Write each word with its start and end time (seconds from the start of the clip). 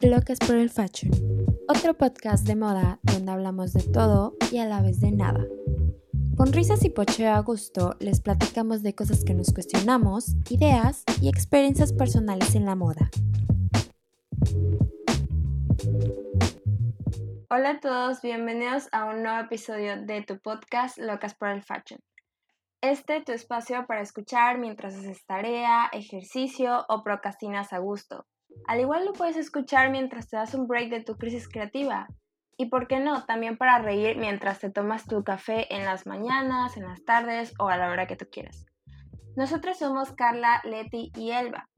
Locas 0.00 0.38
por 0.40 0.56
el 0.56 0.68
Fashion, 0.68 1.12
otro 1.68 1.94
podcast 1.94 2.46
de 2.46 2.56
moda 2.56 2.98
donde 3.02 3.32
hablamos 3.32 3.72
de 3.72 3.82
todo 3.82 4.36
y 4.50 4.58
a 4.58 4.66
la 4.66 4.82
vez 4.82 5.00
de 5.00 5.12
nada. 5.12 5.46
Con 6.36 6.52
risas 6.52 6.84
y 6.84 6.90
pocheo 6.90 7.32
a 7.32 7.40
gusto 7.40 7.96
les 8.00 8.20
platicamos 8.20 8.82
de 8.82 8.94
cosas 8.94 9.24
que 9.24 9.32
nos 9.32 9.52
cuestionamos, 9.52 10.34
ideas 10.50 11.04
y 11.20 11.28
experiencias 11.28 11.92
personales 11.92 12.54
en 12.54 12.66
la 12.66 12.74
moda. 12.74 13.10
Hola 17.48 17.70
a 17.70 17.80
todos, 17.80 18.20
bienvenidos 18.22 18.88
a 18.92 19.06
un 19.06 19.22
nuevo 19.22 19.40
episodio 19.40 20.02
de 20.02 20.22
tu 20.22 20.38
podcast 20.38 20.98
Locas 20.98 21.34
por 21.34 21.48
el 21.48 21.62
Fashion. 21.62 22.00
Este 22.82 23.20
tu 23.20 23.30
espacio 23.30 23.86
para 23.86 24.00
escuchar 24.00 24.58
mientras 24.58 24.96
haces 24.96 25.24
tarea, 25.24 25.88
ejercicio 25.92 26.84
o 26.88 27.04
procrastinas 27.04 27.72
a 27.72 27.78
gusto. 27.78 28.26
Al 28.66 28.80
igual 28.80 29.04
lo 29.04 29.12
puedes 29.12 29.36
escuchar 29.36 29.92
mientras 29.92 30.28
te 30.28 30.36
das 30.36 30.52
un 30.54 30.66
break 30.66 30.90
de 30.90 31.00
tu 31.00 31.16
crisis 31.16 31.48
creativa. 31.48 32.08
Y 32.56 32.66
por 32.66 32.88
qué 32.88 32.98
no, 32.98 33.24
también 33.24 33.56
para 33.56 33.78
reír 33.78 34.16
mientras 34.16 34.58
te 34.58 34.68
tomas 34.68 35.06
tu 35.06 35.22
café 35.22 35.72
en 35.72 35.84
las 35.84 36.08
mañanas, 36.08 36.76
en 36.76 36.82
las 36.82 37.04
tardes 37.04 37.54
o 37.60 37.68
a 37.68 37.76
la 37.76 37.88
hora 37.88 38.08
que 38.08 38.16
tú 38.16 38.26
quieras. 38.28 38.66
Nosotros 39.36 39.78
somos 39.78 40.12
Carla, 40.12 40.60
Leti 40.64 41.12
y 41.16 41.30
Elba. 41.30 41.68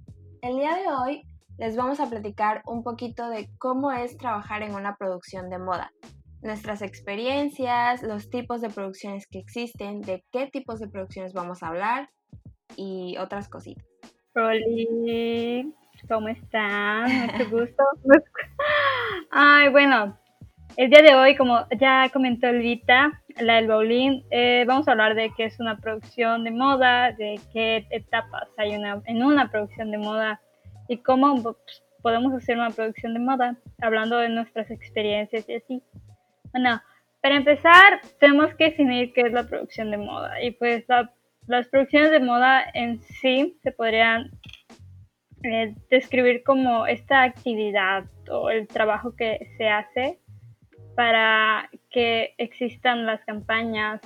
El 0.40 0.56
día 0.56 0.74
de 0.74 0.88
hoy 0.88 1.23
les 1.59 1.76
vamos 1.76 2.00
a 2.00 2.09
platicar 2.09 2.62
un 2.64 2.82
poquito 2.82 3.28
de 3.28 3.50
cómo 3.59 3.92
es 3.92 4.16
trabajar 4.16 4.62
en 4.62 4.74
una 4.74 4.96
producción 4.96 5.50
de 5.50 5.59
moda. 5.59 5.92
Nuestras 6.44 6.82
experiencias, 6.82 8.02
los 8.02 8.28
tipos 8.28 8.60
de 8.60 8.68
producciones 8.68 9.26
que 9.26 9.38
existen, 9.38 10.02
de 10.02 10.22
qué 10.30 10.46
tipos 10.46 10.78
de 10.78 10.88
producciones 10.88 11.32
vamos 11.32 11.62
a 11.62 11.68
hablar 11.68 12.10
y 12.76 13.16
otras 13.16 13.48
cositas. 13.48 13.86
¿Cómo 16.06 16.28
están? 16.28 17.04
Mucho 17.04 17.50
gusto. 17.50 17.84
Ay, 19.30 19.70
bueno, 19.70 20.18
el 20.76 20.90
día 20.90 21.01
de 21.01 21.14
hoy, 21.14 21.34
como 21.34 21.66
ya 21.80 22.10
comentó 22.12 22.48
Elvita, 22.48 23.23
la 23.40 23.54
del 23.54 23.68
Baulín, 23.68 24.23
eh, 24.30 24.64
vamos 24.66 24.86
a 24.86 24.90
hablar 24.90 25.14
de 25.14 25.32
qué 25.34 25.45
es 25.45 25.58
una 25.60 25.79
producción 25.79 26.45
de 26.45 26.51
moda, 26.51 27.12
de 27.12 27.40
qué 27.54 27.86
etapas 27.88 28.51
hay 28.58 28.76
una, 28.76 29.01
en 29.06 29.23
una 29.23 29.51
producción 29.51 29.90
de 29.90 29.96
moda 29.96 30.42
y 30.88 30.98
cómo 30.98 31.42
pues, 31.42 31.56
podemos 32.02 32.34
hacer 32.34 32.58
una 32.58 32.68
producción 32.68 33.14
de 33.14 33.20
moda, 33.20 33.56
hablando 33.80 34.18
de 34.18 34.29
nuestras 34.29 34.70
experiencias 34.70 35.48
y 35.48 35.54
así. 35.54 35.82
Bueno, 36.55 36.80
para 37.21 37.35
empezar, 37.35 38.01
tenemos 38.21 38.55
que 38.55 38.66
definir 38.66 39.13
qué 39.13 39.23
es 39.23 39.33
la 39.33 39.43
producción 39.43 39.91
de 39.91 39.97
moda. 39.97 40.41
Y 40.41 40.52
pues 40.52 40.85
las 41.49 41.66
producciones 41.66 42.13
de 42.13 42.21
moda 42.21 42.65
en 42.74 43.02
sí 43.02 43.59
se 43.65 43.73
podrían 43.73 44.30
eh, 45.43 45.75
describir 45.91 46.45
como 46.45 46.87
esta 46.87 47.25
actividad 47.25 48.05
o 48.30 48.51
el 48.51 48.69
trabajo 48.69 49.16
que 49.16 49.51
se 49.59 49.69
hace 49.69 50.21
para 50.95 51.71
que 51.91 52.35
existan 52.38 53.05
las 53.05 53.25
campañas, 53.25 54.01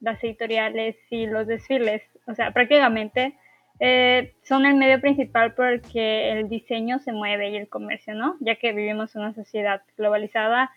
las 0.00 0.24
editoriales 0.24 0.96
y 1.10 1.26
los 1.26 1.46
desfiles. 1.46 2.02
O 2.26 2.34
sea, 2.34 2.52
prácticamente 2.52 3.36
eh, 3.78 4.32
son 4.42 4.64
el 4.64 4.74
medio 4.74 5.02
principal 5.02 5.52
por 5.52 5.66
el 5.66 5.82
que 5.82 6.32
el 6.32 6.48
diseño 6.48 6.98
se 6.98 7.12
mueve 7.12 7.50
y 7.50 7.56
el 7.58 7.68
comercio, 7.68 8.14
¿no? 8.14 8.38
Ya 8.40 8.56
que 8.56 8.72
vivimos 8.72 9.14
en 9.14 9.20
una 9.20 9.34
sociedad 9.34 9.82
globalizada, 9.98 10.70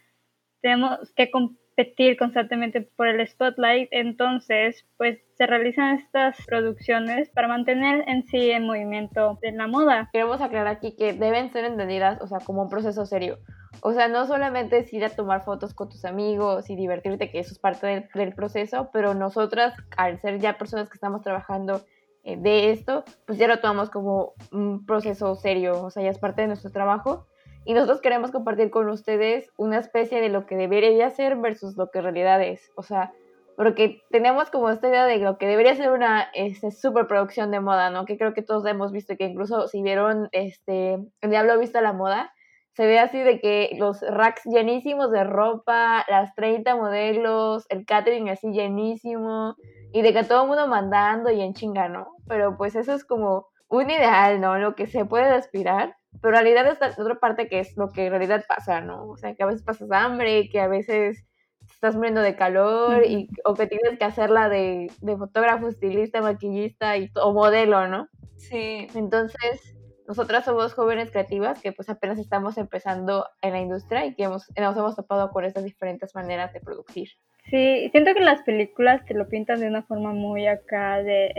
tenemos 0.62 1.12
que 1.16 1.30
competir 1.32 2.18
constantemente 2.18 2.82
por 2.82 3.08
el 3.08 3.28
spotlight, 3.28 3.90
entonces 3.92 4.86
pues 4.98 5.20
se 5.38 5.48
realizan 5.48 5.96
estas 5.96 6.38
producciones 6.46 7.30
para 7.30 7.48
mantener 7.48 8.04
en 8.08 8.24
sí 8.28 8.52
el 8.52 8.64
movimiento 8.64 9.40
de 9.42 9.52
la 9.52 9.68
moda. 9.68 10.10
Queremos 10.12 10.42
aclarar 10.42 10.68
aquí 10.68 10.96
que 10.96 11.14
deben 11.14 11.52
ser 11.52 11.66
entendidas, 11.66 12.22
o 12.22 12.28
sea, 12.28 12.40
como 12.40 12.64
un 12.64 12.70
proceso 12.70 13.06
serio. 13.06 13.40
O 13.82 13.94
sea, 13.94 14.08
no 14.10 14.28
solamente 14.28 14.78
es 14.78 14.94
ir 14.94 15.04
a 15.06 15.10
tomar 15.10 15.44
fotos 15.44 15.74
con 15.74 15.90
tus 15.90 16.06
amigos 16.06 16.70
y 16.70 16.76
divertirte, 16.76 17.32
que 17.32 17.40
eso 17.40 17.54
es 17.54 17.60
parte 17.60 17.88
del, 17.88 18.10
del 18.14 18.34
proceso, 18.36 18.90
pero 18.94 19.14
nosotras, 19.14 19.74
al 19.98 20.20
ser 20.22 20.40
ya 20.40 20.58
personas 20.58 20.90
que 20.90 20.96
estamos 20.96 21.22
trabajando 21.22 21.82
eh, 22.24 22.38
de 22.38 22.72
esto, 22.72 23.04
pues 23.26 23.40
ya 23.40 23.48
lo 23.48 23.60
tomamos 23.60 23.90
como 23.90 24.34
un 24.52 24.86
proceso 24.86 25.34
serio, 25.36 25.82
o 25.84 25.90
sea, 25.90 26.04
ya 26.04 26.10
es 26.10 26.20
parte 26.20 26.42
de 26.42 26.50
nuestro 26.50 26.70
trabajo 26.72 27.26
y 27.66 27.74
nosotros 27.74 28.02
queremos 28.02 28.32
compartir 28.32 28.72
con 28.72 28.90
ustedes 28.90 29.50
una 29.58 29.78
especie 29.78 30.20
de 30.22 30.30
lo 30.30 30.46
que 30.46 30.56
debería 30.56 31.10
ser 31.10 31.38
versus 31.38 31.78
lo 31.78 31.90
que 31.92 32.00
en 32.00 32.04
realidad 32.06 32.42
es. 32.42 32.72
O 32.76 32.84
sea, 32.84 33.14
porque 33.56 34.02
tenemos 34.10 34.50
como 34.50 34.70
esta 34.70 34.90
idea 34.90 35.06
de 35.06 35.18
lo 35.18 35.38
que 35.38 35.48
debería 35.48 35.76
ser 35.76 35.92
una 35.92 36.28
este, 36.34 36.72
superproducción 36.72 37.52
de 37.52 37.60
moda, 37.60 37.92
¿no? 37.92 38.06
Que 38.06 38.18
creo 38.18 38.34
que 38.34 38.42
todos 38.42 38.66
hemos 38.66 38.92
visto 38.92 39.16
que 39.18 39.26
incluso 39.26 39.68
si 39.68 39.84
vieron 39.84 40.30
este, 40.32 40.94
El 41.22 41.30
Diablo 41.30 41.60
Visto 41.60 41.80
la 41.82 41.94
Moda, 41.94 42.34
se 42.74 42.86
ve 42.86 43.00
así 43.00 43.20
de 43.20 43.40
que 43.40 43.76
los 43.78 44.02
racks 44.02 44.44
llenísimos 44.46 45.12
de 45.12 45.26
ropa, 45.26 46.06
las 46.10 46.34
30 46.36 46.76
modelos, 46.76 47.66
el 47.70 47.86
catering 47.86 48.30
así 48.30 48.52
llenísimo, 48.52 49.56
y 49.94 50.02
de 50.02 50.14
que 50.14 50.24
todo 50.24 50.44
el 50.44 50.48
mundo 50.48 50.68
mandando 50.68 51.30
y 51.30 51.42
en 51.42 51.54
chinga, 51.54 51.90
¿no? 51.90 52.16
Pero 52.28 52.58
pues 52.58 52.76
eso 52.76 52.94
es 52.94 53.04
como 53.04 53.48
un 53.72 53.90
ideal, 53.90 54.40
¿no? 54.40 54.58
Lo 54.60 54.76
que 54.76 54.86
se 54.86 55.06
puede 55.06 55.30
aspirar 55.30 55.96
pero 56.20 56.38
en 56.38 56.44
realidad 56.44 56.72
está 56.72 57.02
otra 57.02 57.16
parte 57.16 57.48
que 57.48 57.60
es 57.60 57.78
lo 57.78 57.90
que 57.90 58.08
en 58.08 58.12
realidad 58.12 58.44
pasa, 58.48 58.82
¿no? 58.82 59.08
O 59.08 59.18
sea, 59.18 59.34
que 59.36 59.44
a 59.44 59.46
veces 59.46 59.64
pasas 59.64 59.92
hambre, 59.92 60.50
que 60.50 60.60
a 60.60 60.68
veces 60.68 61.24
estás 61.70 61.96
muriendo 61.96 62.22
de 62.22 62.36
calor 62.36 63.06
y, 63.06 63.30
o 63.46 63.54
que 63.54 63.68
tienes 63.68 63.98
que 63.98 64.06
hacerla 64.06 64.50
de, 64.50 64.92
de 65.00 65.18
fotógrafo, 65.18 65.68
estilista, 65.68 66.22
maquillista 66.22 66.98
y, 66.98 67.10
o 67.16 67.34
modelo, 67.34 67.88
¿no? 67.88 68.10
Sí. 68.36 68.88
Entonces, 68.94 69.76
nosotras 70.06 70.44
somos 70.44 70.74
jóvenes 70.74 71.12
creativas 71.12 71.62
que 71.62 71.72
pues 71.72 71.90
apenas 71.90 72.20
estamos 72.20 72.58
empezando 72.58 73.26
en 73.42 73.54
la 73.54 73.62
industria 73.62 74.06
y 74.06 74.14
que 74.14 74.24
hemos, 74.24 74.48
nos 74.58 74.78
hemos 74.78 74.96
topado 74.96 75.32
con 75.32 75.46
estas 75.46 75.64
diferentes 75.64 76.14
maneras 76.14 76.52
de 76.52 76.60
producir. 76.60 77.10
Sí, 77.50 77.90
siento 77.92 78.14
que 78.14 78.20
las 78.20 78.42
películas 78.44 79.04
te 79.06 79.14
lo 79.14 79.28
pintan 79.28 79.62
de 79.62 79.68
una 79.68 79.84
forma 79.84 80.14
muy 80.14 80.46
acá 80.48 81.02
de 81.02 81.34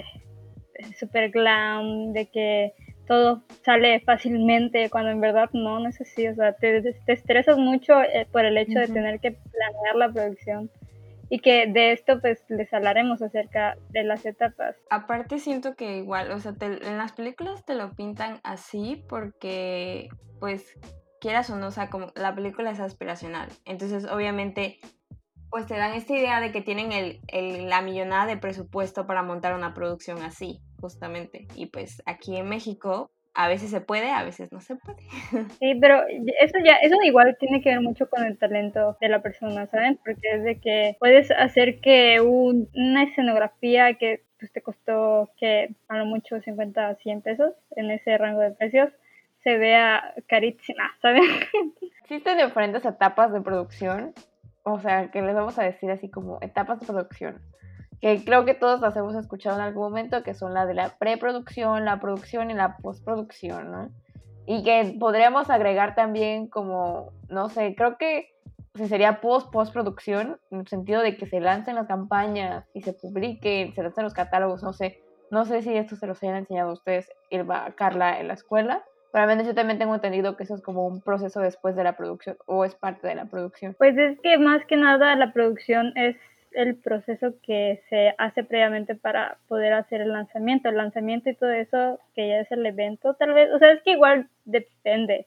super 0.98 1.30
glam, 1.30 2.12
de 2.12 2.26
que 2.26 2.72
todo 3.06 3.42
sale 3.64 4.00
fácilmente 4.00 4.88
cuando 4.90 5.10
en 5.10 5.20
verdad 5.20 5.50
no, 5.52 5.80
no 5.80 5.88
es 5.88 6.00
así, 6.00 6.26
o 6.28 6.34
sea, 6.34 6.52
te, 6.54 6.82
te 6.82 7.12
estresas 7.12 7.58
mucho 7.58 8.00
eh, 8.02 8.26
por 8.30 8.44
el 8.44 8.56
hecho 8.56 8.78
de 8.78 8.88
tener 8.88 9.20
que 9.20 9.32
planear 9.32 9.96
la 9.96 10.12
producción 10.12 10.70
y 11.28 11.38
que 11.38 11.66
de 11.66 11.92
esto 11.92 12.20
pues 12.20 12.44
les 12.48 12.72
hablaremos 12.74 13.22
acerca 13.22 13.76
de 13.88 14.04
las 14.04 14.26
etapas. 14.26 14.76
Aparte 14.90 15.38
siento 15.38 15.74
que 15.76 15.96
igual, 15.96 16.30
o 16.30 16.38
sea, 16.38 16.54
en 16.60 16.98
las 16.98 17.12
películas 17.12 17.64
te 17.64 17.74
lo 17.74 17.90
pintan 17.92 18.38
así 18.44 19.02
porque 19.08 20.10
pues 20.40 20.78
quieras 21.22 21.48
o 21.50 21.56
no, 21.56 21.68
o 21.68 21.70
sea, 21.70 21.88
como 21.88 22.12
la 22.16 22.34
película 22.34 22.70
es 22.70 22.80
aspiracional, 22.80 23.48
entonces 23.64 24.04
obviamente 24.04 24.78
pues 25.52 25.66
te 25.66 25.76
dan 25.76 25.92
esta 25.92 26.14
idea 26.16 26.40
de 26.40 26.50
que 26.50 26.62
tienen 26.62 26.92
el, 26.92 27.20
el, 27.28 27.68
la 27.68 27.82
millonada 27.82 28.24
de 28.24 28.38
presupuesto 28.38 29.06
para 29.06 29.22
montar 29.22 29.54
una 29.54 29.74
producción 29.74 30.22
así 30.22 30.60
justamente. 30.80 31.46
Y 31.54 31.66
pues 31.66 32.02
aquí 32.06 32.38
en 32.38 32.48
México 32.48 33.10
a 33.34 33.48
veces 33.48 33.70
se 33.70 33.82
puede, 33.82 34.10
a 34.10 34.24
veces 34.24 34.50
no 34.50 34.60
se 34.62 34.76
puede. 34.76 35.02
Sí, 35.58 35.74
pero 35.78 36.02
eso 36.40 36.54
ya, 36.64 36.76
eso 36.76 36.96
igual 37.04 37.36
tiene 37.38 37.60
que 37.60 37.68
ver 37.68 37.82
mucho 37.82 38.08
con 38.08 38.24
el 38.24 38.38
talento 38.38 38.96
de 38.98 39.08
la 39.10 39.20
persona, 39.20 39.66
¿saben? 39.66 39.98
Porque 40.02 40.26
es 40.32 40.42
de 40.42 40.58
que 40.58 40.96
puedes 40.98 41.30
hacer 41.30 41.80
que 41.80 42.22
una 42.22 43.02
escenografía 43.04 43.92
que 43.94 44.22
pues, 44.40 44.50
te 44.52 44.62
costó 44.62 45.32
que 45.38 45.74
a 45.88 45.98
lo 45.98 46.06
mucho 46.06 46.40
50 46.40 46.88
a 46.88 46.94
100 46.94 47.20
pesos 47.20 47.52
en 47.76 47.90
ese 47.90 48.16
rango 48.16 48.40
de 48.40 48.52
precios 48.52 48.90
se 49.44 49.58
vea 49.58 50.14
carísima, 50.28 50.90
¿saben? 51.02 51.22
Existen 52.02 52.38
diferentes 52.38 52.86
etapas 52.86 53.32
de 53.34 53.42
producción, 53.42 54.14
o 54.64 54.80
sea, 54.80 55.10
que 55.10 55.22
les 55.22 55.34
vamos 55.34 55.58
a 55.58 55.62
decir 55.62 55.90
así 55.90 56.10
como 56.10 56.38
etapas 56.40 56.80
de 56.80 56.86
producción 56.86 57.40
que 58.02 58.24
creo 58.24 58.44
que 58.44 58.54
todos 58.54 58.80
las 58.80 58.96
hemos 58.96 59.14
escuchado 59.14 59.56
en 59.56 59.62
algún 59.62 59.84
momento, 59.84 60.24
que 60.24 60.34
son 60.34 60.52
la 60.54 60.66
de 60.66 60.74
la 60.74 60.88
preproducción, 60.98 61.84
la 61.84 62.00
producción 62.00 62.50
y 62.50 62.54
la 62.54 62.76
postproducción, 62.78 63.70
¿no? 63.70 63.90
Y 64.44 64.64
que 64.64 64.96
podríamos 64.98 65.50
agregar 65.50 65.94
también 65.94 66.48
como, 66.48 67.12
no 67.28 67.48
sé, 67.48 67.76
creo 67.76 67.96
que 67.98 68.34
sería 68.74 69.20
post-postproducción, 69.20 70.40
en 70.50 70.60
el 70.60 70.66
sentido 70.66 71.00
de 71.00 71.16
que 71.16 71.26
se 71.26 71.38
lancen 71.38 71.76
las 71.76 71.86
campañas 71.86 72.64
y 72.74 72.82
se 72.82 72.92
publiquen, 72.92 73.72
se 73.72 73.84
lancen 73.84 74.02
los 74.02 74.14
catálogos, 74.14 74.64
no 74.64 74.72
sé. 74.72 75.00
No 75.30 75.44
sé 75.44 75.62
si 75.62 75.72
esto 75.76 75.94
se 75.94 76.08
los 76.08 76.20
hayan 76.24 76.36
enseñado 76.36 76.72
ustedes, 76.72 77.08
Irva, 77.30 77.72
Carla, 77.76 78.18
en 78.18 78.26
la 78.26 78.34
escuela, 78.34 78.82
pero 79.12 79.24
al 79.24 79.28
menos 79.28 79.46
yo 79.46 79.54
también 79.54 79.78
tengo 79.78 79.94
entendido 79.94 80.36
que 80.36 80.44
eso 80.44 80.54
es 80.54 80.62
como 80.62 80.86
un 80.86 81.02
proceso 81.02 81.40
después 81.40 81.76
de 81.76 81.84
la 81.84 81.96
producción 81.96 82.36
o 82.46 82.64
es 82.64 82.74
parte 82.74 83.06
de 83.06 83.14
la 83.14 83.26
producción. 83.26 83.74
Pues 83.78 83.96
es 83.98 84.18
que 84.20 84.38
más 84.38 84.64
que 84.64 84.76
nada 84.76 85.14
la 85.16 85.32
producción 85.32 85.92
es 85.96 86.16
el 86.54 86.76
proceso 86.76 87.34
que 87.42 87.82
se 87.88 88.14
hace 88.18 88.42
previamente 88.42 88.94
para 88.94 89.38
poder 89.48 89.74
hacer 89.74 90.00
el 90.00 90.12
lanzamiento. 90.12 90.68
El 90.68 90.76
lanzamiento 90.76 91.28
y 91.28 91.34
todo 91.34 91.50
eso, 91.50 92.00
que 92.14 92.28
ya 92.28 92.40
es 92.40 92.50
el 92.52 92.64
evento, 92.64 93.14
tal 93.14 93.34
vez, 93.34 93.50
o 93.52 93.58
sea, 93.58 93.72
es 93.72 93.82
que 93.82 93.92
igual 93.92 94.28
depende, 94.44 95.26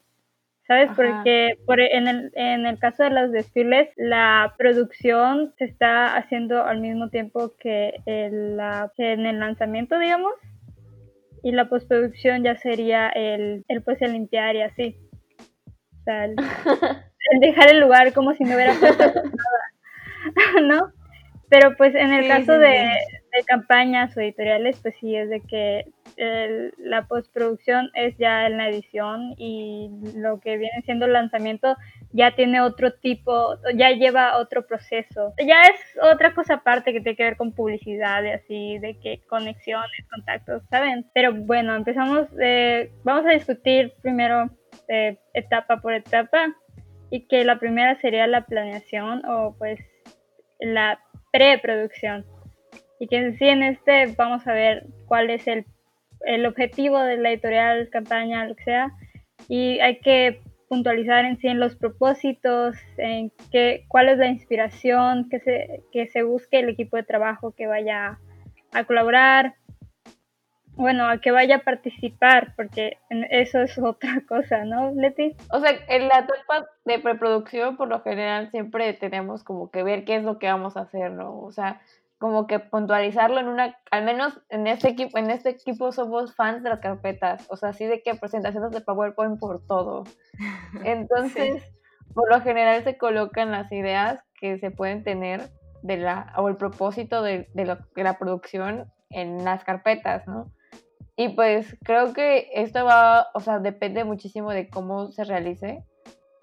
¿sabes? 0.66 0.90
Porque 0.96 1.56
por, 1.64 1.80
en, 1.80 2.08
el, 2.08 2.32
en 2.34 2.66
el 2.66 2.78
caso 2.78 3.04
de 3.04 3.10
los 3.10 3.30
desfiles, 3.30 3.88
la 3.96 4.54
producción 4.58 5.54
se 5.58 5.64
está 5.64 6.16
haciendo 6.16 6.64
al 6.64 6.80
mismo 6.80 7.08
tiempo 7.08 7.52
que, 7.58 8.00
el, 8.06 8.56
la, 8.56 8.90
que 8.96 9.12
en 9.12 9.26
el 9.26 9.38
lanzamiento, 9.38 9.98
digamos. 9.98 10.32
Y 11.46 11.52
la 11.52 11.68
postproducción 11.68 12.42
ya 12.42 12.56
sería 12.56 13.08
el, 13.08 13.64
el 13.68 13.80
pues 13.84 14.02
el 14.02 14.14
limpiar 14.14 14.56
y 14.56 14.62
así. 14.62 14.96
O 15.68 16.02
sea, 16.02 16.24
el, 16.24 16.34
dejar 17.40 17.70
el 17.70 17.78
lugar 17.78 18.12
como 18.12 18.34
si 18.34 18.42
no 18.42 18.56
hubiera 18.56 18.74
pasado 18.74 19.22
nada, 20.34 20.60
¿no? 20.62 20.92
Pero 21.48 21.76
pues 21.76 21.94
en 21.94 22.12
el 22.12 22.26
caso 22.26 22.58
de, 22.58 22.68
de, 22.68 23.44
campañas 23.46 24.16
o 24.16 24.20
editoriales, 24.20 24.80
pues 24.82 24.96
sí 24.98 25.14
es 25.14 25.30
de 25.30 25.40
que 25.40 25.84
la 26.16 27.06
postproducción 27.06 27.90
es 27.94 28.16
ya 28.16 28.46
en 28.46 28.56
la 28.56 28.68
edición 28.68 29.34
y 29.36 29.90
lo 30.14 30.40
que 30.40 30.56
viene 30.56 30.82
siendo 30.84 31.04
el 31.06 31.12
lanzamiento 31.12 31.76
ya 32.12 32.34
tiene 32.34 32.60
otro 32.62 32.92
tipo, 32.94 33.56
ya 33.74 33.90
lleva 33.90 34.38
otro 34.38 34.66
proceso. 34.66 35.34
Ya 35.38 35.62
es 35.62 35.80
otra 36.02 36.34
cosa 36.34 36.54
aparte 36.54 36.92
que 36.92 37.00
tiene 37.00 37.16
que 37.16 37.24
ver 37.24 37.36
con 37.36 37.52
publicidad 37.52 38.22
y 38.24 38.30
así, 38.30 38.78
de 38.78 38.98
que 38.98 39.20
conexiones, 39.28 40.08
contactos, 40.10 40.62
¿saben? 40.70 41.06
Pero 41.12 41.34
bueno, 41.34 41.74
empezamos, 41.76 42.28
eh, 42.40 42.90
vamos 43.04 43.26
a 43.26 43.30
discutir 43.30 43.92
primero 44.00 44.50
eh, 44.88 45.18
etapa 45.34 45.82
por 45.82 45.92
etapa 45.92 46.54
y 47.10 47.26
que 47.26 47.44
la 47.44 47.58
primera 47.58 48.00
sería 48.00 48.26
la 48.26 48.46
planeación 48.46 49.24
o 49.26 49.54
pues 49.58 49.80
la 50.60 50.98
preproducción. 51.32 52.24
Y 52.98 53.08
que 53.08 53.32
sí 53.32 53.46
en 53.46 53.62
este 53.62 54.06
vamos 54.16 54.46
a 54.46 54.54
ver 54.54 54.86
cuál 55.06 55.28
es 55.28 55.46
el 55.46 55.66
el 56.20 56.46
objetivo 56.46 56.98
de 56.98 57.16
la 57.16 57.30
editorial, 57.30 57.88
campaña, 57.90 58.46
lo 58.46 58.54
que 58.56 58.64
sea, 58.64 58.92
y 59.48 59.78
hay 59.80 60.00
que 60.00 60.40
puntualizar 60.68 61.24
en 61.24 61.38
sí 61.38 61.48
en 61.48 61.60
los 61.60 61.76
propósitos, 61.76 62.76
en 62.96 63.30
qué, 63.52 63.84
cuál 63.88 64.08
es 64.08 64.18
la 64.18 64.26
inspiración 64.26 65.28
que 65.28 65.40
se, 65.40 65.82
que 65.92 66.06
se 66.08 66.22
busque 66.22 66.58
el 66.58 66.68
equipo 66.68 66.96
de 66.96 67.04
trabajo 67.04 67.52
que 67.52 67.66
vaya 67.66 68.18
a 68.72 68.84
colaborar, 68.84 69.54
bueno, 70.76 71.08
a 71.08 71.18
que 71.20 71.30
vaya 71.30 71.56
a 71.56 71.60
participar, 71.60 72.54
porque 72.54 72.98
eso 73.30 73.62
es 73.62 73.78
otra 73.82 74.22
cosa, 74.28 74.64
¿no, 74.64 74.92
Leti? 74.94 75.34
O 75.50 75.60
sea, 75.60 75.72
en 75.88 76.08
la 76.08 76.20
etapa 76.20 76.68
de 76.84 76.98
preproducción, 76.98 77.76
por 77.76 77.88
lo 77.88 78.02
general, 78.02 78.50
siempre 78.50 78.92
tenemos 78.92 79.42
como 79.42 79.70
que 79.70 79.82
ver 79.82 80.04
qué 80.04 80.16
es 80.16 80.24
lo 80.24 80.38
que 80.38 80.46
vamos 80.46 80.76
a 80.76 80.82
hacer, 80.82 81.12
¿no? 81.12 81.40
O 81.40 81.52
sea, 81.52 81.80
como 82.26 82.48
que 82.48 82.58
puntualizarlo 82.58 83.38
en 83.38 83.46
una, 83.46 83.78
al 83.92 84.04
menos 84.04 84.40
en 84.48 84.66
este 84.66 84.88
equipo, 84.88 85.16
en 85.16 85.30
este 85.30 85.50
equipo 85.50 85.92
somos 85.92 86.34
fans 86.34 86.64
de 86.64 86.70
las 86.70 86.80
carpetas, 86.80 87.46
o 87.48 87.56
sea, 87.56 87.68
así 87.68 87.86
de 87.86 88.02
que 88.02 88.16
presentaciones 88.16 88.72
de 88.72 88.80
PowerPoint 88.80 89.38
por 89.38 89.64
todo. 89.64 90.02
Entonces, 90.84 91.62
por 92.14 92.28
lo 92.28 92.40
general 92.40 92.82
se 92.82 92.98
colocan 92.98 93.52
las 93.52 93.70
ideas 93.70 94.24
que 94.40 94.58
se 94.58 94.72
pueden 94.72 95.04
tener 95.04 95.50
de 95.82 95.98
la, 95.98 96.32
o 96.36 96.48
el 96.48 96.56
propósito 96.56 97.22
de, 97.22 97.48
de, 97.54 97.64
lo, 97.64 97.78
de 97.94 98.02
la 98.02 98.18
producción 98.18 98.92
en 99.10 99.44
las 99.44 99.62
carpetas, 99.62 100.26
¿no? 100.26 100.50
Y 101.14 101.28
pues 101.28 101.76
creo 101.84 102.12
que 102.12 102.50
esto 102.54 102.84
va, 102.84 103.28
o 103.34 103.40
sea, 103.40 103.60
depende 103.60 104.02
muchísimo 104.02 104.50
de 104.50 104.68
cómo 104.68 105.12
se 105.12 105.22
realice, 105.22 105.84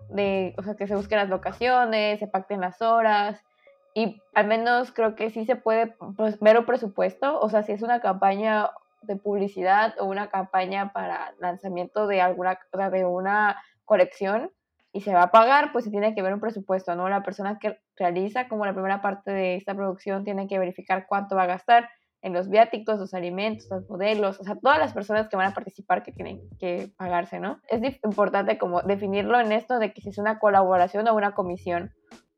de, 0.09 0.55
o 0.57 0.63
sea, 0.63 0.75
que 0.75 0.87
se 0.87 0.95
busquen 0.95 1.17
las 1.17 1.29
locaciones, 1.29 2.19
se 2.19 2.27
pacten 2.27 2.61
las 2.61 2.81
horas, 2.81 3.43
y 3.93 4.21
al 4.33 4.47
menos 4.47 4.91
creo 4.91 5.15
que 5.15 5.29
sí 5.29 5.45
se 5.45 5.55
puede 5.55 5.95
pues, 6.17 6.39
ver 6.39 6.57
un 6.57 6.65
presupuesto, 6.65 7.39
o 7.39 7.49
sea, 7.49 7.63
si 7.63 7.71
es 7.71 7.81
una 7.81 7.99
campaña 7.99 8.69
de 9.01 9.15
publicidad 9.15 9.95
o 9.99 10.05
una 10.05 10.29
campaña 10.29 10.93
para 10.93 11.33
lanzamiento 11.39 12.07
de 12.07 12.21
alguna 12.21 12.57
de 12.91 13.05
una 13.05 13.61
colección 13.85 14.51
y 14.91 15.01
se 15.01 15.13
va 15.13 15.23
a 15.23 15.31
pagar, 15.31 15.71
pues 15.71 15.85
se 15.85 15.91
tiene 15.91 16.15
que 16.15 16.21
ver 16.21 16.33
un 16.33 16.39
presupuesto, 16.39 16.95
¿no? 16.95 17.09
La 17.09 17.23
persona 17.23 17.59
que 17.59 17.79
realiza 17.95 18.47
como 18.47 18.65
la 18.65 18.73
primera 18.73 19.01
parte 19.01 19.31
de 19.31 19.55
esta 19.55 19.75
producción 19.75 20.23
tiene 20.23 20.47
que 20.47 20.59
verificar 20.59 21.05
cuánto 21.07 21.35
va 21.35 21.43
a 21.43 21.47
gastar 21.47 21.89
en 22.21 22.31
los 22.31 22.49
viáticos, 22.49 22.99
los 22.99 23.13
alimentos, 23.13 23.67
los 23.69 23.89
modelos, 23.89 24.39
o 24.39 24.43
sea, 24.43 24.55
todas 24.55 24.79
las 24.79 24.93
personas 24.93 25.27
que 25.27 25.35
van 25.35 25.51
a 25.51 25.53
participar 25.53 26.03
que 26.03 26.13
tienen 26.13 26.41
que 26.57 26.89
pagarse, 26.95 27.39
¿no? 27.39 27.59
Es 27.67 27.81
importante 28.03 28.57
como 28.57 28.81
definirlo 28.81 29.39
en 29.39 29.51
esto 29.51 29.77
de 29.77 29.93
que 29.93 30.01
si 30.01 30.09
es 30.09 30.17
una 30.17 30.39
colaboración 30.39 31.07
o 31.07 31.15
una 31.15 31.33
comisión, 31.33 31.91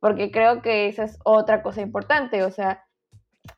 porque 0.06 0.30
creo 0.30 0.62
que 0.62 0.88
esa 0.88 1.06
es 1.06 1.18
otra 1.24 1.63
cosa 1.63 1.81
importante, 1.81 2.44
o 2.44 2.52
sea, 2.52 2.86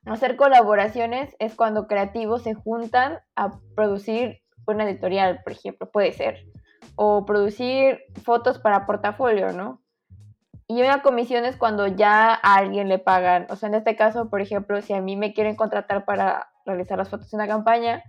hacer 0.05 0.37
colaboraciones 0.37 1.35
es 1.39 1.53
cuando 1.55 1.87
creativos 1.87 2.43
se 2.43 2.53
juntan 2.53 3.19
a 3.35 3.59
producir 3.75 4.39
una 4.65 4.85
editorial, 4.85 5.41
por 5.43 5.51
ejemplo, 5.51 5.91
puede 5.91 6.13
ser, 6.13 6.45
o 6.95 7.25
producir 7.25 7.99
fotos 8.23 8.59
para 8.59 8.85
portafolio, 8.85 9.51
¿no? 9.51 9.81
Y 10.69 10.81
una 10.81 11.01
comisión 11.01 11.43
es 11.43 11.57
cuando 11.57 11.85
ya 11.85 12.33
a 12.33 12.55
alguien 12.55 12.87
le 12.87 12.99
pagan, 12.99 13.47
o 13.49 13.57
sea, 13.57 13.67
en 13.67 13.75
este 13.75 13.97
caso, 13.97 14.29
por 14.29 14.39
ejemplo, 14.39 14.81
si 14.81 14.93
a 14.93 15.01
mí 15.01 15.17
me 15.17 15.33
quieren 15.33 15.57
contratar 15.57 16.05
para 16.05 16.47
realizar 16.65 16.97
las 16.97 17.09
fotos 17.09 17.29
de 17.29 17.35
una 17.35 17.47
campaña, 17.49 18.05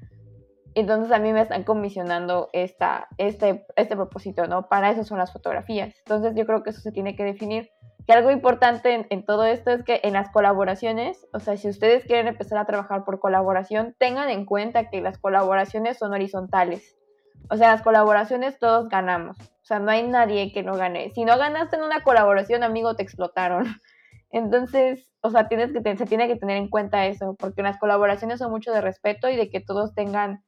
entonces 0.76 1.10
a 1.10 1.18
mí 1.18 1.32
me 1.32 1.40
están 1.40 1.64
comisionando 1.64 2.50
esta, 2.52 3.08
este, 3.18 3.66
este 3.74 3.96
propósito, 3.96 4.46
¿no? 4.46 4.68
Para 4.68 4.92
eso 4.92 5.02
son 5.02 5.18
las 5.18 5.32
fotografías. 5.32 5.92
Entonces 6.06 6.36
yo 6.36 6.46
creo 6.46 6.62
que 6.62 6.70
eso 6.70 6.80
se 6.80 6.92
tiene 6.92 7.16
que 7.16 7.24
definir 7.24 7.68
que 8.08 8.14
algo 8.14 8.30
importante 8.30 9.06
en, 9.10 9.22
todo 9.26 9.44
esto 9.44 9.70
es 9.70 9.84
que 9.84 10.00
en 10.02 10.14
las 10.14 10.30
colaboraciones, 10.30 11.26
o 11.34 11.40
sea, 11.40 11.58
si 11.58 11.68
ustedes 11.68 12.06
quieren 12.06 12.26
empezar 12.26 12.56
a 12.56 12.64
trabajar 12.64 13.04
por 13.04 13.20
colaboración, 13.20 13.94
tengan 13.98 14.30
en 14.30 14.46
cuenta 14.46 14.88
que 14.88 15.02
las 15.02 15.18
colaboraciones 15.18 15.98
son 15.98 16.14
horizontales. 16.14 16.96
O 17.50 17.58
sea, 17.58 17.70
las 17.72 17.82
colaboraciones 17.82 18.58
todos 18.58 18.88
ganamos. 18.88 19.38
O 19.38 19.64
sea, 19.64 19.78
no 19.78 19.90
hay 19.90 20.08
nadie 20.08 20.54
que 20.54 20.62
no 20.62 20.72
gane. 20.72 21.10
Si 21.10 21.26
no 21.26 21.36
ganaste 21.36 21.76
en 21.76 21.82
una 21.82 22.02
colaboración, 22.02 22.62
amigo, 22.62 22.96
te 22.96 23.02
explotaron. 23.02 23.66
Entonces, 24.30 25.12
o 25.20 25.28
sea, 25.28 25.46
tienes 25.48 25.70
que, 25.74 25.96
se 25.98 26.06
tiene 26.06 26.28
que 26.28 26.36
tener 26.36 26.56
en 26.56 26.70
cuenta 26.70 27.04
eso, 27.04 27.36
porque 27.38 27.62
las 27.62 27.76
colaboraciones 27.76 28.38
son 28.38 28.50
mucho 28.50 28.72
de 28.72 28.80
respeto 28.80 29.28
y 29.28 29.36
de 29.36 29.50
que 29.50 29.60
todos 29.60 29.92
tengan 29.92 30.42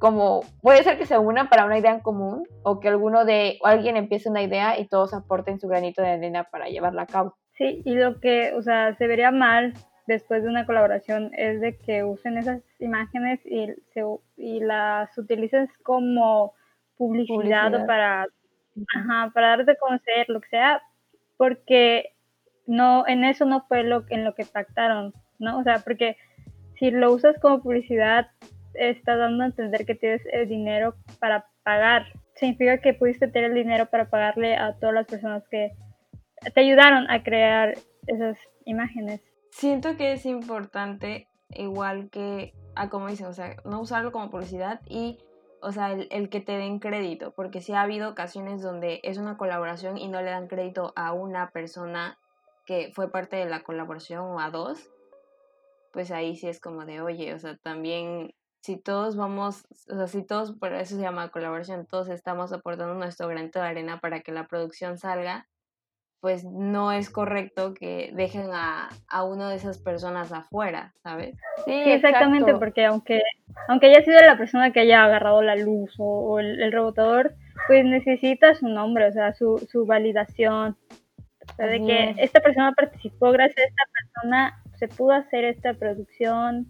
como 0.00 0.40
puede 0.62 0.82
ser 0.82 0.96
que 0.96 1.04
se 1.04 1.18
unan 1.18 1.50
para 1.50 1.66
una 1.66 1.78
idea 1.78 1.92
en 1.92 2.00
común 2.00 2.48
o 2.62 2.80
que 2.80 2.88
alguno 2.88 3.26
de 3.26 3.58
alguien 3.62 3.98
empiece 3.98 4.30
una 4.30 4.42
idea 4.42 4.78
y 4.80 4.88
todos 4.88 5.12
aporten 5.12 5.60
su 5.60 5.68
granito 5.68 6.00
de 6.00 6.12
arena 6.12 6.44
para 6.44 6.68
llevarla 6.68 7.02
a 7.02 7.06
cabo. 7.06 7.36
Sí, 7.58 7.82
y 7.84 7.94
lo 7.94 8.18
que, 8.18 8.54
o 8.54 8.62
sea, 8.62 8.96
se 8.96 9.06
vería 9.06 9.30
mal 9.30 9.74
después 10.06 10.42
de 10.42 10.48
una 10.48 10.64
colaboración 10.64 11.30
es 11.36 11.60
de 11.60 11.76
que 11.76 12.02
usen 12.02 12.38
esas 12.38 12.62
imágenes 12.78 13.40
y, 13.44 13.66
se, 13.92 14.02
y 14.38 14.60
las 14.60 15.16
utilicen 15.18 15.68
como 15.82 16.54
publicidad, 16.96 17.86
para 17.86 18.26
ajá, 18.96 19.30
para 19.34 19.48
darte 19.56 19.72
a 19.72 19.76
conocer 19.76 20.28
lo 20.28 20.40
que 20.40 20.48
sea, 20.48 20.82
porque 21.36 22.14
no 22.66 23.06
en 23.06 23.24
eso 23.24 23.44
no 23.44 23.66
fue 23.68 23.84
lo 23.84 24.04
en 24.08 24.24
lo 24.24 24.34
que 24.34 24.46
pactaron, 24.46 25.12
¿no? 25.38 25.58
O 25.58 25.62
sea, 25.62 25.80
porque 25.84 26.16
si 26.78 26.90
lo 26.90 27.12
usas 27.12 27.38
como 27.38 27.62
publicidad 27.62 28.28
está 28.74 29.16
dando 29.16 29.44
a 29.44 29.46
entender 29.46 29.84
que 29.86 29.94
tienes 29.94 30.22
el 30.32 30.48
dinero 30.48 30.94
para 31.18 31.46
pagar. 31.62 32.06
Significa 32.34 32.78
que 32.78 32.94
pudiste 32.94 33.28
tener 33.28 33.50
el 33.50 33.56
dinero 33.56 33.86
para 33.86 34.08
pagarle 34.08 34.56
a 34.56 34.76
todas 34.78 34.94
las 34.94 35.06
personas 35.06 35.44
que 35.50 35.72
te 36.54 36.60
ayudaron 36.60 37.10
a 37.10 37.22
crear 37.22 37.74
esas 38.06 38.38
imágenes. 38.64 39.20
Siento 39.50 39.96
que 39.96 40.12
es 40.12 40.26
importante, 40.26 41.28
igual 41.50 42.08
que, 42.10 42.54
a 42.74 42.88
como 42.88 43.08
dicen, 43.08 43.26
o 43.26 43.32
sea, 43.32 43.56
no 43.64 43.80
usarlo 43.80 44.12
como 44.12 44.30
publicidad 44.30 44.80
y, 44.86 45.18
o 45.60 45.72
sea, 45.72 45.92
el, 45.92 46.08
el 46.10 46.28
que 46.30 46.40
te 46.40 46.52
den 46.52 46.78
crédito, 46.78 47.32
porque 47.34 47.60
sí 47.60 47.72
ha 47.72 47.82
habido 47.82 48.10
ocasiones 48.10 48.62
donde 48.62 49.00
es 49.02 49.18
una 49.18 49.36
colaboración 49.36 49.98
y 49.98 50.08
no 50.08 50.22
le 50.22 50.30
dan 50.30 50.48
crédito 50.48 50.92
a 50.96 51.12
una 51.12 51.50
persona 51.50 52.18
que 52.64 52.92
fue 52.94 53.10
parte 53.10 53.36
de 53.36 53.46
la 53.46 53.62
colaboración 53.62 54.24
o 54.24 54.40
a 54.40 54.50
dos, 54.50 54.90
pues 55.92 56.10
ahí 56.10 56.36
sí 56.36 56.48
es 56.48 56.60
como 56.60 56.84
de, 56.84 57.00
oye, 57.00 57.34
o 57.34 57.38
sea, 57.38 57.56
también 57.56 58.32
si 58.60 58.76
todos 58.76 59.16
vamos, 59.16 59.64
o 59.90 59.96
sea, 59.96 60.06
si 60.06 60.24
todos, 60.24 60.52
por 60.52 60.74
eso 60.74 60.96
se 60.96 61.02
llama 61.02 61.30
colaboración, 61.30 61.86
todos 61.86 62.08
estamos 62.08 62.52
aportando 62.52 62.94
nuestro 62.94 63.28
granito 63.28 63.58
de 63.58 63.66
arena 63.66 64.00
para 64.00 64.20
que 64.20 64.32
la 64.32 64.46
producción 64.46 64.98
salga, 64.98 65.46
pues 66.20 66.44
no 66.44 66.92
es 66.92 67.08
correcto 67.08 67.72
que 67.72 68.10
dejen 68.14 68.50
a, 68.52 68.90
a 69.08 69.24
una 69.24 69.48
de 69.48 69.56
esas 69.56 69.78
personas 69.78 70.32
afuera, 70.32 70.92
¿sabes? 71.02 71.34
Sí, 71.64 71.72
exactamente, 71.72 72.54
porque 72.54 72.84
aunque, 72.84 73.22
aunque 73.68 73.86
haya 73.86 74.04
sido 74.04 74.20
la 74.20 74.36
persona 74.36 74.70
que 74.70 74.80
haya 74.80 75.04
agarrado 75.04 75.40
la 75.40 75.56
luz 75.56 75.94
o, 75.98 76.38
el, 76.38 76.60
el, 76.60 76.72
rebotador, 76.72 77.34
pues 77.66 77.86
necesita 77.86 78.54
su 78.54 78.68
nombre, 78.68 79.06
o 79.06 79.12
sea, 79.12 79.32
su, 79.32 79.66
su 79.70 79.86
validación. 79.86 80.76
O 81.50 81.54
sea, 81.56 81.66
de 81.66 81.80
que 81.84 82.14
esta 82.18 82.40
persona 82.40 82.72
participó, 82.72 83.32
gracias 83.32 83.58
a 83.58 83.68
esta 83.68 83.82
persona 83.92 84.62
se 84.78 84.88
pudo 84.88 85.12
hacer 85.12 85.44
esta 85.44 85.72
producción, 85.74 86.68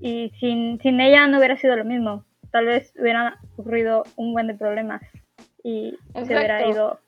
y 0.00 0.30
sin, 0.40 0.80
sin 0.80 1.00
ella 1.00 1.26
no 1.26 1.38
hubiera 1.38 1.56
sido 1.56 1.76
lo 1.76 1.84
mismo. 1.84 2.24
Tal 2.50 2.66
vez 2.66 2.92
hubieran 2.98 3.34
ocurrido 3.56 4.04
un 4.16 4.32
buen 4.32 4.46
de 4.46 4.54
problemas 4.54 5.02
y 5.62 5.96
se 6.14 6.24
hubiera 6.24 6.66
ido. 6.66 6.98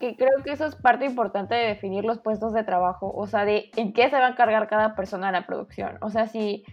Que, 0.00 0.16
creo 0.16 0.42
que 0.44 0.52
eso 0.52 0.66
es 0.66 0.74
parte 0.74 1.04
importante 1.04 1.54
de 1.54 1.68
definir 1.68 2.04
los 2.04 2.18
puestos 2.18 2.52
de 2.52 2.64
trabajo, 2.64 3.12
o 3.14 3.26
sea, 3.28 3.44
de 3.44 3.70
en 3.76 3.92
qué 3.92 4.10
se 4.10 4.18
va 4.18 4.26
a 4.26 4.30
encargar 4.30 4.66
cada 4.68 4.96
persona 4.96 5.28
en 5.28 5.34
la 5.34 5.46
producción. 5.46 5.98
O 6.00 6.10
sea, 6.10 6.26
si 6.26 6.64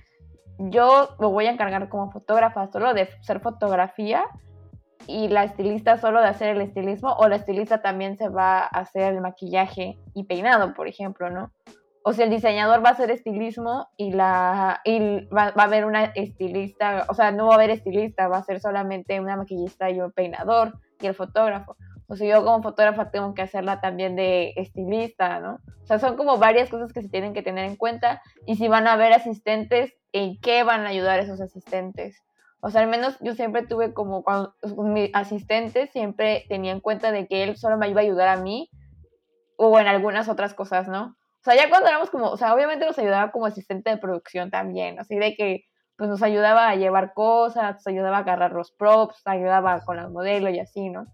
yo 0.58 1.16
me 1.20 1.28
voy 1.28 1.46
a 1.46 1.52
encargar 1.52 1.88
como 1.90 2.12
fotógrafa 2.12 2.68
solo 2.72 2.94
de 2.94 3.04
hacer 3.04 3.42
fotografía 3.42 4.24
y 5.06 5.28
la 5.28 5.44
estilista 5.44 5.98
solo 5.98 6.22
de 6.22 6.28
hacer 6.28 6.56
el 6.56 6.62
estilismo, 6.62 7.14
o 7.14 7.28
la 7.28 7.36
estilista 7.36 7.82
también 7.82 8.18
se 8.18 8.30
va 8.30 8.62
a 8.62 8.66
hacer 8.66 9.14
el 9.14 9.22
maquillaje 9.22 10.00
y 10.16 10.24
peinado, 10.24 10.74
por 10.74 10.88
ejemplo, 10.88 11.30
¿no? 11.30 11.52
O 12.06 12.12
si 12.12 12.22
el 12.22 12.30
diseñador 12.30 12.84
va 12.84 12.90
a 12.90 12.92
hacer 12.92 13.10
estilismo 13.12 13.88
y 13.96 14.12
la 14.12 14.82
y 14.84 15.26
va, 15.28 15.54
a 15.56 15.64
haber 15.64 15.86
una 15.86 16.04
estilista, 16.04 17.06
o 17.08 17.14
sea, 17.14 17.32
no 17.32 17.48
va 17.48 17.54
a 17.54 17.56
haber 17.56 17.70
estilista, 17.70 18.28
va 18.28 18.38
a 18.38 18.44
ser 18.44 18.60
solamente 18.60 19.20
una 19.22 19.38
maquillista 19.38 19.90
y 19.90 20.02
un 20.02 20.12
peinador 20.12 20.80
y 21.00 21.08
el 21.08 21.16
fotógrafo. 21.16 21.78
O 22.08 22.16
sea, 22.18 22.28
yo 22.28 22.44
como 22.44 22.62
fotógrafa 22.62 23.10
tengo 23.10 23.34
que 23.34 23.42
hacerla 23.42 23.80
también 23.80 24.18
de 24.18 24.54
estilista, 24.58 25.40
¿no? 25.40 25.60
O 25.82 25.86
sea, 25.86 25.98
son 25.98 26.18
como 26.18 26.38
varias 26.38 26.70
cosas 26.70 26.92
que 26.92 27.02
se 27.02 27.08
tienen 27.08 27.34
que 27.34 27.42
tener 27.42 27.66
en 27.66 27.78
cuenta 27.78 28.22
y 28.46 28.58
si 28.58 28.68
van 28.68 28.86
a 28.88 28.94
haber 28.94 29.14
asistentes, 29.14 29.94
¿en 30.12 30.40
qué 30.42 30.64
van 30.64 30.86
a 30.86 30.90
ayudar 30.90 31.20
esos 31.20 31.40
asistentes? 31.40 32.22
O 32.60 32.70
sea, 32.70 32.82
al 32.82 32.88
menos 32.88 33.18
yo 33.22 33.34
siempre 33.34 33.66
tuve 33.66 33.94
como 33.94 34.24
cuando 34.24 34.56
mi 34.78 35.10
asistente 35.14 35.88
siempre 35.88 36.46
tenía 36.50 36.74
en 36.74 36.82
cuenta 36.82 37.14
de 37.14 37.28
que 37.28 37.44
él 37.44 37.56
solo 37.56 37.78
me 37.78 37.90
iba 37.90 38.02
a 38.02 38.04
ayudar 38.04 38.28
a 38.28 38.38
mí 38.38 38.70
o 39.58 39.80
en 39.80 39.88
algunas 39.88 40.28
otras 40.28 40.54
cosas, 40.54 40.90
¿no? 40.90 41.16
O 41.44 41.46
sea, 41.46 41.56
ya 41.56 41.70
cuando 41.70 41.90
éramos 41.90 42.10
como, 42.10 42.30
o 42.30 42.38
sea, 42.38 42.54
obviamente 42.54 42.86
nos 42.86 42.98
ayudaba 42.98 43.32
como 43.32 43.48
asistente 43.48 43.90
de 43.90 43.98
producción 43.98 44.50
también, 44.50 44.98
así 44.98 45.18
de 45.18 45.36
que 45.36 45.66
pues 45.98 46.10
nos 46.10 46.24
ayudaba 46.24 46.70
a 46.70 46.76
llevar 46.76 47.14
cosas, 47.14 47.76
nos 47.76 47.88
ayudaba 47.88 48.16
a 48.16 48.20
agarrar 48.22 48.54
los 48.54 48.72
props, 48.72 49.22
ayudaba 49.26 49.82
con 49.82 49.98
los 49.98 50.10
modelos 50.10 50.54
y 50.54 50.60
así, 50.62 50.90
¿no? 50.90 51.06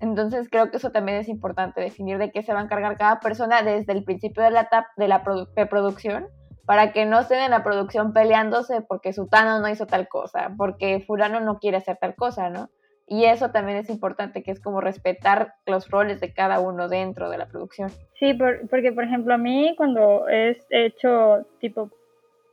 Entonces 0.00 0.48
creo 0.50 0.72
que 0.72 0.78
eso 0.78 0.90
también 0.90 1.18
es 1.18 1.28
importante, 1.28 1.80
definir 1.80 2.18
de 2.18 2.32
qué 2.32 2.42
se 2.42 2.52
va 2.52 2.58
a 2.58 2.64
encargar 2.64 2.98
cada 2.98 3.20
persona 3.20 3.62
desde 3.62 3.92
el 3.92 4.02
principio 4.02 4.42
de 4.42 4.50
la 4.50 4.68
de 4.96 5.06
la 5.06 5.22
producción, 5.22 6.26
para 6.66 6.92
que 6.92 7.06
no 7.06 7.20
estén 7.20 7.38
en 7.38 7.52
la 7.52 7.62
producción 7.62 8.12
peleándose 8.12 8.80
porque 8.80 9.12
Sutano 9.12 9.60
no 9.60 9.68
hizo 9.68 9.86
tal 9.86 10.08
cosa, 10.08 10.50
porque 10.58 11.04
fulano 11.06 11.38
no 11.38 11.60
quiere 11.60 11.76
hacer 11.76 11.98
tal 12.00 12.16
cosa, 12.16 12.50
¿no? 12.50 12.68
Y 13.08 13.24
eso 13.24 13.50
también 13.50 13.78
es 13.78 13.88
importante, 13.88 14.42
que 14.42 14.50
es 14.50 14.60
como 14.60 14.82
respetar 14.82 15.54
los 15.66 15.88
roles 15.88 16.20
de 16.20 16.34
cada 16.34 16.60
uno 16.60 16.88
dentro 16.88 17.30
de 17.30 17.38
la 17.38 17.46
producción. 17.46 17.90
Sí, 18.18 18.34
porque 18.34 18.92
por 18.92 19.04
ejemplo 19.04 19.32
a 19.34 19.38
mí 19.38 19.74
cuando 19.76 20.28
he 20.28 20.56
hecho 20.70 21.46
tipo 21.58 21.90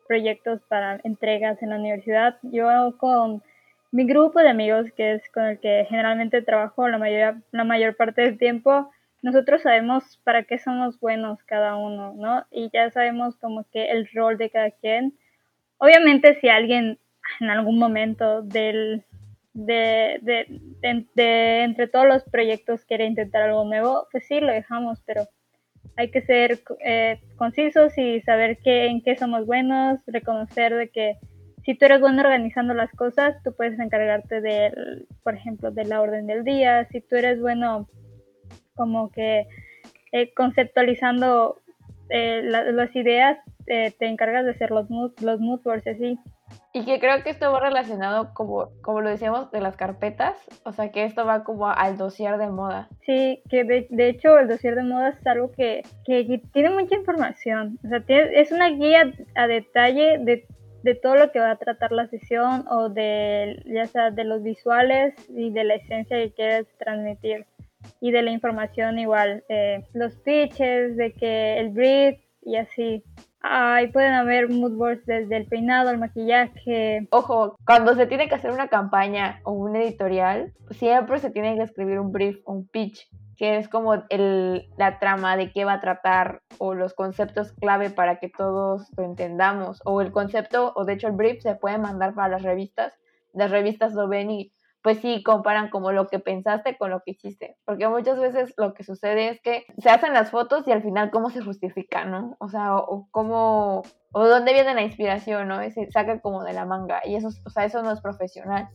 proyectos 0.08 0.62
para 0.70 1.02
entregas 1.04 1.62
en 1.62 1.72
la 1.72 1.76
universidad, 1.76 2.38
yo 2.44 2.70
con 2.98 3.44
mi 3.92 4.06
grupo 4.06 4.40
de 4.40 4.50
amigos, 4.50 4.88
que 4.96 5.14
es 5.14 5.30
con 5.32 5.46
el 5.46 5.60
que 5.60 5.86
generalmente 5.90 6.42
trabajo 6.42 6.88
la 6.88 6.98
mayor, 6.98 7.36
la 7.52 7.64
mayor 7.64 7.96
parte 7.96 8.22
del 8.22 8.38
tiempo, 8.38 8.92
nosotros 9.22 9.62
sabemos 9.62 10.20
para 10.24 10.44
qué 10.44 10.60
somos 10.60 11.00
buenos 11.00 11.42
cada 11.44 11.78
uno, 11.78 12.14
¿no? 12.16 12.46
Y 12.52 12.70
ya 12.72 12.92
sabemos 12.92 13.36
como 13.38 13.66
que 13.72 13.92
el 13.92 14.08
rol 14.14 14.38
de 14.38 14.50
cada 14.50 14.72
quien. 14.72 15.14
Obviamente 15.80 16.40
si 16.40 16.48
alguien 16.48 17.00
en 17.40 17.50
algún 17.50 17.80
momento 17.80 18.42
del, 18.42 19.04
de, 19.56 20.20
de, 21.16 21.64
entre 21.64 21.88
todos 21.88 22.06
los 22.06 22.24
proyectos 22.26 22.84
quiere 22.84 23.06
intentar 23.06 23.44
algo 23.44 23.64
nuevo, 23.64 24.08
pues 24.12 24.28
sí, 24.28 24.42
lo 24.42 24.52
dejamos, 24.52 25.02
pero 25.06 25.28
hay 25.96 26.12
que 26.12 26.22
ser 26.22 26.60
eh, 26.84 27.22
concisos 27.38 27.98
y 27.98 28.20
saber 28.22 28.58
qué, 28.64 28.88
en 28.88 29.02
qué 29.02 29.16
somos 29.16 29.46
buenos, 29.46 30.00
reconocer 30.08 30.76
de 30.76 30.90
que 30.90 31.16
si 31.64 31.74
tú 31.74 31.86
eres 31.86 32.02
bueno 32.02 32.22
organizando 32.22 32.74
las 32.74 32.92
cosas, 32.92 33.42
tú 33.44 33.56
puedes 33.56 33.80
encargarte 33.80 34.42
de, 34.42 35.06
por 35.24 35.36
ejemplo, 35.36 35.72
de 35.72 35.86
la 35.86 36.02
orden 36.02 36.28
del 36.28 36.44
día, 36.44 36.86
si 36.92 37.00
tú 37.00 37.16
eres 37.16 37.40
bueno 37.40 37.88
como 38.76 39.10
que 39.10 39.48
eh, 40.12 40.34
conceptualizando 40.34 41.62
eh, 42.10 42.42
las 42.44 42.94
ideas, 42.96 43.40
te 43.66 43.94
encargas 44.06 44.46
de 44.46 44.52
hacer 44.52 44.70
los 44.70 44.90
mood, 44.92 45.14
los 45.22 45.40
mood 45.40 45.62
boards 45.64 45.88
así. 45.88 46.20
Y 46.74 46.84
que 46.84 47.00
creo 47.00 47.24
que 47.24 47.30
esto 47.30 47.52
va 47.52 47.62
relacionado, 47.62 48.34
como, 48.34 48.70
como 48.82 49.02
lo 49.02 49.10
decíamos, 49.10 49.50
de 49.52 49.62
las 49.62 49.78
carpetas, 49.78 50.36
o 50.64 50.74
sea, 50.74 50.92
que 50.92 51.06
esto 51.06 51.26
va 51.26 51.44
como 51.44 51.70
al 51.70 51.98
dossier 51.98 52.38
de 52.38 52.50
moda. 52.50 52.90
Sí, 53.06 53.42
que 53.50 53.64
de, 53.64 53.88
de 53.90 54.10
hecho 54.10 54.38
el 54.38 54.50
dossier 54.50 54.76
de 54.76 54.84
moda 54.84 55.10
es 55.10 55.28
algo 55.28 55.52
que, 55.52 55.84
que, 56.06 56.42
tiene 56.52 56.70
mucha 56.72 56.96
información, 56.96 57.80
o 57.84 57.88
sea, 57.88 58.04
es 58.08 58.52
una 58.52 58.70
guía 58.70 59.10
a 59.36 59.48
detalle 59.48 60.18
de, 60.20 60.46
de, 60.84 60.96
todo 60.96 61.16
lo 61.16 61.32
que 61.32 61.40
va 61.40 61.52
a 61.52 61.58
tratar 61.58 61.94
la 61.94 62.08
sesión 62.08 62.66
o 62.70 62.90
de, 62.90 63.64
ya 63.66 63.86
sea 63.86 64.12
de 64.12 64.26
los 64.26 64.44
visuales 64.44 65.16
y 65.30 65.52
de 65.52 65.64
la 65.64 65.76
esencia 65.76 66.18
que 66.18 66.34
quieres 66.34 66.68
transmitir 66.78 67.46
y 68.02 68.12
de 68.12 68.22
la 68.22 68.32
información 68.32 69.00
igual, 69.00 69.44
eh, 69.50 69.84
los 69.94 70.16
pitches, 70.18 70.98
de 70.98 71.14
que 71.14 71.60
el 71.60 71.70
brief 71.70 72.20
y 72.42 72.58
así. 72.58 73.04
Ahí 73.48 73.92
pueden 73.92 74.14
haber 74.14 74.50
mood 74.50 74.76
boards 74.76 75.06
desde 75.06 75.38
el 75.38 75.46
peinado, 75.46 75.92
el 75.92 76.00
maquillaje. 76.00 77.08
Ojo, 77.12 77.58
cuando 77.64 77.94
se 77.94 78.08
tiene 78.08 78.28
que 78.28 78.34
hacer 78.34 78.50
una 78.50 78.70
campaña 78.70 79.40
o 79.44 79.52
un 79.52 79.76
editorial, 79.76 80.52
siempre 80.72 81.20
se 81.20 81.30
tiene 81.30 81.56
que 81.56 81.62
escribir 81.62 82.00
un 82.00 82.12
brief 82.12 82.40
un 82.48 82.68
pitch, 82.68 83.08
que 83.38 83.58
es 83.58 83.70
como 83.70 83.94
el, 84.10 84.68
la 84.78 84.98
trama 84.98 85.38
de 85.38 85.52
qué 85.52 85.64
va 85.64 85.74
a 85.74 85.80
tratar 85.80 86.42
o 86.58 86.74
los 86.74 86.96
conceptos 86.96 87.54
clave 87.54 87.92
para 87.92 88.18
que 88.18 88.30
todos 88.30 88.92
lo 88.98 89.04
entendamos. 89.04 89.80
O 89.86 90.02
el 90.02 90.12
concepto, 90.12 90.74
o 90.76 90.84
de 90.84 90.94
hecho 90.94 91.08
el 91.08 91.14
brief 91.14 91.44
se 91.44 91.54
puede 91.54 91.78
mandar 91.78 92.16
para 92.16 92.30
las 92.30 92.42
revistas. 92.42 92.94
Las 93.32 93.52
revistas 93.52 93.94
lo 93.94 94.08
ven 94.08 94.32
y 94.32 94.54
pues 94.86 95.00
sí 95.00 95.24
comparan 95.24 95.72
como 95.72 95.92
lo 95.92 96.06
que 96.06 96.20
pensaste 96.20 96.78
con 96.78 96.92
lo 96.92 97.00
que 97.00 97.14
hiciste. 97.14 97.58
Porque 97.66 97.88
muchas 97.88 98.20
veces 98.20 98.54
lo 98.56 98.76
que 98.76 98.84
sucede 98.84 99.30
es 99.30 99.42
que 99.42 99.66
se 99.80 99.90
hacen 99.90 100.14
las 100.14 100.30
fotos 100.30 100.68
y 100.68 100.72
al 100.72 100.84
final 100.84 101.10
cómo 101.10 101.32
se 101.32 101.42
justifica, 101.42 102.06
¿no? 102.06 102.38
O 102.40 102.50
sea, 102.50 102.76
o, 102.76 103.08
cómo, 103.10 103.82
o 104.12 104.28
dónde 104.28 104.54
viene 104.54 104.76
la 104.76 104.84
inspiración, 104.84 105.48
¿no? 105.48 105.60
Se 105.72 105.90
saca 105.90 106.20
como 106.20 106.44
de 106.44 106.54
la 106.54 106.66
manga 106.66 107.02
y 107.04 107.16
eso, 107.16 107.30
o 107.46 107.50
sea, 107.50 107.66
eso 107.66 107.82
no 107.82 107.94
es 107.94 108.00
profesional. 108.00 108.70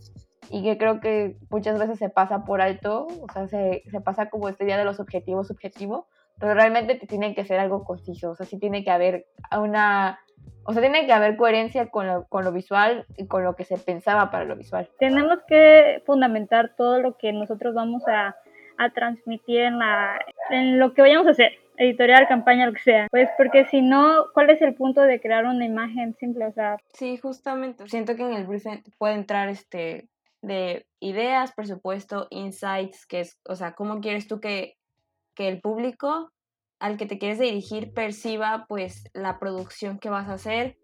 Y 0.50 0.64
que 0.64 0.78
creo 0.78 0.98
que 0.98 1.36
muchas 1.48 1.78
veces 1.78 1.96
se 2.00 2.08
pasa 2.08 2.44
por 2.44 2.60
alto, 2.60 3.06
o 3.06 3.32
sea, 3.32 3.46
se, 3.46 3.84
se 3.88 4.00
pasa 4.00 4.30
como 4.30 4.48
este 4.48 4.64
día 4.64 4.78
de 4.78 4.84
los 4.84 4.98
objetivos 4.98 5.46
subjetivo, 5.46 6.08
pero 6.40 6.54
realmente 6.54 6.96
te 6.96 7.06
tiene 7.06 7.36
que 7.36 7.44
ser 7.44 7.60
algo 7.60 7.84
conciso, 7.84 8.32
o 8.32 8.34
sea, 8.34 8.46
sí 8.46 8.58
tiene 8.58 8.82
que 8.82 8.90
haber 8.90 9.28
una 9.56 10.18
o 10.64 10.72
sea, 10.72 10.82
tiene 10.82 11.06
que 11.06 11.12
haber 11.12 11.36
coherencia 11.36 11.90
con 11.90 12.06
lo, 12.06 12.26
con 12.28 12.44
lo 12.44 12.52
visual 12.52 13.06
y 13.16 13.26
con 13.26 13.44
lo 13.44 13.56
que 13.56 13.64
se 13.64 13.78
pensaba 13.78 14.30
para 14.30 14.44
lo 14.44 14.56
visual. 14.56 14.88
Tenemos 14.98 15.38
que 15.48 16.02
fundamentar 16.06 16.74
todo 16.76 17.00
lo 17.00 17.16
que 17.16 17.32
nosotros 17.32 17.74
vamos 17.74 18.02
a, 18.06 18.36
a 18.78 18.90
transmitir 18.90 19.60
en, 19.60 19.78
la, 19.78 20.18
en 20.50 20.78
lo 20.78 20.94
que 20.94 21.02
vayamos 21.02 21.26
a 21.26 21.30
hacer 21.30 21.52
editorial, 21.76 22.28
campaña, 22.28 22.66
lo 22.66 22.72
que 22.74 22.80
sea. 22.80 23.08
Pues 23.10 23.28
porque 23.36 23.64
si 23.64 23.80
no, 23.80 24.26
¿cuál 24.34 24.50
es 24.50 24.60
el 24.60 24.74
punto 24.74 25.00
de 25.00 25.20
crear 25.20 25.46
una 25.46 25.64
imagen 25.64 26.14
simple? 26.14 26.46
O 26.46 26.52
sea, 26.52 26.76
sí, 26.92 27.16
justamente. 27.16 27.88
Siento 27.88 28.14
que 28.16 28.22
en 28.22 28.34
el 28.34 28.46
briefing 28.46 28.82
puede 28.98 29.14
entrar 29.14 29.48
este 29.48 30.08
de 30.42 30.86
ideas, 31.00 31.52
presupuesto, 31.52 32.26
insights, 32.30 33.06
que 33.06 33.20
es, 33.20 33.38
o 33.48 33.56
sea, 33.56 33.72
cómo 33.72 34.00
quieres 34.00 34.28
tú 34.28 34.40
que, 34.40 34.76
que 35.34 35.48
el 35.48 35.60
público 35.60 36.30
al 36.80 36.96
que 36.96 37.06
te 37.06 37.18
quieres 37.18 37.38
dirigir 37.38 37.92
perciba 37.92 38.64
pues 38.68 39.04
la 39.12 39.38
producción 39.38 39.98
que 39.98 40.08
vas 40.08 40.28
a 40.28 40.34
hacer, 40.34 40.78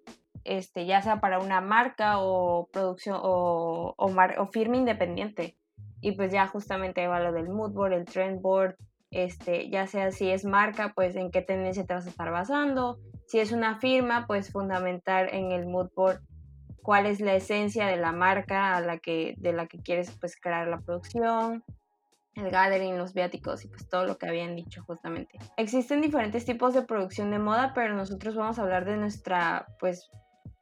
este, 0.44 0.86
ya 0.86 1.02
sea 1.02 1.20
para 1.20 1.40
una 1.40 1.60
marca 1.60 2.20
o 2.20 2.68
producción 2.70 3.18
o, 3.20 3.94
o, 3.96 4.46
firma 4.52 4.76
independiente. 4.76 5.56
Y 6.02 6.12
pues 6.12 6.30
ya 6.30 6.46
justamente 6.46 7.06
va 7.08 7.20
lo 7.20 7.32
del 7.32 7.48
mood 7.48 7.72
board, 7.72 7.94
el 7.94 8.04
trend 8.04 8.42
board, 8.42 8.76
este, 9.10 9.70
ya 9.70 9.86
sea 9.86 10.12
si 10.12 10.30
es 10.30 10.44
marca, 10.44 10.92
pues 10.94 11.16
en 11.16 11.30
qué 11.30 11.40
tendencia 11.40 11.86
te 11.86 11.94
vas 11.94 12.06
a 12.06 12.10
estar 12.10 12.30
basando. 12.30 12.98
Si 13.26 13.40
es 13.40 13.50
una 13.50 13.80
firma, 13.80 14.26
pues 14.26 14.52
fundamentar 14.52 15.34
en 15.34 15.50
el 15.50 15.66
mood 15.66 15.88
board 15.96 16.20
cuál 16.82 17.06
es 17.06 17.20
la 17.20 17.34
esencia 17.34 17.86
de 17.86 17.96
la 17.96 18.12
marca 18.12 18.76
a 18.76 18.80
la 18.82 18.98
que, 18.98 19.34
de 19.38 19.54
la 19.54 19.66
que 19.66 19.78
quieres 19.78 20.10
pues 20.20 20.38
crear 20.38 20.68
la 20.68 20.78
producción 20.78 21.64
el 22.36 22.50
gathering, 22.50 22.98
los 22.98 23.14
viáticos 23.14 23.64
y 23.64 23.68
pues 23.68 23.88
todo 23.88 24.04
lo 24.04 24.18
que 24.18 24.28
habían 24.28 24.56
dicho 24.56 24.82
justamente. 24.84 25.38
Existen 25.56 26.00
diferentes 26.00 26.44
tipos 26.44 26.74
de 26.74 26.82
producción 26.82 27.30
de 27.30 27.38
moda, 27.38 27.72
pero 27.74 27.94
nosotros 27.94 28.36
vamos 28.36 28.58
a 28.58 28.62
hablar 28.62 28.84
de 28.84 28.96
nuestra 28.96 29.66
pues 29.80 30.10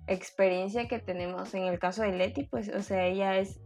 experiencia 0.07 0.87
que 0.87 0.99
tenemos 0.99 1.54
en 1.54 1.64
el 1.64 1.78
caso 1.78 2.02
de 2.02 2.12
Leti, 2.12 2.45
pues 2.45 2.69
o 2.69 2.83
sea, 2.83 3.07
ella 3.07 3.37
es 3.38 3.61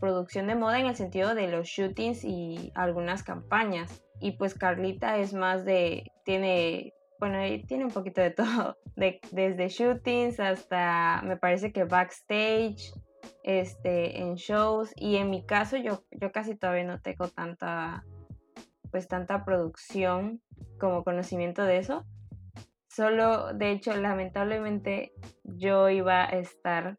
producción 0.00 0.46
de 0.46 0.54
moda 0.54 0.80
en 0.80 0.86
el 0.86 0.96
sentido 0.96 1.34
de 1.34 1.48
los 1.48 1.66
shootings 1.68 2.24
y 2.24 2.72
algunas 2.74 3.22
campañas. 3.22 4.02
Y 4.20 4.32
pues 4.32 4.54
Carlita 4.54 5.18
es 5.18 5.34
más 5.34 5.64
de, 5.64 6.12
tiene, 6.24 6.94
bueno, 7.18 7.38
tiene 7.66 7.84
un 7.84 7.90
poquito 7.90 8.20
de 8.20 8.30
todo, 8.30 8.78
de, 8.96 9.20
desde 9.30 9.68
shootings 9.68 10.40
hasta, 10.40 11.20
me 11.24 11.36
parece 11.36 11.72
que 11.72 11.84
backstage, 11.84 12.92
este, 13.42 14.20
en 14.20 14.34
shows 14.34 14.92
y 14.96 15.16
en 15.16 15.30
mi 15.30 15.44
caso 15.44 15.76
yo, 15.76 16.04
yo 16.10 16.32
casi 16.32 16.54
todavía 16.54 16.84
no 16.84 17.00
tengo 17.00 17.28
tanta, 17.28 18.04
pues 18.90 19.08
tanta 19.08 19.44
producción 19.44 20.40
como 20.78 21.04
conocimiento 21.04 21.64
de 21.64 21.78
eso. 21.78 22.04
Solo, 22.88 23.54
de 23.54 23.70
hecho, 23.70 23.96
lamentablemente 23.96 25.12
yo 25.44 25.88
iba 25.88 26.24
a 26.24 26.30
estar, 26.30 26.98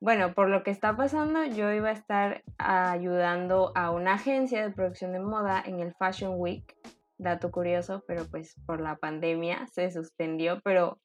bueno, 0.00 0.32
por 0.32 0.48
lo 0.48 0.62
que 0.62 0.70
está 0.70 0.96
pasando, 0.96 1.44
yo 1.44 1.70
iba 1.72 1.90
a 1.90 1.92
estar 1.92 2.42
ayudando 2.56 3.72
a 3.74 3.90
una 3.90 4.14
agencia 4.14 4.62
de 4.62 4.72
producción 4.72 5.12
de 5.12 5.20
moda 5.20 5.62
en 5.64 5.80
el 5.80 5.94
Fashion 5.94 6.34
Week. 6.36 6.74
Dato 7.18 7.50
curioso, 7.50 8.02
pero 8.06 8.24
pues 8.30 8.54
por 8.64 8.80
la 8.80 8.96
pandemia 8.96 9.66
se 9.66 9.90
suspendió, 9.90 10.62
pero 10.64 10.98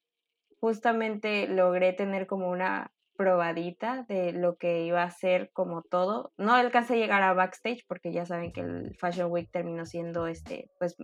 justamente 0.61 1.49
logré 1.49 1.91
tener 1.91 2.25
como 2.25 2.49
una 2.49 2.89
probadita 3.17 4.05
de 4.07 4.31
lo 4.33 4.57
que 4.57 4.83
iba 4.83 5.03
a 5.03 5.11
ser 5.11 5.51
como 5.51 5.81
todo. 5.81 6.31
No 6.37 6.53
alcancé 6.53 6.93
a 6.93 6.97
llegar 6.97 7.23
a 7.23 7.33
backstage 7.33 7.85
porque 7.87 8.11
ya 8.11 8.25
saben 8.25 8.51
que 8.51 8.61
el 8.61 8.95
Fashion 8.97 9.31
Week 9.31 9.49
terminó 9.51 9.85
siendo 9.85 10.27
este, 10.27 10.69
pues 10.79 10.95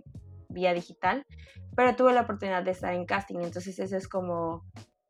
vía 0.48 0.74
digital, 0.74 1.24
pero 1.74 1.96
tuve 1.96 2.12
la 2.12 2.22
oportunidad 2.22 2.62
de 2.62 2.72
estar 2.72 2.94
en 2.94 3.06
casting, 3.06 3.38
entonces 3.40 3.78
eso 3.78 3.96
es 3.96 4.06
como 4.06 4.64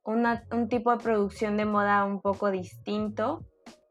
una, 0.04 0.44
un 0.50 0.68
tipo 0.68 0.90
de 0.90 1.02
producción 1.02 1.56
de 1.56 1.64
moda 1.64 2.04
un 2.04 2.20
poco 2.20 2.50
distinto 2.50 3.44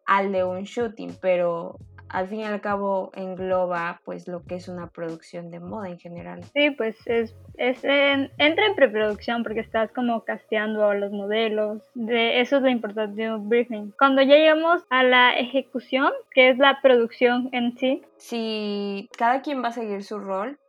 al 0.06 0.32
de 0.32 0.44
un 0.44 0.64
shooting, 0.64 1.18
pero 1.22 1.78
al 2.12 2.28
fin 2.28 2.42
y 2.42 2.44
al 2.44 2.62
cabo 2.62 3.12
engloba 3.16 4.02
pues 4.04 4.28
lo 4.28 4.44
que 4.44 4.56
es 4.56 4.68
una 4.68 4.88
producción 4.88 5.50
de 5.50 5.60
moda 5.60 5.90
en 5.90 6.00
general. 6.00 6.44
Sí, 6.54 6.72
pues 6.72 6.96
es, 7.08 7.36
es 7.58 7.84
entra 7.84 8.66
en 8.66 8.76
preproducción 8.76 9.44
porque 9.44 9.62
estás 9.62 9.92
como 9.92 10.24
casteando 10.24 10.90
a 10.90 10.96
los 10.96 11.12
modelos, 11.12 11.82
de 11.94 12.42
eso 12.42 12.58
es 12.58 12.64
lo 12.64 12.70
importante 12.70 13.22
de 13.22 13.34
un 13.34 13.48
briefing. 13.48 13.94
Cuando 13.98 14.22
ya 14.22 14.36
llegamos 14.36 14.84
a 14.90 15.04
la 15.04 15.34
ejecución, 15.38 16.12
que 16.32 16.50
es 16.50 16.58
la 16.58 16.82
producción 16.82 17.50
en 17.54 17.78
sí. 17.78 18.04
Si 18.18 19.10
cada 19.18 19.42
quien 19.42 19.64
va 19.64 19.70
a 19.70 19.74
seguir 19.74 20.04
su 20.04 20.20
rol, 20.20 20.60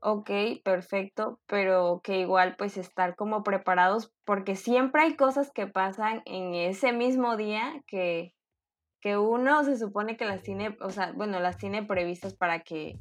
ok, 0.00 0.30
perfecto, 0.62 1.40
pero 1.46 2.00
que 2.04 2.20
igual 2.20 2.54
pues 2.56 2.76
estar 2.76 3.16
como 3.16 3.42
preparados 3.42 4.12
porque 4.24 4.54
siempre 4.56 5.02
hay 5.02 5.16
cosas 5.16 5.50
que 5.50 5.66
pasan 5.66 6.22
en 6.26 6.54
ese 6.54 6.92
mismo 6.92 7.36
día 7.36 7.82
que 7.86 8.35
que 9.06 9.16
uno 9.16 9.62
se 9.62 9.78
supone 9.78 10.16
que 10.16 10.24
las 10.24 10.42
tiene, 10.42 10.76
o 10.80 10.90
sea, 10.90 11.12
bueno, 11.12 11.38
las 11.38 11.58
tiene 11.58 11.84
previstas 11.84 12.34
para 12.34 12.64
que 12.64 12.98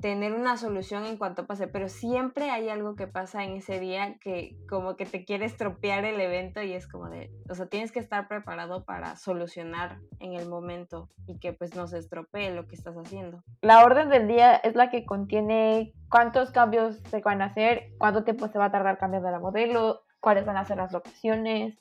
tener 0.00 0.32
una 0.32 0.56
solución 0.56 1.06
en 1.06 1.16
cuanto 1.16 1.46
pase, 1.46 1.68
pero 1.68 1.88
siempre 1.88 2.50
hay 2.50 2.68
algo 2.68 2.96
que 2.96 3.06
pasa 3.06 3.44
en 3.44 3.52
ese 3.52 3.78
día 3.78 4.16
que 4.20 4.56
como 4.68 4.96
que 4.96 5.06
te 5.06 5.24
quiere 5.24 5.44
estropear 5.44 6.04
el 6.04 6.20
evento 6.20 6.60
y 6.60 6.72
es 6.72 6.88
como 6.88 7.08
de, 7.08 7.30
o 7.48 7.54
sea, 7.54 7.66
tienes 7.66 7.92
que 7.92 8.00
estar 8.00 8.26
preparado 8.26 8.84
para 8.84 9.14
solucionar 9.14 10.00
en 10.18 10.32
el 10.32 10.48
momento 10.48 11.08
y 11.28 11.38
que 11.38 11.52
pues 11.52 11.76
no 11.76 11.86
se 11.86 11.98
estropee 11.98 12.52
lo 12.52 12.66
que 12.66 12.74
estás 12.74 12.96
haciendo. 12.96 13.44
La 13.60 13.84
orden 13.84 14.08
del 14.08 14.26
día 14.26 14.56
es 14.56 14.74
la 14.74 14.90
que 14.90 15.04
contiene 15.04 15.92
cuántos 16.10 16.50
cambios 16.50 16.98
se 17.12 17.20
van 17.20 17.42
a 17.42 17.44
hacer, 17.44 17.92
cuánto 17.96 18.24
tiempo 18.24 18.48
se 18.48 18.58
va 18.58 18.64
a 18.64 18.72
tardar 18.72 18.98
cambiando 18.98 19.30
la 19.30 19.38
modelo, 19.38 20.02
cuáles 20.18 20.44
van 20.44 20.56
a 20.56 20.64
ser 20.64 20.78
las 20.78 20.92
locaciones, 20.92 21.78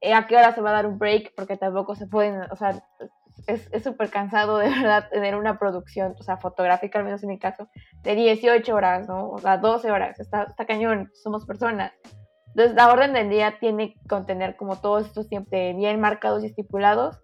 eh, 0.00 0.14
a 0.14 0.26
qué 0.26 0.36
hora 0.36 0.54
se 0.54 0.60
va 0.60 0.70
a 0.70 0.74
dar 0.74 0.86
un 0.86 0.98
break, 0.98 1.34
porque 1.36 1.56
tampoco 1.56 1.94
se 1.94 2.06
pueden, 2.06 2.42
o 2.50 2.56
sea, 2.56 2.82
es 3.46 3.82
súper 3.82 4.10
cansado 4.10 4.58
de 4.58 4.68
verdad 4.68 5.08
tener 5.10 5.36
una 5.36 5.58
producción, 5.58 6.14
o 6.18 6.22
sea, 6.22 6.36
fotográfica, 6.36 6.98
al 6.98 7.04
menos 7.04 7.22
en 7.22 7.30
mi 7.30 7.38
caso, 7.38 7.68
de 8.02 8.14
18 8.14 8.74
horas, 8.74 9.08
¿no? 9.08 9.30
O 9.30 9.38
sea, 9.38 9.58
12 9.58 9.90
horas, 9.90 10.20
está, 10.20 10.44
está 10.44 10.66
cañón, 10.66 11.10
somos 11.14 11.46
personas. 11.46 11.92
Entonces, 12.48 12.74
la 12.74 12.92
orden 12.92 13.12
del 13.12 13.28
día 13.28 13.58
tiene 13.60 13.94
que 13.94 14.08
contener 14.08 14.56
como 14.56 14.80
todos 14.80 15.06
estos 15.06 15.28
tiempos 15.28 15.50
bien 15.50 16.00
marcados 16.00 16.42
y 16.42 16.46
estipulados, 16.46 17.20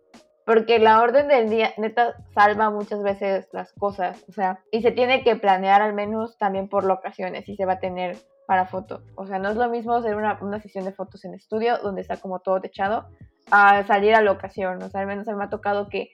porque 0.47 0.78
la 0.78 1.00
orden 1.00 1.28
del 1.28 1.49
día, 1.49 1.73
neta, 1.78 2.14
salva 2.35 2.71
muchas 2.71 3.02
veces 3.02 3.49
las 3.52 3.73
cosas, 3.73 4.25
o 4.28 4.33
sea, 4.33 4.61
y 4.71 4.83
se 4.83 4.93
tiene 4.93 5.25
que 5.25 5.37
planear 5.37 5.81
al 5.83 5.95
menos 5.95 6.37
también 6.38 6.69
por 6.69 6.85
locaciones, 6.85 7.49
y 7.49 7.57
se 7.57 7.64
va 7.64 7.75
a 7.75 7.81
tener 7.81 8.16
para 8.47 8.67
foto. 8.67 9.03
O 9.17 9.27
sea, 9.27 9.39
no 9.39 9.51
es 9.51 9.57
lo 9.57 9.69
mismo 9.69 9.95
hacer 9.95 10.17
una, 10.17 10.39
una 10.41 10.61
sesión 10.61 10.85
de 10.85 10.93
fotos 10.93 11.25
en 11.25 11.35
estudio 11.35 11.79
donde 11.79 12.03
está 12.03 12.17
como 12.17 12.41
todo 12.41 12.61
techado 12.61 13.07
a 13.51 13.85
salir 13.87 14.15
a 14.15 14.23
la 14.23 14.33
ocasión. 14.33 14.83
O 14.83 14.89
sea, 14.89 15.01
al 15.01 15.07
menos 15.07 15.27
me 15.27 15.45
ha 15.45 15.51
tocado 15.51 15.89
que 15.89 16.11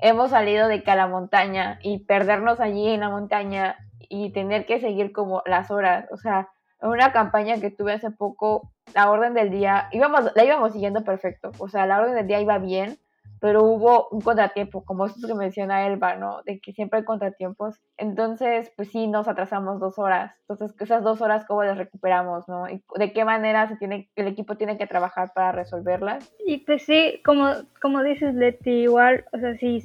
hemos 0.00 0.30
salido 0.30 0.68
de 0.68 0.82
que 0.82 0.90
a 0.90 0.96
la 0.96 1.06
montaña 1.06 1.78
y 1.82 2.04
perdernos 2.04 2.60
allí 2.60 2.88
en 2.88 3.00
la 3.00 3.10
montaña 3.10 3.76
y 4.08 4.32
tener 4.32 4.66
que 4.66 4.80
seguir 4.80 5.12
como 5.12 5.42
las 5.46 5.70
horas. 5.70 6.06
O 6.10 6.16
sea, 6.16 6.48
una 6.80 7.12
campaña 7.12 7.60
que 7.60 7.70
tuve 7.70 7.92
hace 7.92 8.10
poco, 8.10 8.72
la 8.94 9.10
orden 9.10 9.34
del 9.34 9.50
día, 9.50 9.88
íbamos, 9.92 10.30
la 10.34 10.44
íbamos 10.44 10.72
siguiendo 10.72 11.04
perfecto. 11.04 11.52
O 11.58 11.68
sea, 11.68 11.86
la 11.86 12.00
orden 12.00 12.14
del 12.14 12.26
día 12.26 12.40
iba 12.40 12.58
bien, 12.58 12.98
pero 13.44 13.62
hubo 13.62 14.08
un 14.08 14.22
contratiempo, 14.22 14.86
como 14.86 15.04
esto 15.04 15.28
que 15.28 15.34
menciona 15.34 15.86
Elba, 15.86 16.16
¿no? 16.16 16.40
De 16.46 16.60
que 16.60 16.72
siempre 16.72 17.00
hay 17.00 17.04
contratiempos. 17.04 17.78
Entonces, 17.98 18.72
pues 18.74 18.90
sí, 18.90 19.06
nos 19.06 19.28
atrasamos 19.28 19.80
dos 19.80 19.98
horas. 19.98 20.34
Entonces, 20.48 20.74
esas 20.80 21.04
dos 21.04 21.20
horas, 21.20 21.44
¿cómo 21.44 21.62
las 21.62 21.76
recuperamos, 21.76 22.48
no? 22.48 22.70
¿Y 22.70 22.82
¿De 22.96 23.12
qué 23.12 23.26
manera 23.26 23.68
se 23.68 23.76
tiene, 23.76 24.08
el 24.16 24.28
equipo 24.28 24.56
tiene 24.56 24.78
que 24.78 24.86
trabajar 24.86 25.32
para 25.34 25.52
resolverlas? 25.52 26.34
Y 26.46 26.64
pues 26.64 26.84
sí, 26.84 27.20
como, 27.22 27.50
como 27.82 28.02
dices, 28.02 28.34
Leti, 28.34 28.84
igual, 28.84 29.26
o 29.34 29.38
sea, 29.38 29.54
sí 29.58 29.84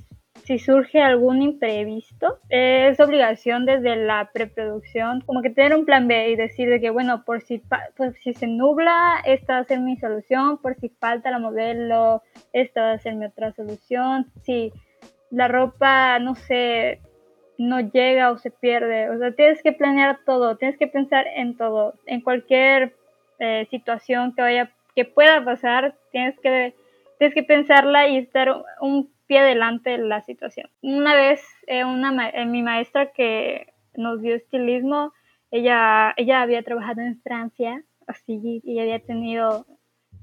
si 0.50 0.58
surge 0.58 1.00
algún 1.00 1.44
imprevisto, 1.44 2.40
es 2.50 3.00
obligación 3.00 3.68
desde 3.68 3.96
la 3.96 4.32
preproducción, 4.34 5.22
como 5.22 5.44
que 5.44 5.52
tener 5.52 5.76
un 5.76 5.86
plan 5.86 6.08
B 6.08 6.32
y 6.32 6.36
decir 6.36 6.68
de 6.72 6.82
que, 6.82 6.90
bueno, 6.90 7.24
por 7.24 7.44
si, 7.44 7.62
pues, 7.96 8.16
si 8.24 8.34
se 8.34 8.48
nubla, 8.48 9.22
esta 9.26 9.54
va 9.54 9.60
a 9.60 9.64
ser 9.66 9.80
mi 9.80 9.96
solución, 9.98 10.58
por 10.58 10.74
si 10.74 10.90
falta 10.90 11.30
la 11.30 11.38
modelo, 11.38 12.24
esta 12.52 12.82
va 12.82 12.92
a 12.94 12.98
ser 12.98 13.14
mi 13.14 13.26
otra 13.28 13.52
solución, 13.52 14.26
si 14.42 14.74
la 15.30 15.48
ropa, 15.48 16.18
no 16.18 16.34
sé, 16.34 17.00
no 17.60 17.82
llega 17.82 18.32
o 18.32 18.40
se 18.40 18.50
pierde, 18.50 19.12
o 19.12 19.20
sea, 19.20 19.34
tienes 19.34 19.62
que 19.62 19.74
planear 19.74 20.22
todo, 20.26 20.58
tienes 20.58 20.80
que 20.80 20.88
pensar 20.88 21.28
en 21.28 21.58
todo, 21.58 21.94
en 22.08 22.22
cualquier 22.22 22.96
eh, 23.38 23.68
situación 23.70 24.34
que 24.34 24.42
vaya, 24.42 24.72
que 24.96 25.06
pueda 25.06 25.46
pasar, 25.46 25.94
tienes 26.12 26.40
que, 26.40 26.74
tienes 27.20 27.36
que 27.36 27.44
pensarla 27.44 28.08
y 28.08 28.18
estar 28.18 28.64
un 28.82 29.12
pie 29.30 29.40
adelante 29.40 29.96
la 30.00 30.22
situación. 30.22 30.72
Una 30.82 31.14
vez 31.14 31.40
eh, 31.68 31.86
una, 31.86 32.30
eh, 32.30 32.46
mi 32.48 32.64
maestra 32.64 33.12
que 33.12 33.72
nos 33.96 34.22
dio 34.22 34.36
estilismo, 34.36 35.14
ella, 35.52 36.16
ella 36.18 36.42
había 36.42 36.64
trabajado 36.64 37.02
en 37.02 37.22
Francia, 37.22 37.84
así, 38.08 38.60
y 38.64 38.80
había 38.80 39.00
tenido 39.00 39.68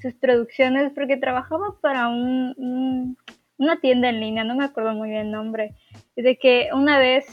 sus 0.02 0.12
producciones 0.14 0.92
porque 0.92 1.16
trabajaba 1.16 1.78
para 1.80 2.08
un, 2.08 3.16
una 3.58 3.80
tienda 3.80 4.08
en 4.08 4.18
línea, 4.18 4.42
no 4.42 4.56
me 4.56 4.64
acuerdo 4.64 4.92
muy 4.92 5.10
bien 5.10 5.26
el 5.26 5.30
nombre, 5.30 5.76
de 6.16 6.36
que 6.36 6.70
una 6.72 6.98
vez 6.98 7.26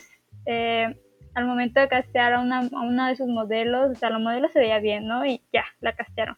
eh, 0.46 0.96
al 1.34 1.48
momento 1.48 1.80
de 1.80 1.88
castear 1.88 2.34
a 2.34 2.42
una, 2.42 2.70
a 2.72 2.82
una 2.82 3.10
de 3.10 3.16
sus 3.16 3.28
modelos, 3.28 3.90
o 3.90 3.96
sea, 3.96 4.12
la 4.12 4.20
modelo 4.20 4.48
se 4.50 4.60
veía 4.60 4.78
bien, 4.78 5.08
¿no? 5.08 5.26
Y 5.26 5.42
ya, 5.52 5.66
la 5.82 5.94
castearon. 5.94 6.36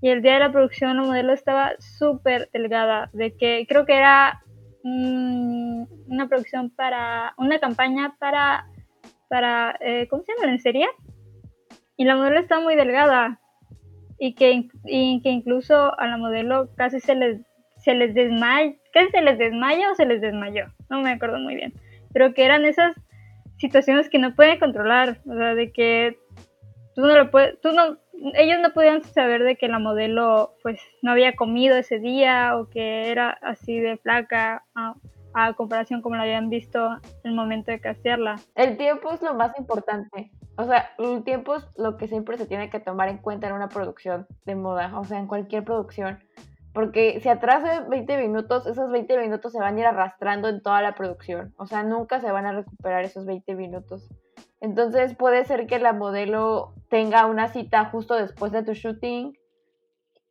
Y 0.00 0.08
el 0.08 0.22
día 0.22 0.34
de 0.34 0.40
la 0.40 0.50
producción 0.50 0.96
la 0.96 1.04
modelo 1.04 1.32
estaba 1.32 1.74
súper 1.78 2.50
delgada, 2.52 3.10
de 3.12 3.36
que 3.36 3.64
creo 3.68 3.86
que 3.86 3.96
era 3.96 4.42
una 4.84 6.28
producción 6.28 6.70
para 6.70 7.34
una 7.38 7.58
campaña 7.58 8.16
para, 8.18 8.66
para 9.28 9.76
eh, 9.80 10.06
¿cómo 10.08 10.22
se 10.22 10.32
llama? 10.32 10.46
¿Lencería? 10.46 10.88
Y 11.96 12.04
la 12.04 12.16
modelo 12.16 12.40
está 12.40 12.60
muy 12.60 12.74
delgada 12.74 13.40
y 14.18 14.34
que, 14.34 14.68
y 14.84 15.20
que 15.22 15.30
incluso 15.30 15.98
a 15.98 16.06
la 16.06 16.16
modelo 16.16 16.70
casi 16.76 17.00
se 17.00 17.14
les, 17.14 17.40
se 17.78 17.94
les 17.94 18.14
desmaya, 18.14 18.74
casi 18.92 19.10
se 19.10 19.20
les 19.20 19.38
desmaya 19.38 19.90
o 19.90 19.94
se 19.94 20.06
les 20.06 20.20
desmayó, 20.20 20.66
no 20.88 21.00
me 21.00 21.10
acuerdo 21.10 21.38
muy 21.38 21.56
bien, 21.56 21.74
pero 22.12 22.34
que 22.34 22.44
eran 22.44 22.64
esas 22.64 22.94
situaciones 23.58 24.08
que 24.08 24.18
no 24.18 24.34
pueden 24.34 24.58
controlar, 24.58 25.20
o 25.26 25.34
sea, 25.34 25.54
de 25.54 25.72
que 25.72 26.18
tú 26.94 27.02
no 27.02 27.16
lo 27.16 27.30
puedes, 27.30 27.60
tú 27.60 27.72
no, 27.72 27.98
ellos 28.34 28.58
no 28.60 28.72
podían 28.72 29.02
saber 29.02 29.42
de 29.42 29.56
que 29.56 29.68
la 29.68 29.78
modelo 29.78 30.54
pues 30.62 30.80
no 31.02 31.12
había 31.12 31.34
comido 31.34 31.76
ese 31.76 31.98
día 31.98 32.56
o 32.56 32.68
que 32.68 33.10
era 33.10 33.30
así 33.42 33.80
de 33.80 33.96
flaca 33.96 34.64
a, 34.74 34.94
comparación 35.56 36.02
como 36.02 36.16
la 36.16 36.22
habían 36.22 36.50
visto 36.50 36.78
en 37.24 37.30
el 37.30 37.34
momento 37.34 37.70
de 37.70 37.80
castearla. 37.80 38.36
El 38.54 38.76
tiempo 38.76 39.12
es 39.12 39.22
lo 39.22 39.34
más 39.34 39.58
importante. 39.58 40.30
O 40.58 40.64
sea, 40.64 40.90
el 40.98 41.24
tiempo 41.24 41.56
es 41.56 41.66
lo 41.76 41.96
que 41.96 42.06
siempre 42.06 42.36
se 42.36 42.46
tiene 42.46 42.68
que 42.68 42.80
tomar 42.80 43.08
en 43.08 43.16
cuenta 43.16 43.48
en 43.48 43.54
una 43.54 43.70
producción 43.70 44.26
de 44.44 44.54
moda, 44.54 44.92
o 44.98 45.04
sea, 45.04 45.18
en 45.18 45.26
cualquier 45.26 45.64
producción. 45.64 46.18
Porque 46.74 47.18
si 47.20 47.30
atrasa 47.30 47.80
20 47.88 48.18
minutos, 48.18 48.66
esos 48.66 48.90
20 48.90 49.18
minutos 49.18 49.52
se 49.52 49.58
van 49.58 49.76
a 49.76 49.80
ir 49.80 49.86
arrastrando 49.86 50.48
en 50.48 50.62
toda 50.62 50.82
la 50.82 50.94
producción. 50.94 51.54
O 51.56 51.66
sea, 51.66 51.82
nunca 51.82 52.20
se 52.20 52.30
van 52.30 52.44
a 52.44 52.52
recuperar 52.52 53.04
esos 53.04 53.24
20 53.24 53.54
minutos. 53.54 54.08
Entonces 54.62 55.16
puede 55.16 55.44
ser 55.44 55.66
que 55.66 55.80
la 55.80 55.92
modelo 55.92 56.72
tenga 56.88 57.26
una 57.26 57.48
cita 57.48 57.86
justo 57.86 58.14
después 58.14 58.52
de 58.52 58.62
tu 58.62 58.74
shooting 58.74 59.36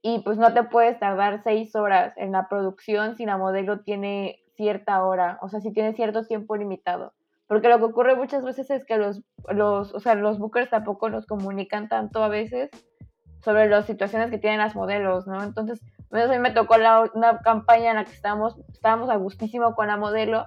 y 0.01 0.19
pues 0.19 0.37
no 0.37 0.53
te 0.53 0.63
puedes 0.63 0.97
tardar 0.99 1.43
seis 1.43 1.75
horas 1.75 2.13
en 2.15 2.31
la 2.31 2.47
producción 2.47 3.17
si 3.17 3.25
la 3.25 3.37
modelo 3.37 3.81
tiene 3.81 4.39
cierta 4.55 5.03
hora, 5.03 5.37
o 5.41 5.49
sea, 5.49 5.59
si 5.59 5.73
tiene 5.73 5.91
cierto 5.93 6.25
tiempo 6.25 6.55
limitado. 6.55 7.11
Porque 7.45 7.67
lo 7.67 7.79
que 7.79 7.83
ocurre 7.83 8.15
muchas 8.15 8.45
veces 8.45 8.71
es 8.71 8.85
que 8.85 8.97
los, 8.97 9.21
los, 9.49 9.93
o 9.93 9.99
sea, 9.99 10.15
los 10.15 10.39
bookers 10.39 10.69
tampoco 10.69 11.09
nos 11.09 11.25
comunican 11.25 11.89
tanto 11.89 12.23
a 12.23 12.29
veces 12.29 12.69
sobre 13.43 13.67
las 13.67 13.85
situaciones 13.85 14.31
que 14.31 14.37
tienen 14.37 14.59
las 14.59 14.75
modelos, 14.75 15.27
¿no? 15.27 15.43
Entonces, 15.43 15.81
a 16.09 16.27
mí 16.27 16.39
me 16.39 16.51
tocó 16.51 16.75
una 17.15 17.39
campaña 17.39 17.89
en 17.89 17.97
la 17.97 18.05
que 18.05 18.13
estábamos, 18.13 18.55
estábamos 18.69 19.09
a 19.09 19.17
gustísimo 19.17 19.75
con 19.75 19.87
la 19.87 19.97
modelo 19.97 20.45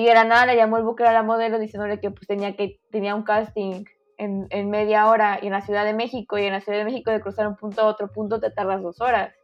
y 0.00 0.06
de 0.06 0.14
la 0.14 0.24
nada 0.24 0.46
le 0.46 0.56
llamó 0.56 0.78
el 0.78 0.82
booker 0.82 1.06
a 1.06 1.12
la 1.12 1.22
modelo 1.22 1.58
diciéndole 1.58 2.00
que 2.00 2.10
pues 2.10 2.26
tenía, 2.26 2.56
que, 2.56 2.80
tenía 2.90 3.14
un 3.14 3.22
casting 3.22 3.84
en, 4.16 4.46
en, 4.48 4.70
media 4.70 5.06
hora 5.10 5.38
y 5.42 5.46
en 5.46 5.52
la 5.52 5.60
Ciudad 5.60 5.84
de 5.84 5.92
México 5.92 6.38
y 6.38 6.44
en 6.44 6.52
la 6.52 6.62
Ciudad 6.62 6.78
de 6.78 6.86
México 6.86 7.10
de 7.10 7.20
cruzar 7.20 7.46
un 7.46 7.56
punto 7.56 7.82
a 7.82 7.86
otro 7.86 8.08
punto 8.08 8.40
te 8.40 8.50
tardas 8.50 8.80
dos 8.80 9.02
horas. 9.02 9.34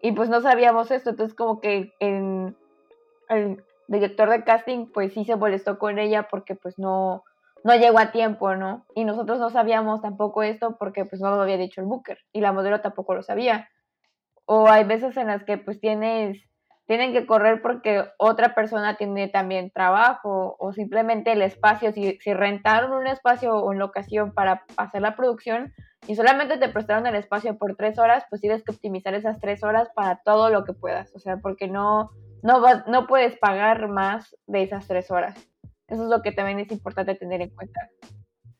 Y 0.00 0.12
pues 0.12 0.28
no 0.28 0.40
sabíamos 0.40 0.92
esto, 0.92 1.10
entonces 1.10 1.34
como 1.34 1.60
que 1.60 1.92
el 1.98 3.64
director 3.88 4.30
de 4.30 4.44
casting 4.44 4.86
pues 4.86 5.14
sí 5.14 5.24
se 5.24 5.34
molestó 5.34 5.80
con 5.80 5.98
ella 5.98 6.28
porque 6.30 6.54
pues 6.54 6.78
no, 6.78 7.24
no 7.64 7.74
llegó 7.74 7.98
a 7.98 8.12
tiempo, 8.12 8.54
¿no? 8.54 8.86
Y 8.94 9.04
nosotros 9.04 9.40
no 9.40 9.50
sabíamos 9.50 10.00
tampoco 10.00 10.44
esto 10.44 10.76
porque 10.78 11.04
pues 11.06 11.20
no 11.20 11.34
lo 11.34 11.42
había 11.42 11.56
dicho 11.56 11.80
el 11.80 11.88
booker 11.88 12.18
y 12.32 12.40
la 12.40 12.52
modelo 12.52 12.80
tampoco 12.80 13.16
lo 13.16 13.24
sabía. 13.24 13.68
O 14.44 14.68
hay 14.68 14.84
veces 14.84 15.16
en 15.16 15.26
las 15.26 15.42
que 15.42 15.58
pues 15.58 15.80
tienes 15.80 16.51
tienen 16.92 17.14
que 17.14 17.24
correr 17.24 17.62
porque 17.62 18.04
otra 18.18 18.54
persona 18.54 18.98
tiene 18.98 19.26
también 19.26 19.70
trabajo 19.70 20.56
o 20.58 20.74
simplemente 20.74 21.32
el 21.32 21.40
espacio, 21.40 21.90
si, 21.90 22.18
si 22.20 22.34
rentaron 22.34 22.92
un 22.92 23.06
espacio 23.06 23.54
o 23.56 23.70
una 23.70 23.78
locación 23.78 24.34
para 24.34 24.66
hacer 24.76 25.00
la 25.00 25.16
producción 25.16 25.72
y 26.06 26.16
solamente 26.16 26.58
te 26.58 26.68
prestaron 26.68 27.06
el 27.06 27.14
espacio 27.14 27.56
por 27.56 27.76
tres 27.76 27.98
horas, 27.98 28.24
pues 28.28 28.42
tienes 28.42 28.62
que 28.62 28.72
optimizar 28.72 29.14
esas 29.14 29.40
tres 29.40 29.64
horas 29.64 29.88
para 29.94 30.20
todo 30.22 30.50
lo 30.50 30.64
que 30.64 30.74
puedas, 30.74 31.16
o 31.16 31.18
sea, 31.18 31.38
porque 31.38 31.66
no, 31.66 32.10
no, 32.42 32.60
vas, 32.60 32.86
no 32.86 33.06
puedes 33.06 33.38
pagar 33.38 33.88
más 33.88 34.36
de 34.46 34.62
esas 34.62 34.86
tres 34.86 35.10
horas. 35.10 35.34
Eso 35.88 36.02
es 36.02 36.10
lo 36.10 36.20
que 36.20 36.32
también 36.32 36.60
es 36.60 36.70
importante 36.70 37.14
tener 37.14 37.40
en 37.40 37.54
cuenta. 37.56 37.88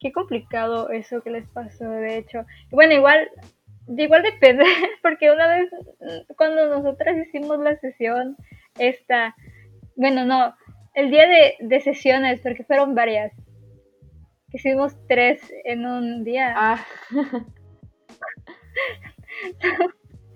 Qué 0.01 0.11
complicado 0.11 0.89
eso 0.89 1.21
que 1.21 1.33
les 1.33 1.47
pasó, 1.51 1.85
de 1.85 2.17
hecho. 2.17 2.47
Bueno, 2.71 2.95
igual 2.95 3.29
igual 3.89 4.23
depende, 4.23 4.65
porque 5.03 5.31
una 5.31 5.49
vez 5.49 5.71
cuando 6.37 6.67
nosotras 6.69 7.17
hicimos 7.27 7.59
la 7.59 7.77
sesión, 7.77 8.37
esta, 8.79 9.35
bueno, 9.97 10.25
no, 10.25 10.55
el 10.95 11.11
día 11.11 11.27
de, 11.27 11.57
de 11.61 11.81
sesiones, 11.81 12.41
porque 12.41 12.65
fueron 12.65 12.95
varias, 12.95 13.33
hicimos 14.53 14.97
tres 15.09 15.41
en 15.65 15.87
un 15.87 16.25
día. 16.25 16.55
Ah. 16.57 16.85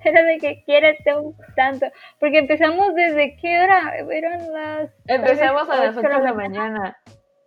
Era 0.04 0.22
de 0.22 0.38
que 0.38 0.62
quieres 0.64 0.98
un 1.18 1.36
tanto, 1.56 1.86
porque 2.20 2.38
empezamos 2.38 2.94
desde 2.94 3.36
qué 3.38 3.58
hora, 3.58 3.96
eran 4.10 4.52
las... 4.52 4.90
Empezamos 5.06 5.68
a 5.68 5.84
las 5.84 5.96
8 5.96 6.08
de 6.08 6.22
la 6.22 6.32
mañana, 6.32 6.96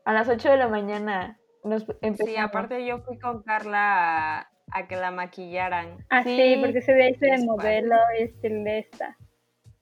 a 0.03 0.13
las 0.13 0.27
8 0.27 0.51
de 0.51 0.57
la 0.57 0.67
mañana. 0.67 1.39
Nos 1.63 1.85
sí, 1.85 2.35
aparte 2.38 2.85
yo 2.85 2.99
fui 2.99 3.17
con 3.17 3.43
Carla 3.43 4.48
a 4.71 4.88
que 4.88 4.95
la 4.95 5.12
maquillaran. 5.12 6.05
Ah, 6.10 6.23
sí, 6.23 6.58
porque 6.62 6.82
se 6.82 6.93
ve 6.93 7.15
de 7.19 7.45
modelo 7.45 7.95
y 8.19 8.23
estilista. 8.23 9.15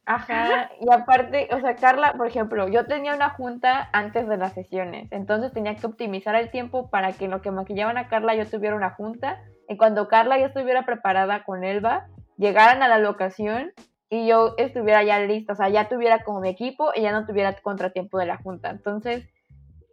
Ajá, 0.10 0.71
y 0.80 0.89
aparte, 0.89 1.50
o 1.52 1.60
sea, 1.60 1.76
Carla, 1.76 2.13
por 2.13 2.28
ejemplo, 2.28 2.69
yo 2.69 2.86
tenía 2.86 3.13
una 3.13 3.32
junta 3.32 3.89
antes 3.91 4.26
de 4.26 4.38
las 4.38 4.54
sesiones, 4.54 5.12
entonces 5.12 5.52
tenía 5.52 5.76
que 5.76 5.86
optimizar 5.86 6.34
el 6.36 6.50
tiempo 6.50 6.89
para 6.89 7.12
que 7.12 7.26
en 7.26 7.32
lo 7.32 7.41
que 7.41 7.52
maquillaban 7.52 7.97
a 7.97 8.08
Carla 8.08 8.34
yo 8.34 8.50
tuviera 8.50 8.78
una 8.78 8.91
junta, 8.91 9.41
y 9.67 9.76
cuando 9.76 10.08
Carla 10.08 10.39
ya 10.39 10.45
estuviera 10.45 10.86
preparada 10.86 11.43
con 11.43 11.65
Elba, 11.65 12.08
llegaran 12.38 12.82
a 12.84 12.88
la 12.88 13.00
locación 13.00 13.73
y 14.10 14.28
yo 14.28 14.54
estuviera 14.58 15.04
ya 15.04 15.19
lista, 15.19 15.52
o 15.52 15.56
sea, 15.58 15.67
ya 15.67 15.89
tuviera 15.89 16.23
como 16.23 16.39
mi 16.39 16.47
equipo 16.47 16.91
y 16.95 17.02
ya 17.02 17.12
no 17.12 17.26
tuviera 17.26 17.54
contratiempo 17.62 18.17
de 18.17 18.28
la 18.28 18.38
junta. 18.38 18.69
Entonces, 18.69 19.28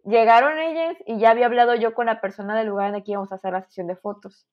llegaron 0.04 0.60
ellas 0.60 0.96
y 1.06 1.18
ya 1.18 1.30
había 1.30 1.46
hablado 1.46 1.74
yo 1.74 1.92
con 1.92 2.06
la 2.06 2.20
persona 2.20 2.56
del 2.56 2.68
lugar 2.68 2.90
en 2.90 2.94
el 2.94 3.02
que 3.02 3.10
íbamos 3.10 3.32
a 3.32 3.34
hacer 3.34 3.52
la 3.52 3.62
sesión 3.62 3.88
de 3.88 3.96
fotos 3.96 4.46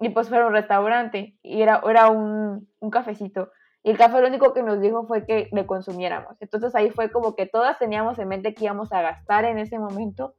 y 0.00 0.10
pues 0.10 0.28
fue 0.28 0.38
a 0.38 0.46
un 0.46 0.52
restaurante 0.52 1.38
y 1.42 1.62
era, 1.62 1.82
era 1.88 2.08
un, 2.08 2.68
un 2.80 2.90
cafecito. 2.90 3.50
Y 3.82 3.90
el 3.90 3.98
café 3.98 4.20
lo 4.20 4.26
único 4.28 4.52
que 4.52 4.62
nos 4.62 4.80
dijo 4.80 5.06
fue 5.06 5.24
que 5.24 5.48
le 5.52 5.64
consumiéramos. 5.64 6.36
Entonces 6.40 6.74
ahí 6.74 6.90
fue 6.90 7.10
como 7.10 7.36
que 7.36 7.46
todas 7.46 7.78
teníamos 7.78 8.18
en 8.18 8.28
mente 8.28 8.52
que 8.52 8.64
íbamos 8.64 8.92
a 8.92 9.00
gastar 9.00 9.44
en 9.44 9.58
ese 9.58 9.78
momento 9.78 10.34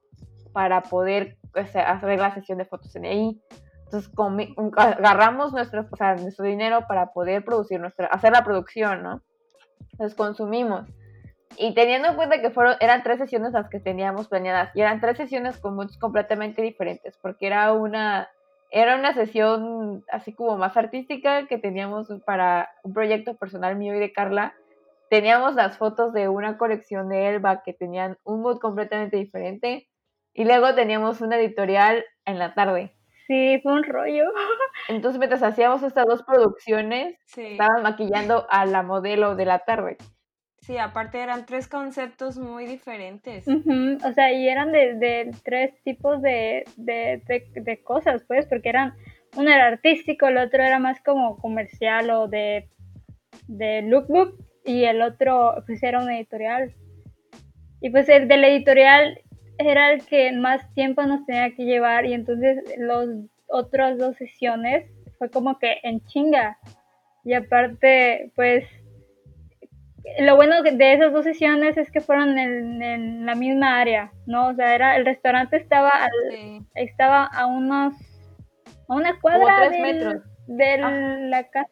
para 0.52 0.82
poder 0.84 1.38
hacer 1.54 2.20
la 2.20 2.34
sesión 2.34 2.58
de 2.58 2.66
fotos 2.66 2.96
en 2.96 3.06
ahí. 3.06 3.42
Entonces 3.86 4.12
agarramos 4.76 5.54
nuestro, 5.54 5.88
o 5.90 5.96
sea, 5.96 6.16
nuestro 6.16 6.46
dinero 6.46 6.86
para 6.88 7.14
poder 7.14 7.46
producir 7.46 7.80
nuestra, 7.80 8.08
hacer 8.08 8.34
la 8.34 8.44
producción, 8.44 9.02
¿no? 9.02 9.22
Entonces 9.94 10.16
consumimos. 10.16 10.86
Y 11.58 11.74
teniendo 11.74 12.10
en 12.10 12.16
cuenta 12.16 12.42
que 12.42 12.52
fueron, 12.52 12.76
eran 12.82 13.02
tres 13.02 13.18
sesiones 13.18 13.54
las 13.54 13.70
que 13.70 13.80
teníamos 13.80 14.28
planeadas, 14.28 14.76
y 14.76 14.82
eran 14.82 15.00
tres 15.00 15.18
sesiones 15.18 15.58
con 15.58 15.78
completamente 16.00 16.62
diferentes, 16.62 17.18
porque 17.18 17.48
era 17.48 17.72
una 17.72 18.30
era 18.72 18.96
una 18.96 19.14
sesión 19.14 20.04
así 20.12 20.34
como 20.34 20.58
más 20.58 20.76
artística 20.78 21.48
que 21.48 21.58
teníamos 21.58 22.08
para 22.26 22.70
un 22.84 22.94
proyecto 22.94 23.36
personal 23.38 23.76
mío 23.78 23.96
y 23.96 24.00
de 24.00 24.12
Carla. 24.12 24.54
Teníamos 25.10 25.56
las 25.56 25.78
fotos 25.78 26.14
de 26.14 26.28
una 26.28 26.58
colección 26.58 27.10
de 27.10 27.30
Elba 27.30 27.64
que 27.64 27.74
tenían 27.74 28.18
un 28.24 28.42
mood 28.42 28.60
completamente 28.60 29.18
diferente. 29.18 29.88
Y 30.34 30.46
luego 30.46 30.76
teníamos 30.76 31.22
una 31.22 31.38
editorial 31.38 32.06
en 32.26 32.40
la 32.40 32.54
tarde. 32.54 32.94
Sí, 33.26 33.60
fue 33.64 33.74
un 33.74 33.84
rollo. 33.84 34.26
Entonces, 34.88 35.18
mientras 35.18 35.44
hacíamos 35.44 35.84
estas 35.84 36.06
dos 36.06 36.24
producciones, 36.24 37.18
estaban 37.36 37.84
maquillando 37.84 38.48
a 38.50 38.66
la 38.66 38.84
modelo 38.84 39.36
de 39.36 39.46
la 39.46 39.60
tarde. 39.60 39.98
Sí, 40.68 40.78
aparte 40.78 41.22
eran 41.22 41.46
tres 41.46 41.70
conceptos 41.70 42.38
muy 42.38 42.66
diferentes. 42.66 43.48
O 43.48 44.12
sea, 44.12 44.34
y 44.34 44.50
eran 44.50 44.74
de, 44.74 45.32
tres 45.46 45.74
tipos 45.86 46.22
de, 46.22 46.66
cosas, 47.86 48.26
pues, 48.28 48.46
porque 48.48 48.68
eran, 48.68 48.94
uno 49.38 49.50
era 49.50 49.68
artístico, 49.68 50.28
el 50.28 50.38
otro 50.38 50.62
era 50.62 50.78
más 50.78 51.00
como 51.02 51.38
comercial 51.38 52.10
o 52.10 52.28
de, 52.28 52.68
de 53.48 53.82
lookbook, 53.84 54.44
y 54.66 54.84
el 54.84 55.02
otro, 55.04 55.64
pues, 55.66 55.82
era 55.84 56.02
un 56.02 56.12
editorial. 56.12 56.76
Y 57.80 57.90
pues 57.90 58.10
el 58.10 58.28
del 58.28 58.44
editorial 58.44 59.22
era 59.58 59.94
el 59.94 60.06
que 60.06 60.34
más 60.34 60.74
tiempo 60.74 61.02
nos 61.04 61.26
tenía 61.26 61.56
que 61.56 61.64
llevar, 61.64 62.06
y 62.06 62.14
entonces 62.14 62.58
los 62.78 63.08
otras 63.48 63.98
dos 63.98 64.18
sesiones 64.18 64.86
fue 65.18 65.30
como 65.30 65.60
que 65.60 65.78
en 65.84 66.06
chinga. 66.08 66.58
Y 67.24 67.36
aparte, 67.36 68.34
pues 68.36 68.66
lo 70.20 70.36
bueno 70.36 70.62
de 70.62 70.94
esas 70.94 71.14
dos 71.14 71.24
sesiones 71.24 71.78
es 71.78 71.92
que 71.92 72.02
fueron 72.02 72.38
en, 72.38 73.26
la 73.26 73.36
misma 73.36 73.80
área, 73.80 74.12
¿no? 74.26 74.48
O 74.48 74.54
sea, 74.54 74.74
era 74.74 74.96
el 74.96 75.06
restaurante 75.06 75.58
estaba 75.58 75.92
estaba 76.76 77.26
a 77.26 77.46
unos 77.46 77.94
a 78.88 78.96
una 78.96 79.20
cuadra 79.20 79.70
de 80.48 80.78
la 81.30 81.44
casa. 81.50 81.70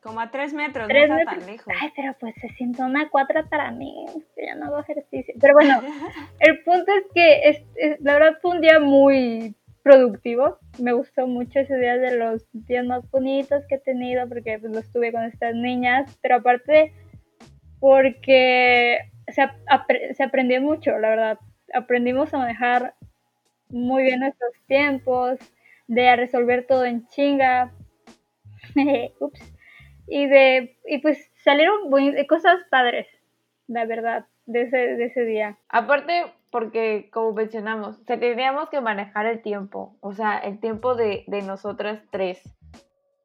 Como 0.00 0.20
a 0.20 0.30
tres 0.30 0.54
metros, 0.54 0.88
no 0.88 0.94
está 0.94 1.24
tan 1.24 1.46
lejos. 1.46 1.74
Ay, 1.80 1.90
pero 1.96 2.16
pues 2.20 2.34
se 2.40 2.48
siente 2.50 2.82
una 2.82 3.10
cuadra 3.10 3.44
para 3.50 3.72
mí, 3.72 4.06
ya 4.36 4.54
no 4.54 4.66
hago 4.66 4.80
ejercicio. 4.80 5.34
Pero 5.40 5.54
bueno, 5.54 5.82
el 6.40 6.62
punto 6.62 6.92
es 6.92 7.04
que 7.12 7.48
es, 7.48 8.00
la 8.00 8.14
verdad 8.14 8.38
fue 8.40 8.52
un 8.52 8.60
día 8.60 8.78
muy 8.78 9.56
productivo. 9.82 10.58
Me 10.78 10.92
gustó 10.92 11.26
mucho 11.26 11.58
ese 11.58 11.76
día 11.78 11.96
de 11.96 12.16
los 12.16 12.46
días 12.52 12.86
más 12.86 13.10
bonitos 13.10 13.66
que 13.66 13.74
he 13.76 13.80
tenido 13.80 14.28
porque 14.28 14.58
pues, 14.60 14.72
lo 14.72 14.78
estuve 14.78 15.12
con 15.12 15.24
estas 15.24 15.54
niñas. 15.54 16.16
Pero 16.22 16.36
aparte 16.36 16.92
porque 17.80 18.98
se, 19.28 19.48
se 20.14 20.22
aprendió 20.22 20.60
mucho, 20.60 20.98
la 20.98 21.08
verdad. 21.10 21.38
Aprendimos 21.74 22.32
a 22.32 22.38
manejar 22.38 22.94
muy 23.68 24.04
bien 24.04 24.20
nuestros 24.20 24.52
tiempos, 24.66 25.38
de 25.86 26.16
resolver 26.16 26.66
todo 26.66 26.84
en 26.84 27.06
chinga. 27.08 27.72
Ups. 29.20 29.40
Y 30.06 30.26
de 30.26 30.78
y 30.86 30.98
pues 30.98 31.30
salieron 31.44 31.90
cosas 32.28 32.60
padres, 32.70 33.06
la 33.66 33.84
verdad, 33.84 34.26
de 34.46 34.62
ese, 34.62 34.76
de 34.76 35.04
ese 35.04 35.24
día. 35.24 35.58
Aparte, 35.68 36.24
porque 36.50 37.10
como 37.12 37.34
mencionamos, 37.34 38.02
teníamos 38.06 38.70
que 38.70 38.80
manejar 38.80 39.26
el 39.26 39.42
tiempo, 39.42 39.96
o 40.00 40.14
sea, 40.14 40.38
el 40.38 40.60
tiempo 40.60 40.94
de, 40.94 41.24
de 41.26 41.42
nosotras 41.42 42.02
tres. 42.10 42.40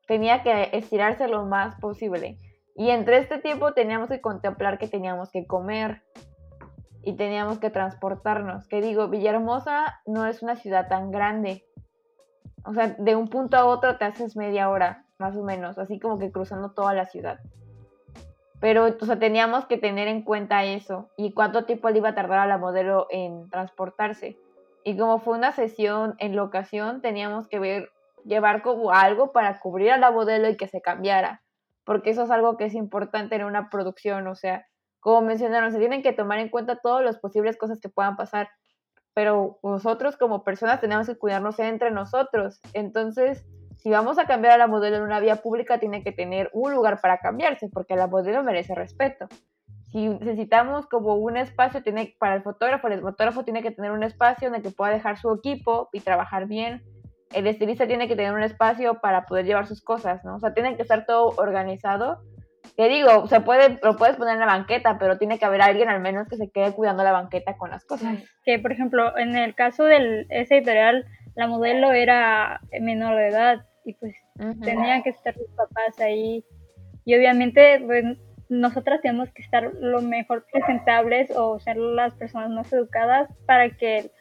Tenía 0.07 0.43
que 0.43 0.69
estirarse 0.73 1.29
lo 1.29 1.45
más 1.45 1.79
posible. 1.79 2.37
Y 2.75 2.89
entre 2.89 3.17
este 3.17 3.38
tiempo 3.38 3.73
teníamos 3.73 4.09
que 4.09 4.21
contemplar 4.21 4.79
que 4.79 4.88
teníamos 4.88 5.29
que 5.29 5.45
comer 5.45 6.01
y 7.03 7.15
teníamos 7.15 7.59
que 7.59 7.69
transportarnos. 7.69 8.67
Que 8.67 8.81
digo, 8.81 9.09
Villahermosa 9.09 10.01
no 10.05 10.25
es 10.25 10.41
una 10.41 10.55
ciudad 10.55 10.88
tan 10.88 11.12
grande. 11.12 11.65
O 12.65 12.73
sea, 12.73 12.95
de 12.97 13.15
un 13.15 13.27
punto 13.27 13.57
a 13.57 13.65
otro 13.65 13.97
te 13.97 14.05
haces 14.05 14.36
media 14.36 14.69
hora, 14.69 15.05
más 15.19 15.36
o 15.36 15.43
menos, 15.43 15.77
así 15.77 15.99
como 15.99 16.17
que 16.17 16.31
cruzando 16.31 16.71
toda 16.71 16.93
la 16.93 17.05
ciudad. 17.05 17.39
Pero, 18.59 18.86
o 18.86 19.05
sea, 19.05 19.19
teníamos 19.19 19.65
que 19.65 19.77
tener 19.77 20.07
en 20.07 20.23
cuenta 20.23 20.63
eso 20.63 21.09
y 21.17 21.33
cuánto 21.33 21.65
tiempo 21.65 21.89
le 21.89 21.97
iba 21.97 22.09
a 22.09 22.15
tardar 22.15 22.39
a 22.39 22.47
la 22.47 22.57
modelo 22.57 23.07
en 23.12 23.49
transportarse. 23.49 24.39
Y 24.86 24.97
como 24.97 25.19
fue 25.19 25.38
una 25.38 25.51
sesión 25.51 26.15
en 26.17 26.36
locación, 26.36 27.01
teníamos 27.01 27.47
que 27.47 27.89
llevar 28.23 28.62
como 28.62 28.91
algo 28.91 29.31
para 29.33 29.59
cubrir 29.59 29.91
a 29.91 29.97
la 29.97 30.12
modelo 30.12 30.49
y 30.49 30.55
que 30.55 30.67
se 30.67 30.81
cambiara 30.81 31.42
porque 31.85 32.11
eso 32.11 32.23
es 32.23 32.31
algo 32.31 32.57
que 32.57 32.65
es 32.65 32.73
importante 32.73 33.35
en 33.35 33.43
una 33.43 33.69
producción, 33.69 34.27
o 34.27 34.35
sea, 34.35 34.65
como 34.99 35.21
mencionaron, 35.21 35.71
se 35.71 35.79
tienen 35.79 36.01
que 36.01 36.13
tomar 36.13 36.39
en 36.39 36.49
cuenta 36.49 36.77
todas 36.77 37.03
las 37.03 37.17
posibles 37.17 37.57
cosas 37.57 37.79
que 37.79 37.89
puedan 37.89 38.15
pasar, 38.15 38.49
pero 39.13 39.59
nosotros 39.61 40.17
como 40.17 40.43
personas 40.43 40.81
tenemos 40.81 41.07
que 41.07 41.17
cuidarnos 41.17 41.59
entre 41.59 41.91
nosotros, 41.91 42.61
entonces, 42.73 43.45
si 43.77 43.89
vamos 43.89 44.17
a 44.17 44.25
cambiar 44.25 44.53
a 44.53 44.57
la 44.57 44.67
modelo 44.67 44.97
en 44.97 45.03
una 45.03 45.19
vía 45.19 45.37
pública, 45.37 45.77
tiene 45.77 46.03
que 46.03 46.13
tener 46.13 46.49
un 46.53 46.73
lugar 46.73 47.01
para 47.01 47.17
cambiarse, 47.17 47.69
porque 47.69 47.95
la 47.95 48.07
modelo 48.07 48.43
merece 48.43 48.75
respeto. 48.75 49.27
Si 49.91 50.07
necesitamos 50.07 50.87
como 50.87 51.15
un 51.15 51.37
espacio 51.37 51.83
tiene, 51.83 52.15
para 52.17 52.35
el 52.35 52.41
fotógrafo, 52.41 52.87
el 52.87 53.01
fotógrafo 53.01 53.43
tiene 53.43 53.61
que 53.61 53.71
tener 53.71 53.91
un 53.91 54.03
espacio 54.03 54.47
en 54.47 54.55
el 54.55 54.63
que 54.63 54.71
pueda 54.71 54.91
dejar 54.91 55.17
su 55.19 55.31
equipo 55.33 55.89
y 55.91 55.99
trabajar 55.99 56.47
bien 56.47 56.81
el 57.33 57.47
estilista 57.47 57.87
tiene 57.87 58.07
que 58.07 58.15
tener 58.15 58.33
un 58.33 58.43
espacio 58.43 58.99
para 59.01 59.25
poder 59.25 59.45
llevar 59.45 59.67
sus 59.67 59.81
cosas, 59.81 60.23
¿no? 60.23 60.35
O 60.35 60.39
sea, 60.39 60.53
tiene 60.53 60.75
que 60.75 60.81
estar 60.81 61.05
todo 61.05 61.33
organizado. 61.37 62.21
Que 62.77 62.89
digo, 62.89 63.27
se 63.27 63.41
puede, 63.41 63.77
lo 63.83 63.97
puedes 63.97 64.15
poner 64.15 64.33
en 64.33 64.39
la 64.39 64.45
banqueta, 64.47 64.97
pero 64.97 65.17
tiene 65.17 65.37
que 65.37 65.45
haber 65.45 65.61
alguien 65.61 65.89
al 65.89 66.01
menos 66.01 66.27
que 66.27 66.37
se 66.37 66.49
quede 66.49 66.73
cuidando 66.73 67.03
la 67.03 67.11
banqueta 67.11 67.55
con 67.57 67.69
las 67.69 67.85
cosas. 67.85 68.17
Que, 68.45 68.57
por 68.57 68.71
ejemplo, 68.71 69.15
en 69.17 69.35
el 69.35 69.53
caso 69.53 69.83
de 69.83 70.25
ese 70.29 70.57
editorial, 70.57 71.05
la 71.35 71.47
modelo 71.47 71.91
era 71.91 72.61
menor 72.81 73.15
de 73.15 73.27
edad 73.27 73.65
y 73.85 73.93
pues 73.93 74.15
tenían 74.61 75.03
que 75.03 75.09
estar 75.09 75.35
sus 75.35 75.49
papás 75.55 75.99
ahí. 75.99 76.43
Y 77.05 77.15
obviamente, 77.15 77.83
pues, 77.85 78.17
nosotras 78.49 79.01
tenemos 79.01 79.31
que 79.31 79.41
estar 79.41 79.71
lo 79.79 80.01
mejor 80.01 80.45
presentables 80.51 81.31
o 81.35 81.59
ser 81.59 81.77
las 81.77 82.13
personas 82.13 82.49
más 82.49 82.71
educadas 82.71 83.29
para 83.45 83.69
que 83.69 84.11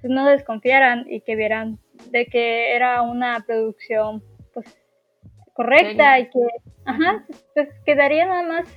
pues, 0.00 0.12
no 0.12 0.26
desconfiaran 0.26 1.06
y 1.08 1.20
que 1.20 1.36
vieran 1.36 1.78
de 2.10 2.26
que 2.26 2.74
era 2.74 3.02
una 3.02 3.44
producción 3.46 4.22
pues 4.54 4.78
correcta 5.54 6.18
y 6.18 6.30
que 6.30 6.46
ajá, 6.84 7.24
pues 7.54 7.68
quedaría 7.84 8.26
nada 8.26 8.42
más 8.42 8.68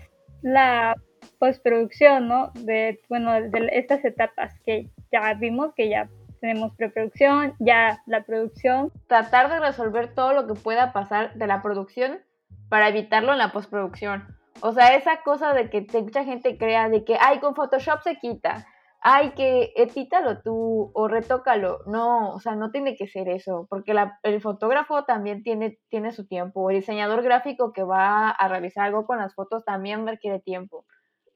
la 0.42 0.96
postproducción, 1.40 2.28
¿no? 2.28 2.52
De 2.54 3.00
bueno, 3.10 3.34
de 3.34 3.70
estas 3.74 4.04
etapas 4.06 4.60
que 4.66 4.90
ya 5.12 5.34
vimos 5.36 5.74
que 5.76 5.90
ya 5.90 6.10
tenemos 6.42 6.76
preproducción, 6.76 7.56
ya 7.60 8.02
la 8.08 8.24
producción. 8.24 8.92
Tratar 9.08 9.50
de 9.50 9.60
resolver 9.60 10.14
todo 10.14 10.34
lo 10.34 10.48
que 10.48 10.56
pueda 10.56 10.92
pasar 10.92 11.36
de 11.36 11.48
la 11.48 11.62
producción 11.62 12.20
para 12.68 12.90
evitarlo 12.90 13.32
en 13.32 13.38
la 13.38 13.52
postproducción. 13.52 14.26
O 14.62 14.74
sea, 14.74 14.96
esa 14.96 15.22
cosa 15.24 15.54
de 15.54 15.70
que 15.70 15.86
mucha 16.02 16.24
gente 16.24 16.58
crea 16.58 16.90
de 16.90 17.04
que, 17.04 17.18
ay, 17.20 17.40
con 17.40 17.56
Photoshop 17.56 18.02
se 18.02 18.18
quita, 18.18 18.66
ay, 19.02 19.32
que 19.32 19.74
edítalo 19.76 20.42
tú 20.42 20.92
o 20.94 21.08
retócalo. 21.08 21.80
No, 21.88 22.32
o 22.34 22.40
sea, 22.40 22.56
no 22.56 22.72
tiene 22.72 22.96
que 22.96 23.08
ser 23.08 23.28
eso, 23.30 23.68
porque 23.70 23.94
el 24.24 24.42
fotógrafo 24.42 25.04
también 25.06 25.44
tiene, 25.44 25.80
tiene 25.90 26.12
su 26.12 26.28
tiempo. 26.28 26.70
El 26.70 26.78
diseñador 26.78 27.24
gráfico 27.24 27.74
que 27.74 27.84
va 27.84 28.30
a 28.30 28.48
realizar 28.48 28.86
algo 28.86 29.06
con 29.06 29.18
las 29.18 29.34
fotos 29.34 29.66
también 29.66 30.08
requiere 30.08 30.40
tiempo. 30.40 30.86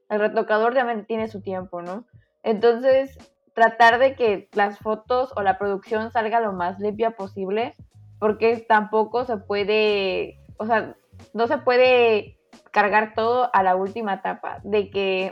El 0.09 0.19
retocador 0.19 0.75
también 0.75 1.05
tiene 1.05 1.27
su 1.27 1.41
tiempo, 1.41 1.81
¿no? 1.81 2.05
Entonces, 2.43 3.17
tratar 3.55 3.97
de 3.97 4.15
que 4.15 4.47
las 4.53 4.77
fotos 4.77 5.33
o 5.35 5.41
la 5.41 5.57
producción 5.57 6.11
salga 6.11 6.39
lo 6.39 6.53
más 6.53 6.79
limpia 6.79 7.11
posible, 7.11 7.73
porque 8.19 8.57
tampoco 8.57 9.25
se 9.25 9.37
puede, 9.37 10.39
o 10.57 10.67
sea, 10.67 10.95
no 11.33 11.47
se 11.47 11.57
puede 11.57 12.37
cargar 12.71 13.13
todo 13.15 13.49
a 13.53 13.63
la 13.63 13.75
última 13.75 14.15
etapa, 14.15 14.59
de 14.63 14.91
que 14.91 15.31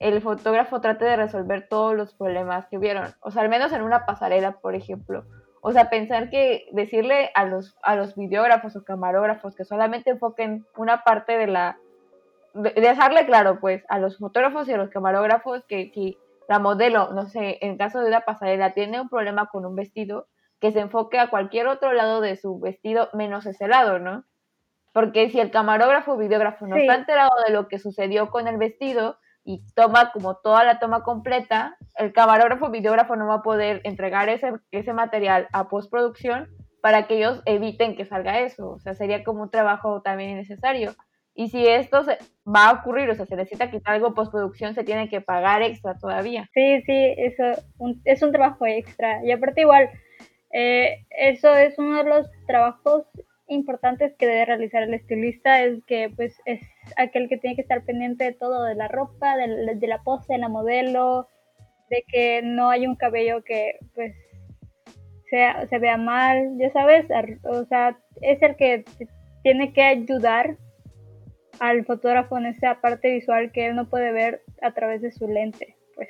el 0.00 0.22
fotógrafo 0.22 0.80
trate 0.80 1.04
de 1.04 1.16
resolver 1.16 1.68
todos 1.68 1.94
los 1.94 2.14
problemas 2.14 2.66
que 2.66 2.78
hubieron, 2.78 3.14
o 3.20 3.30
sea, 3.30 3.42
al 3.42 3.50
menos 3.50 3.70
en 3.72 3.82
una 3.82 4.06
pasarela, 4.06 4.52
por 4.52 4.74
ejemplo. 4.74 5.24
O 5.60 5.72
sea, 5.72 5.90
pensar 5.90 6.30
que 6.30 6.66
decirle 6.72 7.30
a 7.34 7.44
los, 7.44 7.76
a 7.82 7.94
los 7.94 8.16
videógrafos 8.16 8.74
o 8.76 8.84
camarógrafos 8.84 9.54
que 9.54 9.66
solamente 9.66 10.10
enfoquen 10.10 10.66
una 10.76 11.04
parte 11.04 11.36
de 11.36 11.46
la... 11.46 11.78
De 12.54 12.72
dejarle 12.72 13.26
claro, 13.26 13.60
pues, 13.60 13.84
a 13.90 13.98
los 13.98 14.16
fotógrafos 14.16 14.66
y 14.68 14.72
a 14.72 14.78
los 14.78 14.88
camarógrafos 14.88 15.64
que 15.68 15.90
si 15.94 16.16
la 16.48 16.58
modelo, 16.58 17.12
no 17.12 17.26
sé, 17.26 17.58
en 17.60 17.76
caso 17.76 18.00
de 18.00 18.08
una 18.08 18.22
pasarela, 18.22 18.72
tiene 18.72 19.00
un 19.00 19.10
problema 19.10 19.50
con 19.52 19.66
un 19.66 19.76
vestido, 19.76 20.28
que 20.60 20.72
se 20.72 20.80
enfoque 20.80 21.18
a 21.18 21.28
cualquier 21.28 21.66
otro 21.66 21.92
lado 21.92 22.22
de 22.22 22.36
su 22.36 22.58
vestido 22.58 23.10
menos 23.12 23.44
ese 23.44 23.68
lado, 23.68 23.98
¿no? 23.98 24.24
Porque 24.92 25.28
si 25.30 25.40
el 25.40 25.50
camarógrafo 25.50 26.14
o 26.14 26.16
videógrafo 26.16 26.66
no 26.66 26.76
está 26.76 26.94
enterado 26.94 27.30
de 27.46 27.52
lo 27.52 27.68
que 27.68 27.78
sucedió 27.78 28.30
con 28.30 28.48
el 28.48 28.56
vestido 28.56 29.18
y 29.44 29.64
toma 29.74 30.12
como 30.12 30.36
toda 30.36 30.64
la 30.64 30.78
toma 30.78 31.02
completa, 31.02 31.76
el 31.96 32.12
camarógrafo 32.12 32.70
videógrafo 32.70 33.16
no 33.16 33.26
va 33.26 33.36
a 33.36 33.42
poder 33.42 33.80
entregar 33.84 34.28
ese, 34.28 34.52
ese 34.70 34.92
material 34.92 35.48
a 35.52 35.68
postproducción 35.68 36.48
para 36.82 37.06
que 37.06 37.18
ellos 37.18 37.42
eviten 37.46 37.96
que 37.96 38.04
salga 38.04 38.40
eso. 38.40 38.70
O 38.70 38.78
sea, 38.78 38.94
sería 38.94 39.24
como 39.24 39.42
un 39.42 39.50
trabajo 39.50 40.02
también 40.02 40.30
innecesario. 40.30 40.94
Y 41.34 41.48
si 41.48 41.66
esto 41.66 42.04
se, 42.04 42.18
va 42.46 42.68
a 42.68 42.72
ocurrir, 42.72 43.08
o 43.08 43.14
sea, 43.14 43.26
se 43.26 43.36
necesita 43.36 43.70
quitar 43.70 43.94
algo 43.94 44.14
postproducción, 44.14 44.74
se 44.74 44.84
tiene 44.84 45.08
que 45.08 45.20
pagar 45.20 45.62
extra 45.62 45.96
todavía. 45.98 46.48
Sí, 46.52 46.82
sí, 46.82 47.14
eso 47.16 47.62
es 48.04 48.22
un 48.22 48.32
trabajo 48.32 48.66
extra. 48.66 49.24
Y 49.24 49.30
aparte 49.30 49.62
igual, 49.62 49.88
eh, 50.52 51.06
eso 51.10 51.54
es 51.54 51.78
uno 51.78 52.02
de 52.02 52.10
los 52.10 52.26
trabajos 52.46 53.04
importantes 53.50 54.14
que 54.16 54.26
debe 54.26 54.44
realizar 54.46 54.82
el 54.82 54.94
estilista 54.94 55.62
es 55.62 55.84
que 55.84 56.10
pues 56.14 56.40
es 56.46 56.60
aquel 56.96 57.28
que 57.28 57.36
tiene 57.36 57.56
que 57.56 57.62
estar 57.62 57.84
pendiente 57.84 58.24
de 58.24 58.32
todo, 58.32 58.64
de 58.64 58.74
la 58.74 58.88
ropa, 58.88 59.36
de, 59.36 59.74
de 59.74 59.86
la 59.86 60.02
pose, 60.02 60.32
de 60.32 60.38
la 60.38 60.48
modelo, 60.48 61.28
de 61.90 62.04
que 62.08 62.40
no 62.42 62.70
hay 62.70 62.86
un 62.86 62.96
cabello 62.96 63.42
que 63.42 63.78
pues 63.94 64.14
sea, 65.30 65.66
se 65.68 65.78
vea 65.78 65.96
mal, 65.96 66.58
ya 66.58 66.70
sabes, 66.72 67.06
o 67.44 67.64
sea, 67.64 67.96
es 68.20 68.42
el 68.42 68.56
que 68.56 68.84
tiene 69.42 69.72
que 69.72 69.82
ayudar 69.82 70.56
al 71.60 71.84
fotógrafo 71.84 72.36
en 72.36 72.46
esa 72.46 72.80
parte 72.80 73.10
visual 73.10 73.52
que 73.52 73.66
él 73.66 73.76
no 73.76 73.88
puede 73.88 74.12
ver 74.12 74.42
a 74.60 74.72
través 74.72 75.00
de 75.00 75.12
su 75.12 75.28
lente, 75.28 75.76
pues. 75.94 76.08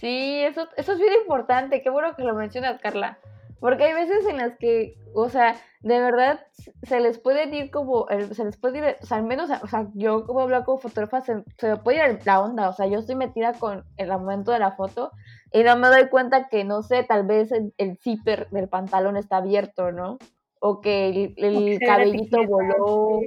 Sí, 0.00 0.40
eso, 0.42 0.68
eso 0.76 0.92
es 0.92 0.98
bien 0.98 1.12
importante, 1.20 1.82
qué 1.82 1.90
bueno 1.90 2.16
que 2.16 2.24
lo 2.24 2.34
mencionas, 2.34 2.80
Carla. 2.80 3.18
Porque 3.60 3.84
hay 3.84 3.94
veces 3.94 4.26
en 4.26 4.36
las 4.36 4.56
que, 4.58 4.96
o 5.14 5.28
sea, 5.28 5.56
de 5.80 6.00
verdad 6.00 6.40
se 6.82 7.00
les 7.00 7.18
puede 7.18 7.54
ir 7.54 7.70
como, 7.70 8.06
se 8.32 8.44
les 8.44 8.56
puede 8.56 8.78
ir, 8.78 8.96
o 9.02 9.06
sea, 9.06 9.18
al 9.18 9.24
menos, 9.24 9.50
o 9.62 9.66
sea, 9.66 9.86
yo 9.94 10.26
como 10.26 10.40
hablo 10.40 10.64
con 10.64 10.80
fotógrafa, 10.80 11.20
se, 11.20 11.44
me 11.62 11.76
puede 11.76 12.08
ir 12.08 12.20
la 12.24 12.40
onda, 12.40 12.68
o 12.68 12.72
sea, 12.72 12.86
yo 12.86 12.98
estoy 12.98 13.16
metida 13.16 13.52
con 13.52 13.84
el 13.96 14.08
momento 14.08 14.50
de 14.52 14.58
la 14.58 14.72
foto 14.72 15.12
y 15.52 15.62
no 15.62 15.76
me 15.76 15.88
doy 15.88 16.08
cuenta 16.08 16.48
que, 16.48 16.64
no 16.64 16.82
sé, 16.82 17.04
tal 17.04 17.26
vez 17.26 17.52
el, 17.52 17.98
zipper 17.98 18.48
del 18.50 18.68
pantalón 18.68 19.16
está 19.16 19.36
abierto, 19.36 19.92
¿no? 19.92 20.18
O 20.58 20.80
que 20.80 21.34
el, 21.36 21.78
cabellito 21.78 22.38
voló, 22.46 23.20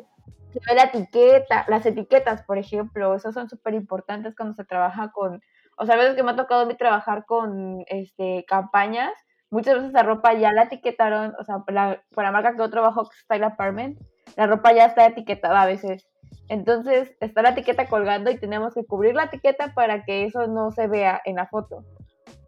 se 0.51 0.59
ve 0.67 0.75
la 0.75 0.85
etiqueta, 0.85 1.65
las 1.67 1.85
etiquetas, 1.85 2.41
por 2.43 2.57
ejemplo, 2.57 3.13
esas 3.15 3.33
son 3.33 3.49
súper 3.49 3.75
importantes 3.75 4.35
cuando 4.35 4.55
se 4.55 4.65
trabaja 4.65 5.11
con, 5.11 5.41
o 5.77 5.85
sea, 5.85 5.95
a 5.95 5.97
veces 5.99 6.15
que 6.15 6.23
me 6.23 6.31
ha 6.31 6.35
tocado 6.35 6.61
a 6.61 6.65
mí 6.65 6.75
trabajar 6.75 7.25
con 7.25 7.83
este, 7.87 8.45
campañas, 8.47 9.13
muchas 9.49 9.75
veces 9.75 9.93
la 9.93 10.03
ropa 10.03 10.33
ya 10.33 10.51
la 10.51 10.63
etiquetaron, 10.63 11.33
o 11.39 11.43
sea, 11.43 11.59
por 11.59 11.73
la, 11.73 12.03
la 12.15 12.31
marca 12.31 12.51
que 12.51 12.59
yo 12.59 12.69
trabajo, 12.69 13.09
que 13.09 13.15
Style 13.17 13.43
Apartment, 13.43 13.99
la 14.35 14.47
ropa 14.47 14.73
ya 14.73 14.85
está 14.85 15.05
etiquetada 15.05 15.61
a 15.61 15.65
veces. 15.65 16.07
Entonces 16.49 17.15
está 17.19 17.41
la 17.41 17.49
etiqueta 17.49 17.87
colgando 17.87 18.31
y 18.31 18.37
tenemos 18.37 18.73
que 18.73 18.85
cubrir 18.85 19.15
la 19.15 19.25
etiqueta 19.25 19.73
para 19.73 20.03
que 20.03 20.23
eso 20.23 20.47
no 20.47 20.71
se 20.71 20.87
vea 20.87 21.21
en 21.25 21.35
la 21.35 21.47
foto. 21.47 21.83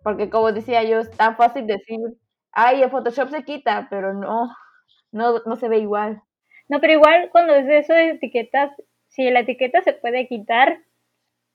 Porque 0.04 0.30
como 0.30 0.52
decía 0.52 0.84
yo, 0.84 1.00
es 1.00 1.12
tan 1.12 1.36
fácil 1.36 1.68
decir, 1.68 2.00
ay, 2.52 2.82
en 2.82 2.90
Photoshop 2.90 3.30
se 3.30 3.44
quita, 3.44 3.88
pero 3.90 4.14
no, 4.14 4.50
no, 5.12 5.40
no 5.46 5.56
se 5.56 5.68
ve 5.68 5.80
igual. 5.80 6.22
No, 6.70 6.80
pero 6.80 6.94
igual 6.94 7.30
cuando 7.32 7.54
es 7.56 7.68
eso 7.68 7.94
de 7.94 8.12
etiquetas, 8.12 8.72
si 9.08 9.30
la 9.30 9.42
etiqueta 9.42 9.82
se 9.82 9.94
puede 9.94 10.28
quitar, 10.28 10.80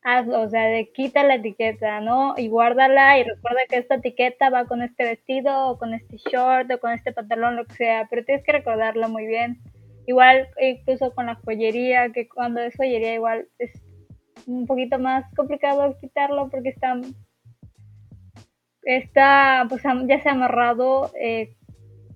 hazlo, 0.05 0.43
o 0.43 0.49
sea, 0.51 0.67
de 0.67 0.93
quita 0.93 1.25
la 1.25 1.37
etiqueta, 1.37 2.01
¿no? 2.01 2.35
Y 2.37 2.49
guárdala 2.49 3.19
y 3.19 3.25
recuerda 3.25 3.61
que 3.69 3.79
esta 3.79 3.97
etiqueta 3.97 4.51
va 4.51 4.67
con 4.67 4.83
este 4.83 5.03
vestido 5.05 5.71
o 5.71 5.79
con 5.79 5.95
este 5.95 6.19
short 6.19 6.71
o 6.71 6.79
con 6.79 6.93
este 6.93 7.13
pantalón, 7.13 7.57
lo 7.57 7.65
que 7.65 7.75
sea, 7.75 8.07
pero 8.11 8.25
tienes 8.25 8.45
que 8.45 8.53
recordarlo 8.53 9.09
muy 9.09 9.27
bien. 9.27 9.61
Igual 10.07 10.49
incluso 10.61 11.15
con 11.15 11.27
la 11.27 11.37
joyería, 11.37 12.13
que 12.13 12.29
cuando 12.29 12.61
es 12.61 12.77
joyería 12.77 13.15
igual 13.15 13.49
es 13.59 13.73
un 14.47 14.67
poquito 14.67 14.99
más 14.99 15.25
complicado 15.35 15.97
quitarlo 15.99 16.51
porque 16.51 16.69
está, 16.69 17.01
está 18.83 19.65
pues 19.71 19.83
ya 20.07 20.21
se 20.21 20.29
ha 20.29 20.33
amarrado 20.33 21.11
eh, 21.19 21.57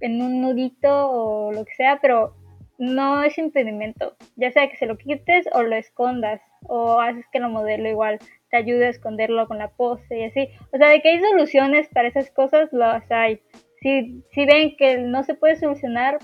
en 0.00 0.20
un 0.20 0.42
nudito 0.42 1.10
o 1.10 1.52
lo 1.52 1.64
que 1.64 1.74
sea, 1.74 2.00
pero 2.02 2.36
no 2.76 3.22
es 3.22 3.38
impedimento, 3.38 4.14
ya 4.36 4.52
sea 4.52 4.68
que 4.68 4.76
se 4.76 4.86
lo 4.86 4.98
quites 4.98 5.48
o 5.52 5.62
lo 5.62 5.74
escondas, 5.74 6.42
o 6.62 7.00
haces 7.00 7.24
que 7.32 7.40
lo 7.40 7.48
modelo 7.48 7.88
igual 7.88 8.18
te 8.50 8.56
ayude 8.56 8.86
a 8.86 8.90
esconderlo 8.90 9.46
con 9.46 9.58
la 9.58 9.70
pose 9.70 10.18
y 10.18 10.24
así. 10.24 10.48
O 10.72 10.78
sea, 10.78 10.88
de 10.88 11.00
que 11.00 11.10
hay 11.10 11.20
soluciones 11.20 11.88
para 11.88 12.08
esas 12.08 12.30
cosas, 12.30 12.72
las 12.72 13.10
hay. 13.10 13.40
Si, 13.80 14.24
si 14.32 14.46
ven 14.46 14.76
que 14.76 14.98
no 14.98 15.22
se 15.22 15.34
puede 15.34 15.56
solucionar, 15.56 16.18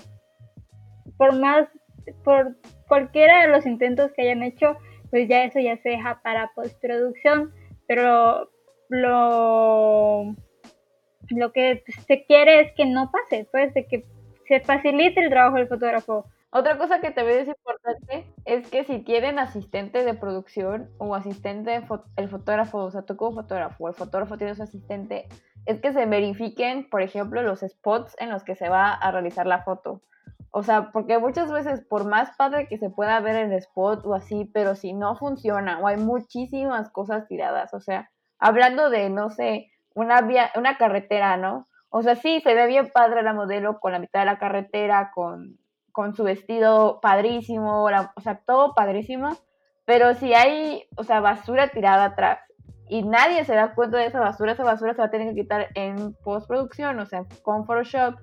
por 1.17 1.39
más, 1.39 1.67
por 2.23 2.57
cualquiera 2.87 3.43
de 3.43 3.47
los 3.49 3.65
intentos 3.65 4.11
que 4.13 4.23
hayan 4.23 4.43
hecho, 4.43 4.77
pues 5.09 5.27
ya 5.29 5.43
eso 5.43 5.59
ya 5.59 5.77
se 5.77 5.89
deja 5.89 6.21
para 6.23 6.51
postproducción, 6.55 7.53
pero 7.87 8.49
lo, 8.89 10.35
lo 11.29 11.51
que 11.53 11.83
se 12.07 12.25
quiere 12.25 12.61
es 12.61 12.71
que 12.73 12.85
no 12.85 13.11
pase, 13.11 13.47
pues 13.51 13.73
de 13.73 13.85
que 13.85 14.05
se 14.47 14.59
facilite 14.59 15.21
el 15.21 15.29
trabajo 15.29 15.57
del 15.57 15.67
fotógrafo. 15.67 16.25
Otra 16.57 16.77
cosa 16.77 17.01
que 17.01 17.11
también 17.11 17.39
es 17.39 17.47
importante 17.49 18.33
es 18.45 18.69
que 18.69 18.85
si 18.85 18.99
tienen 18.99 19.39
asistente 19.39 20.05
de 20.05 20.13
producción 20.13 20.89
o 20.99 21.13
asistente, 21.13 21.83
el 22.15 22.29
fotógrafo, 22.29 22.77
o 22.77 22.91
sea, 22.91 23.01
tú 23.01 23.17
como 23.17 23.41
fotógrafo, 23.41 23.89
el 23.89 23.93
fotógrafo 23.93 24.37
tiene 24.37 24.55
su 24.55 24.63
asistente, 24.63 25.27
es 25.65 25.81
que 25.81 25.91
se 25.91 26.05
verifiquen, 26.05 26.89
por 26.89 27.01
ejemplo, 27.01 27.41
los 27.41 27.59
spots 27.59 28.15
en 28.19 28.29
los 28.29 28.45
que 28.45 28.55
se 28.55 28.69
va 28.69 28.93
a 28.93 29.11
realizar 29.11 29.45
la 29.47 29.63
foto. 29.63 29.99
O 30.49 30.63
sea, 30.63 30.93
porque 30.93 31.19
muchas 31.19 31.51
veces, 31.51 31.81
por 31.81 32.05
más 32.05 32.33
padre 32.37 32.69
que 32.69 32.77
se 32.77 32.89
pueda 32.89 33.19
ver 33.19 33.35
el 33.35 33.51
spot 33.51 34.05
o 34.05 34.13
así, 34.13 34.49
pero 34.53 34.75
si 34.75 34.93
no 34.93 35.17
funciona 35.17 35.79
o 35.79 35.87
hay 35.87 35.97
muchísimas 35.97 36.89
cosas 36.89 37.27
tiradas, 37.27 37.73
o 37.73 37.81
sea, 37.81 38.09
hablando 38.39 38.89
de, 38.89 39.09
no 39.09 39.29
sé, 39.29 39.73
una, 39.93 40.21
vía, 40.21 40.51
una 40.55 40.77
carretera, 40.77 41.35
¿no? 41.35 41.67
O 41.89 42.01
sea, 42.01 42.15
sí, 42.15 42.39
se 42.39 42.53
ve 42.53 42.65
bien 42.67 42.91
padre 42.93 43.23
la 43.23 43.33
modelo 43.33 43.81
con 43.81 43.91
la 43.91 43.99
mitad 43.99 44.21
de 44.21 44.25
la 44.27 44.39
carretera, 44.39 45.11
con 45.13 45.57
con 45.95 46.13
su 46.13 46.23
vestido 46.25 46.99
padrísimo, 47.01 47.85
o 47.85 48.21
sea, 48.21 48.41
todo 48.45 48.75
padrísimo, 48.75 49.37
pero 49.85 50.13
si 50.13 50.33
hay, 50.33 50.83
o 50.97 51.05
sea, 51.05 51.21
basura 51.21 51.69
tirada 51.69 52.03
atrás 52.03 52.39
y 52.89 53.03
nadie 53.03 53.45
se 53.45 53.55
da 53.55 53.73
cuenta 53.73 53.97
de 53.97 54.07
esa 54.07 54.19
basura, 54.19 54.51
esa 54.51 54.65
basura 54.65 54.93
se 54.93 54.99
va 54.99 55.07
a 55.07 55.09
tener 55.09 55.29
que 55.29 55.41
quitar 55.41 55.69
en 55.73 56.13
postproducción, 56.15 56.99
o 56.99 57.05
sea, 57.05 57.23
con 57.43 57.65
Photoshop 57.65 58.15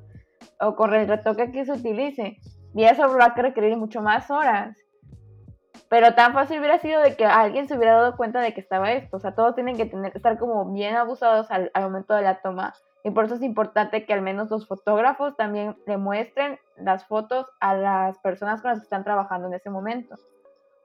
o 0.61 0.77
con 0.77 0.93
el 0.93 1.09
retoque 1.09 1.51
que 1.51 1.65
se 1.65 1.73
utilice. 1.73 2.37
Y 2.75 2.85
eso 2.85 3.09
va 3.17 3.25
a 3.25 3.35
requerir 3.35 3.77
mucho 3.79 4.03
más 4.03 4.31
horas. 4.31 4.77
Pero 5.89 6.15
tan 6.15 6.33
fácil 6.33 6.59
hubiera 6.59 6.79
sido 6.79 7.01
de 7.01 7.17
que 7.17 7.25
alguien 7.25 7.69
se 7.69 7.77
hubiera 7.77 7.95
dado 7.95 8.17
cuenta 8.17 8.41
de 8.41 8.55
que 8.55 8.61
estaba 8.61 8.93
esto. 8.93 9.17
O 9.17 9.21
sea, 9.21 9.35
todos 9.35 9.55
tienen 9.55 9.77
que 9.77 9.87
tener, 9.87 10.15
estar 10.15 10.39
como 10.39 10.73
bien 10.73 10.97
abusados 10.97 11.51
al, 11.51 11.71
al 11.75 11.85
momento 11.85 12.15
de 12.15 12.23
la 12.23 12.41
toma. 12.41 12.75
Y 13.05 13.11
por 13.11 13.25
eso 13.25 13.35
es 13.35 13.43
importante 13.43 14.07
que 14.07 14.13
al 14.13 14.23
menos 14.23 14.51
los 14.51 14.67
fotógrafos 14.67 15.37
también 15.37 15.77
le 15.87 15.97
muestren 15.97 16.59
las 16.77 17.07
fotos 17.07 17.47
a 17.61 17.75
las 17.75 18.19
personas 18.19 18.63
con 18.63 18.71
las 18.71 18.81
que 18.81 18.85
están 18.85 19.05
trabajando 19.05 19.49
en 19.49 19.55
ese 19.55 19.71
momento. 19.71 20.17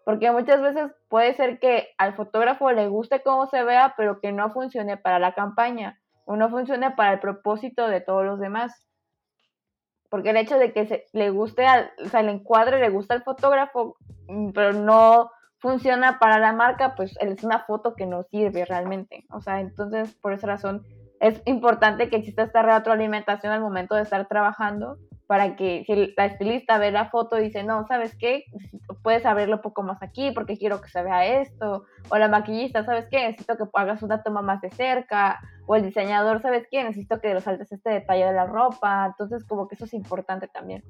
Porque 0.03 0.32
muchas 0.32 0.62
veces 0.62 0.91
puede 1.10 1.34
ser 1.36 1.60
que 1.60 1.89
al 1.97 2.15
fotógrafo 2.15 2.71
le 2.71 2.88
guste 2.88 3.21
cómo 3.21 3.45
se 3.47 3.63
vea, 3.63 3.93
pero 3.97 4.19
que 4.19 4.32
no 4.32 4.51
funcione 4.51 4.97
para 4.97 5.19
la 5.19 5.34
campaña 5.34 5.99
o 6.25 6.36
no 6.36 6.49
funcione 6.49 6.91
para 6.91 7.13
el 7.13 7.19
propósito 7.19 7.88
de 7.88 8.01
todos 8.01 8.25
los 8.25 8.39
demás. 8.39 8.88
Porque 10.10 10.32
el 10.32 10.38
hecho 10.38 10.58
de 10.58 10.73
que 10.73 10.86
se, 10.88 11.06
le 11.13 11.30
guste, 11.30 11.67
al, 11.67 11.91
o 12.03 12.08
sea, 12.08 12.21
el 12.21 12.30
encuadre 12.30 12.80
le 12.80 12.89
gusta 12.89 13.13
al 13.13 13.23
fotógrafo, 13.23 13.97
mm, 14.27 14.51
pero 14.51 14.73
no 14.73 15.30
funciona 15.60 16.19
para 16.19 16.39
la 16.39 16.53
marca, 16.53 16.95
pues 16.95 17.15
es 17.19 17.43
una 17.43 17.60
foto 17.65 17.95
que 17.95 18.06
no 18.06 18.23
sirve 18.23 18.65
realmente. 18.65 19.25
O 19.32 19.41
sea, 19.41 19.60
entonces 19.60 20.13
por 20.15 20.34
esa 20.34 20.47
razón 20.47 20.86
es 21.19 21.41
importante 21.45 22.10
que 22.10 22.17
exista 22.17 22.43
esta 22.43 22.62
retroalimentación 22.62 23.51
al 23.51 23.62
momento 23.62 23.95
de 23.95 24.03
estar 24.03 24.27
trabajando 24.27 24.97
para 25.27 25.58
que 25.58 25.84
si 25.86 26.13
la 26.15 26.25
estilista 26.25 26.77
ve 26.77 26.89
la 26.89 27.10
foto 27.10 27.38
y 27.38 27.43
dice, 27.43 27.63
no, 27.63 27.86
¿sabes 27.86 28.15
qué? 28.17 28.45
Puedes 29.03 29.25
abrirlo 29.25 29.58
un 29.58 29.62
poco 29.62 29.84
más 29.84 30.01
aquí 30.01 30.32
porque 30.32 30.58
quiero 30.58 30.80
que 30.82 30.88
se 30.88 31.03
vea 31.03 31.41
esto. 31.41 31.84
O 32.10 32.17
la 32.17 32.30
maquillista, 32.30 32.86
¿sabes 32.86 33.08
qué? 33.12 33.27
Necesito 33.27 33.58
que 33.58 33.65
hagas 33.73 34.01
una 34.03 34.23
toma 34.23 34.41
más 34.41 34.62
de 34.62 34.71
cerca. 34.71 35.39
O 35.65 35.75
el 35.75 35.84
diseñador, 35.84 36.41
¿sabes 36.41 36.65
qué? 36.71 36.82
Necesito 36.82 37.19
que 37.19 37.34
resaltes 37.34 37.69
este 37.73 37.89
detalle 37.89 38.25
de 38.25 38.34
la 38.34 38.45
ropa. 38.45 39.06
Entonces, 39.08 39.45
como 39.45 39.67
que 39.67 39.75
eso 39.75 39.84
es 39.84 39.93
importante 39.93 40.47
también. 40.47 40.82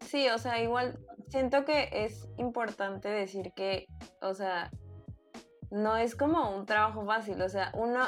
Sí, 0.00 0.28
o 0.28 0.38
sea, 0.38 0.62
igual 0.62 0.98
siento 1.28 1.64
que 1.64 1.88
es 1.92 2.28
importante 2.36 3.08
decir 3.08 3.52
que, 3.54 3.86
o 4.22 4.34
sea, 4.34 4.70
no 5.70 5.96
es 5.96 6.16
como 6.16 6.50
un 6.56 6.66
trabajo 6.66 7.04
fácil, 7.04 7.40
o 7.42 7.48
sea, 7.48 7.70
uno, 7.74 8.00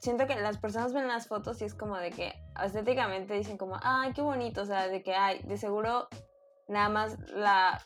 siento 0.00 0.26
que 0.26 0.34
las 0.34 0.58
personas 0.58 0.92
ven 0.92 1.06
las 1.06 1.28
fotos 1.28 1.62
y 1.62 1.64
es 1.64 1.74
como 1.74 1.96
de 1.96 2.10
que 2.10 2.34
estéticamente 2.62 3.34
dicen 3.34 3.56
como, 3.56 3.78
ay, 3.82 4.12
qué 4.12 4.22
bonito, 4.22 4.62
o 4.62 4.66
sea, 4.66 4.88
de 4.88 5.02
que, 5.02 5.14
ay, 5.14 5.40
de 5.44 5.56
seguro 5.56 6.08
nada 6.66 6.88
más 6.88 7.18
la 7.30 7.80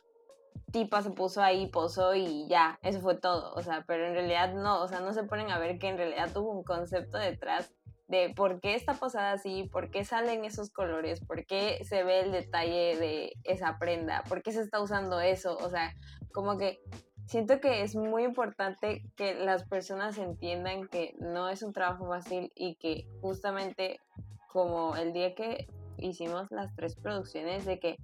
tipa 0.73 1.03
se 1.03 1.11
puso 1.11 1.43
ahí, 1.43 1.67
posó 1.67 2.15
y 2.15 2.47
ya, 2.49 2.79
eso 2.83 3.01
fue 3.01 3.17
todo, 3.17 3.53
o 3.55 3.63
sea, 3.63 3.85
pero 3.87 4.07
en 4.07 4.15
realidad 4.15 4.55
no, 4.55 4.81
o 4.81 4.89
sea, 4.89 5.01
no 5.01 5.13
se 5.13 5.25
ponen 5.25 5.51
a 5.51 5.59
ver 5.59 5.79
que 5.79 5.89
en 5.89 5.99
realidad 5.99 6.33
tuvo 6.33 6.51
un 6.51 6.65
concepto 6.65 7.19
detrás 7.19 7.73
de 8.07 8.33
por 8.35 8.61
qué 8.61 8.75
está 8.75 8.95
posada 8.95 9.33
así, 9.33 9.69
por 9.71 9.91
qué 9.91 10.05
salen 10.05 10.47
esos 10.47 10.71
colores, 10.71 11.21
por 11.21 11.45
qué 11.45 11.85
se 11.85 12.03
ve 12.05 12.21
el 12.21 12.33
detalle 12.33 12.97
de 12.97 13.33
esa 13.45 13.79
prenda, 13.79 14.25
por 14.27 14.43
qué 14.43 14.53
se 14.53 14.63
está 14.63 14.81
usando 14.81 15.21
eso, 15.21 15.59
o 15.59 15.69
sea, 15.69 15.95
como 16.33 16.57
que 16.57 16.81
siento 17.29 17.61
que 17.61 17.83
es 17.83 17.95
muy 17.95 18.25
importante 18.25 19.03
que 19.15 19.35
las 19.35 19.65
personas 19.69 20.17
entiendan 20.17 20.89
que 20.89 21.15
no 21.21 21.51
es 21.51 21.63
un 21.63 21.73
trabajo 21.73 22.09
fácil 22.09 22.51
y 22.55 22.77
que 22.77 23.07
justamente 23.21 24.01
como 24.49 24.97
el 24.97 25.13
día 25.13 25.35
que 25.35 25.69
hicimos 25.99 26.51
las 26.51 26.75
tres 26.75 26.97
producciones 26.97 27.67
de 27.67 27.79
que 27.79 27.97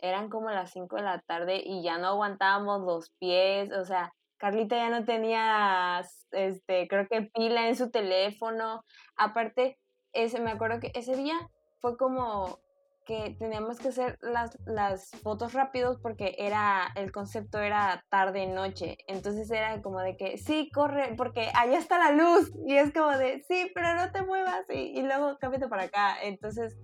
eran 0.00 0.28
como 0.28 0.50
las 0.50 0.72
5 0.72 0.96
de 0.96 1.02
la 1.02 1.20
tarde 1.20 1.62
y 1.64 1.84
ya 1.84 1.98
no 1.98 2.08
aguantábamos 2.08 2.80
los 2.82 3.10
pies, 3.20 3.70
o 3.72 3.84
sea, 3.84 4.12
Carlita 4.36 4.74
ya 4.74 4.90
no 4.90 5.04
tenía, 5.04 6.02
este, 6.32 6.88
creo 6.88 7.06
que 7.06 7.30
pila 7.32 7.68
en 7.68 7.76
su 7.76 7.92
teléfono. 7.92 8.82
Aparte, 9.14 9.78
ese, 10.12 10.40
me 10.40 10.50
acuerdo 10.50 10.80
que 10.80 10.90
ese 10.96 11.14
día 11.14 11.36
fue 11.80 11.96
como 11.96 12.58
que 13.04 13.36
teníamos 13.38 13.78
que 13.78 13.88
hacer 13.88 14.18
las, 14.20 14.58
las 14.64 15.10
fotos 15.22 15.52
rápidos 15.52 15.98
porque 16.00 16.34
era 16.38 16.88
el 16.94 17.12
concepto 17.12 17.58
era 17.58 18.04
tarde 18.08 18.46
noche. 18.46 18.98
Entonces 19.06 19.50
era 19.50 19.80
como 19.82 20.00
de 20.00 20.16
que 20.16 20.38
sí 20.38 20.70
corre 20.72 21.14
porque 21.16 21.50
allá 21.54 21.78
está 21.78 21.98
la 21.98 22.12
luz. 22.12 22.52
Y 22.66 22.76
es 22.76 22.92
como 22.92 23.10
de 23.10 23.42
sí 23.48 23.70
pero 23.74 23.94
no 23.94 24.10
te 24.12 24.22
muevas 24.22 24.64
y, 24.70 24.98
y 24.98 25.02
luego 25.02 25.38
cámbiate 25.38 25.68
para 25.68 25.84
acá 25.84 26.22
entonces 26.22 26.76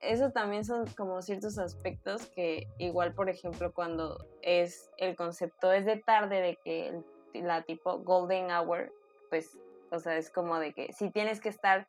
eso 0.00 0.32
también 0.32 0.64
son 0.64 0.86
como 0.96 1.22
ciertos 1.22 1.58
aspectos 1.58 2.26
que 2.26 2.66
igual 2.78 3.14
por 3.14 3.30
ejemplo 3.30 3.72
cuando 3.72 4.26
es 4.42 4.90
el 4.98 5.16
concepto 5.16 5.72
es 5.72 5.86
de 5.86 5.96
tarde 5.96 6.40
de 6.40 6.56
que 6.56 7.00
la 7.34 7.62
tipo 7.62 7.98
golden 7.98 8.50
hour 8.50 8.92
pues 9.30 9.58
o 9.90 9.98
sea 9.98 10.16
es 10.16 10.30
como 10.30 10.58
de 10.58 10.72
que 10.72 10.92
si 10.92 11.10
tienes 11.10 11.40
que 11.40 11.48
estar 11.48 11.86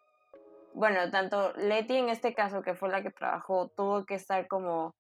bueno, 0.74 1.10
tanto 1.12 1.54
Leti 1.54 1.98
en 1.98 2.10
este 2.10 2.34
caso, 2.34 2.62
que 2.62 2.76
fue 2.76 2.90
la 2.90 3.02
que 3.02 3.12
trabajó, 3.12 3.70
tuvo 3.76 4.06
que 4.06 4.16
estar 4.16 4.48
como 4.48 4.94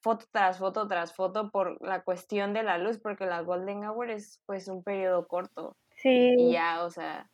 foto 0.00 0.26
tras 0.30 0.58
foto 0.58 0.86
tras 0.86 1.14
foto 1.14 1.50
por 1.50 1.80
la 1.84 2.02
cuestión 2.02 2.52
de 2.52 2.62
la 2.62 2.78
luz, 2.78 2.98
porque 2.98 3.26
la 3.26 3.40
Golden 3.40 3.84
Hour 3.84 4.10
es 4.10 4.40
pues 4.46 4.68
un 4.68 4.82
periodo 4.82 5.26
corto. 5.26 5.76
Sí. 5.96 6.34
Y 6.38 6.52
ya, 6.52 6.84
o 6.84 6.90
sea, 6.90 7.28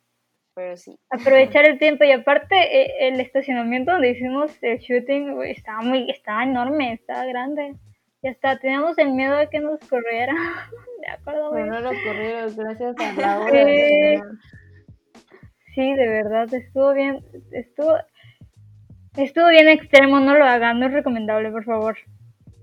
pero 0.55 0.77
sí. 0.77 0.97
Aprovechar 1.09 1.65
el 1.65 1.77
tiempo 1.77 2.05
y 2.05 2.11
aparte 2.11 2.55
eh, 2.55 3.07
el 3.07 3.19
estacionamiento 3.19 3.91
donde 3.91 4.11
hicimos 4.11 4.51
el 4.61 4.79
shooting 4.79 5.41
estaba 5.43 5.81
muy, 5.81 6.09
estaba 6.09 6.43
enorme, 6.43 6.93
estaba 6.93 7.25
grande. 7.25 7.75
Y 8.21 8.27
hasta 8.29 8.57
teníamos 8.57 8.97
el 8.97 9.11
miedo 9.11 9.37
de 9.37 9.49
que 9.49 9.59
nos 9.59 9.79
corriera. 9.81 10.33
De 11.01 11.11
acuerdo. 11.11 11.51
Pero 11.51 11.65
no 11.67 11.81
nos 11.81 11.93
corrieron, 12.03 12.55
gracias 12.55 12.95
a 12.97 13.13
la 13.13 13.39
hora. 13.41 14.21
Sí, 15.75 15.93
de 15.93 16.07
verdad, 16.07 16.51
estuvo 16.53 16.93
bien, 16.93 17.23
estuvo, 17.51 17.95
estuvo 19.15 19.49
bien 19.49 19.67
extremo, 19.67 20.19
no 20.19 20.37
lo 20.37 20.45
hagan, 20.45 20.79
no 20.79 20.87
es 20.87 20.93
recomendable, 20.93 21.51
por 21.51 21.65
favor. 21.65 21.97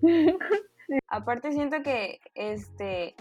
Aparte 1.09 1.53
siento 1.53 1.83
que 1.83 2.20
este 2.35 3.14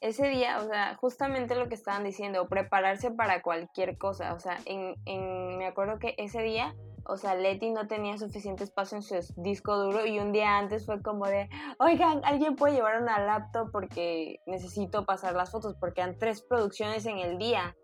ese 0.00 0.28
día, 0.28 0.58
o 0.60 0.68
sea, 0.68 0.94
justamente 0.94 1.56
lo 1.56 1.68
que 1.68 1.74
estaban 1.74 2.04
diciendo, 2.04 2.48
prepararse 2.48 3.10
para 3.10 3.42
cualquier 3.42 3.98
cosa, 3.98 4.32
o 4.32 4.38
sea, 4.38 4.58
en, 4.64 4.94
en 5.06 5.58
me 5.58 5.66
acuerdo 5.66 5.98
que 5.98 6.14
ese 6.16 6.40
día 6.42 6.72
o 7.08 7.16
sea, 7.16 7.34
Leti 7.34 7.70
no 7.70 7.88
tenía 7.88 8.18
suficiente 8.18 8.64
espacio 8.64 8.98
en 8.98 9.02
su 9.02 9.16
disco 9.38 9.78
duro 9.78 10.04
y 10.04 10.18
un 10.18 10.30
día 10.30 10.58
antes 10.58 10.84
fue 10.84 11.00
como 11.00 11.26
de, 11.26 11.48
oigan, 11.78 12.20
alguien 12.22 12.54
puede 12.54 12.74
llevar 12.74 13.00
una 13.00 13.18
laptop 13.18 13.70
porque 13.72 14.40
necesito 14.46 15.06
pasar 15.06 15.34
las 15.34 15.50
fotos, 15.50 15.74
porque 15.80 16.02
han 16.02 16.18
tres 16.18 16.42
producciones 16.42 17.06
en 17.06 17.18
el 17.18 17.38
día. 17.38 17.74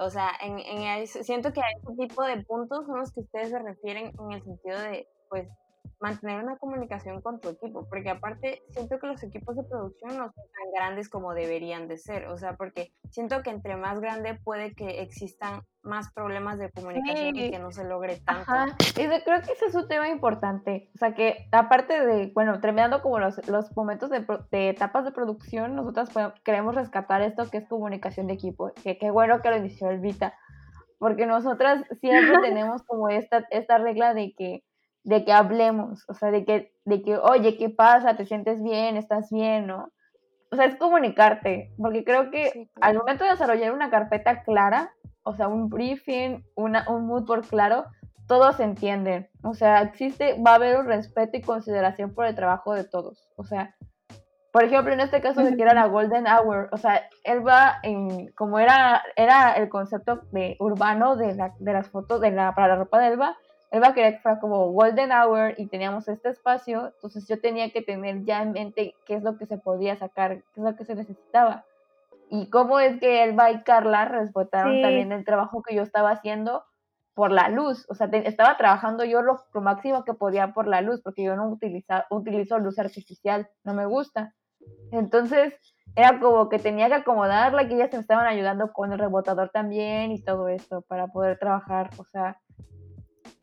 O 0.00 0.08
sea, 0.08 0.30
en, 0.40 0.58
en 0.58 1.06
siento 1.06 1.52
que 1.52 1.60
a 1.60 1.70
ese 1.76 1.94
tipo 2.08 2.24
de 2.24 2.42
puntos 2.44 2.86
son 2.86 3.00
los 3.00 3.12
que 3.12 3.20
ustedes 3.20 3.50
se 3.50 3.58
refieren 3.58 4.06
en 4.18 4.32
el 4.32 4.42
sentido 4.42 4.80
de, 4.80 5.06
pues, 5.28 5.46
mantener 6.00 6.42
una 6.42 6.56
comunicación 6.56 7.20
con 7.20 7.40
tu 7.40 7.50
equipo, 7.50 7.86
porque 7.88 8.10
aparte 8.10 8.62
siento 8.70 8.98
que 8.98 9.06
los 9.06 9.22
equipos 9.22 9.54
de 9.56 9.64
producción 9.64 10.16
no 10.16 10.32
son 10.32 10.44
tan 10.44 10.72
grandes 10.74 11.10
como 11.10 11.34
deberían 11.34 11.88
de 11.88 11.98
ser, 11.98 12.28
o 12.28 12.38
sea, 12.38 12.56
porque 12.56 12.92
siento 13.10 13.42
que 13.42 13.50
entre 13.50 13.76
más 13.76 14.00
grande 14.00 14.34
puede 14.42 14.74
que 14.74 15.02
existan 15.02 15.62
más 15.82 16.10
problemas 16.12 16.58
de 16.58 16.70
comunicación 16.70 17.36
y 17.36 17.50
que 17.50 17.58
no 17.58 17.70
se 17.70 17.84
logre 17.84 18.16
tanto. 18.24 18.50
Ajá. 18.50 18.76
Y 18.80 18.94
creo 18.94 19.42
que 19.42 19.52
ese 19.52 19.66
es 19.66 19.74
un 19.74 19.88
tema 19.88 20.08
importante, 20.08 20.90
o 20.94 20.98
sea, 20.98 21.14
que 21.14 21.48
aparte 21.52 22.04
de, 22.04 22.32
bueno, 22.34 22.60
terminando 22.60 23.02
como 23.02 23.18
los, 23.18 23.46
los 23.48 23.74
momentos 23.76 24.10
de, 24.10 24.26
de, 24.50 24.70
etapas 24.70 25.04
de 25.04 25.12
producción, 25.12 25.76
nosotras 25.76 26.10
queremos 26.44 26.74
rescatar 26.74 27.20
esto 27.20 27.50
que 27.50 27.58
es 27.58 27.68
comunicación 27.68 28.26
de 28.26 28.34
equipo, 28.34 28.72
que 28.82 28.96
qué 28.96 29.10
bueno 29.10 29.42
que 29.42 29.50
lo 29.50 29.58
inició 29.58 29.90
el 29.90 30.00
Vita, 30.00 30.34
porque 30.98 31.26
nosotras 31.26 31.84
siempre 32.00 32.38
tenemos 32.42 32.82
como 32.84 33.08
esta, 33.08 33.46
esta 33.50 33.78
regla 33.78 34.14
de 34.14 34.34
que 34.34 34.62
de 35.04 35.24
que 35.24 35.32
hablemos, 35.32 36.04
o 36.08 36.14
sea, 36.14 36.30
de 36.30 36.44
que, 36.44 36.72
de 36.84 37.02
que, 37.02 37.16
oye, 37.16 37.56
¿qué 37.56 37.70
pasa? 37.70 38.16
¿Te 38.16 38.26
sientes 38.26 38.62
bien? 38.62 38.96
¿Estás 38.96 39.30
bien? 39.30 39.66
¿No? 39.66 39.90
O 40.52 40.56
sea, 40.56 40.66
es 40.66 40.76
comunicarte, 40.76 41.72
porque 41.78 42.04
creo 42.04 42.30
que 42.30 42.68
al 42.80 42.96
momento 42.96 43.24
de 43.24 43.30
desarrollar 43.30 43.72
una 43.72 43.90
carpeta 43.90 44.42
clara, 44.42 44.92
o 45.22 45.34
sea, 45.34 45.48
un 45.48 45.68
briefing, 45.68 46.44
una, 46.56 46.88
un 46.88 47.06
mood 47.06 47.24
por 47.24 47.46
claro, 47.46 47.86
todos 48.26 48.56
se 48.56 48.64
entienden. 48.64 49.28
O 49.42 49.54
sea, 49.54 49.82
existe, 49.82 50.40
va 50.40 50.52
a 50.52 50.54
haber 50.56 50.78
un 50.78 50.86
respeto 50.86 51.36
y 51.36 51.42
consideración 51.42 52.14
por 52.14 52.26
el 52.26 52.34
trabajo 52.34 52.74
de 52.74 52.84
todos. 52.84 53.28
O 53.36 53.44
sea, 53.44 53.74
por 54.52 54.64
ejemplo, 54.64 54.92
en 54.92 55.00
este 55.00 55.20
caso 55.20 55.42
de 55.42 55.56
que 55.56 55.62
era 55.62 55.74
la 55.74 55.86
Golden 55.86 56.26
Hour, 56.26 56.68
o 56.72 56.76
sea, 56.76 57.08
él 57.22 57.46
va 57.46 57.78
en, 57.82 58.32
como 58.32 58.58
era, 58.58 59.02
era 59.14 59.52
el 59.52 59.68
concepto 59.68 60.22
de 60.32 60.56
urbano 60.58 61.14
de, 61.16 61.34
la, 61.34 61.54
de 61.58 61.72
las 61.72 61.88
fotos, 61.88 62.20
de 62.20 62.32
la, 62.32 62.54
para 62.54 62.68
la 62.68 62.76
ropa 62.76 62.98
de 62.98 63.08
Elba, 63.08 63.36
Elba 63.70 63.94
quería 63.94 64.12
que 64.12 64.18
fuera 64.18 64.40
como 64.40 64.72
Golden 64.72 65.12
Hour 65.12 65.54
y 65.56 65.66
teníamos 65.66 66.08
este 66.08 66.30
espacio, 66.30 66.92
entonces 66.94 67.28
yo 67.28 67.40
tenía 67.40 67.70
que 67.70 67.82
tener 67.82 68.24
ya 68.24 68.42
en 68.42 68.52
mente 68.52 68.94
qué 69.06 69.14
es 69.14 69.22
lo 69.22 69.38
que 69.38 69.46
se 69.46 69.58
podía 69.58 69.96
sacar, 69.96 70.42
qué 70.52 70.60
es 70.60 70.64
lo 70.64 70.74
que 70.76 70.84
se 70.84 70.94
necesitaba. 70.94 71.64
Y 72.30 72.48
cómo 72.48 72.78
es 72.80 72.98
que 73.00 73.24
Elba 73.24 73.50
y 73.50 73.62
Carla 73.62 74.04
respetaron 74.04 74.82
también 74.82 75.12
el 75.12 75.24
trabajo 75.24 75.62
que 75.62 75.74
yo 75.74 75.82
estaba 75.82 76.10
haciendo 76.10 76.64
por 77.14 77.32
la 77.32 77.48
luz. 77.48 77.86
O 77.88 77.94
sea, 77.94 78.06
estaba 78.06 78.56
trabajando 78.56 79.04
yo 79.04 79.22
lo, 79.22 79.44
máximo 79.54 80.04
que 80.04 80.14
podía 80.14 80.52
por 80.52 80.66
la 80.66 80.80
luz, 80.80 81.00
porque 81.02 81.24
yo 81.24 81.34
no 81.36 81.48
utiliza, 81.48 82.06
utilizo 82.08 82.58
luz 82.58 82.78
artificial, 82.78 83.48
no 83.64 83.74
me 83.74 83.84
gusta. 83.86 84.34
Entonces, 84.92 85.54
era 85.96 86.20
como 86.20 86.48
que 86.48 86.58
tenía 86.58 86.88
que 86.88 86.94
acomodarla, 86.94 87.66
que 87.66 87.74
ellas 87.74 87.92
me 87.92 87.98
estaban 87.98 88.26
ayudando 88.26 88.72
con 88.72 88.92
el 88.92 88.98
rebotador 88.98 89.50
también 89.50 90.12
y 90.12 90.22
todo 90.22 90.48
esto 90.48 90.82
para 90.82 91.08
poder 91.08 91.38
trabajar. 91.38 91.90
O 91.98 92.04
sea, 92.04 92.40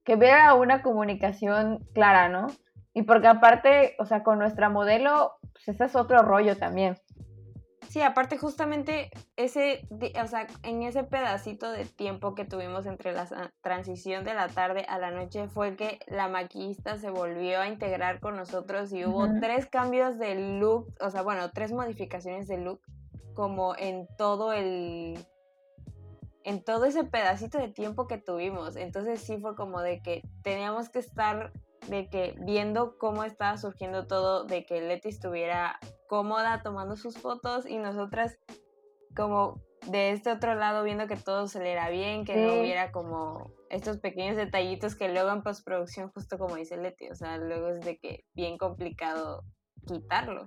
que 0.08 0.16
vea 0.16 0.53
una 0.53 0.82
comunicación 0.82 1.86
clara, 1.93 2.30
¿no? 2.30 2.47
Y 2.93 3.01
porque 3.01 3.28
aparte, 3.28 3.97
o 3.99 4.05
sea, 4.05 4.24
con 4.24 4.39
nuestra 4.39 4.70
modelo, 4.70 5.34
pues 5.51 5.68
ese 5.68 5.84
es 5.84 5.97
otro 5.97 6.22
rollo 6.22 6.55
también. 6.55 6.95
Sí, 7.89 8.01
aparte 8.01 8.38
justamente 8.38 9.12
ese, 9.36 9.86
o 10.24 10.28
sea, 10.28 10.47
en 10.64 10.84
ese 10.84 11.03
pedacito 11.03 11.70
de 11.70 11.84
tiempo 11.84 12.36
que 12.36 12.45
tuvimos 12.45 12.86
entre 12.86 13.12
la 13.12 13.28
transición 13.62 14.24
de 14.24 14.34
la 14.34 14.47
tarde 14.47 14.86
a 14.88 14.97
la 14.97 15.12
noche 15.12 15.49
fue 15.49 15.76
que 15.76 15.99
la 16.08 16.30
maquillista 16.30 16.97
se 16.97 17.10
volvió 17.10 17.60
a 17.60 17.68
integrar 17.68 18.22
con 18.22 18.38
nosotros 18.38 18.93
y 18.93 19.03
hubo 19.03 19.28
tres 19.41 19.66
cambios 19.66 20.18
de 20.18 20.58
look, 20.58 20.93
o 21.01 21.10
sea, 21.10 21.22
bueno, 21.22 21.51
tres 21.51 21.74
modificaciones 21.74 22.47
de 22.47 22.60
look 22.60 22.80
como 23.34 23.76
en 23.78 24.08
todo 24.18 24.53
el 24.53 25.18
en 26.48 26.64
todo 26.64 26.86
ese 26.86 27.04
pedacito 27.04 27.58
de 27.58 27.68
tiempo 27.68 28.08
que 28.08 28.18
tuvimos. 28.18 28.78
Entonces 28.78 29.20
sí 29.20 29.38
fue 29.38 29.54
como 29.58 29.82
de 29.82 30.02
que 30.02 30.22
teníamos 30.43 30.88
que 30.88 31.00
estar 31.00 31.52
de 31.89 32.10
que 32.10 32.36
viendo 32.39 32.98
cómo 32.98 33.26
estaba 33.26 33.58
surgiendo 33.58 34.08
todo, 34.08 34.45
de 34.45 34.66
que 34.66 34.80
Leti 34.80 35.10
estuviera 35.10 35.78
cómoda 36.08 36.64
tomando 36.64 36.95
sus 36.95 37.18
fotos 37.18 37.66
y 37.66 37.78
nosotras 37.80 38.39
como 39.14 39.62
de 39.88 40.12
este 40.12 40.32
otro 40.32 40.56
lado 40.56 40.84
viendo 40.86 41.08
que 41.08 41.18
todo 41.18 41.50
se 41.50 41.60
le 41.60 41.74
era 41.74 41.89
bien, 41.89 42.24
que 42.24 42.38
no 42.38 42.62
hubiera 42.62 42.93
como 42.93 43.52
estos 43.70 43.98
pequeños 43.98 44.38
detallitos 44.38 44.95
que 44.95 45.10
luego 45.10 45.32
en 45.32 45.43
postproducción, 45.43 46.12
justo 46.14 46.38
como 46.38 46.56
dice 46.56 46.78
Leti, 46.78 47.10
o 47.10 47.16
sea, 47.16 47.38
luego 47.38 47.70
es 47.70 47.82
de 47.82 47.98
que 47.98 48.24
bien 48.34 48.58
complicado 48.58 49.43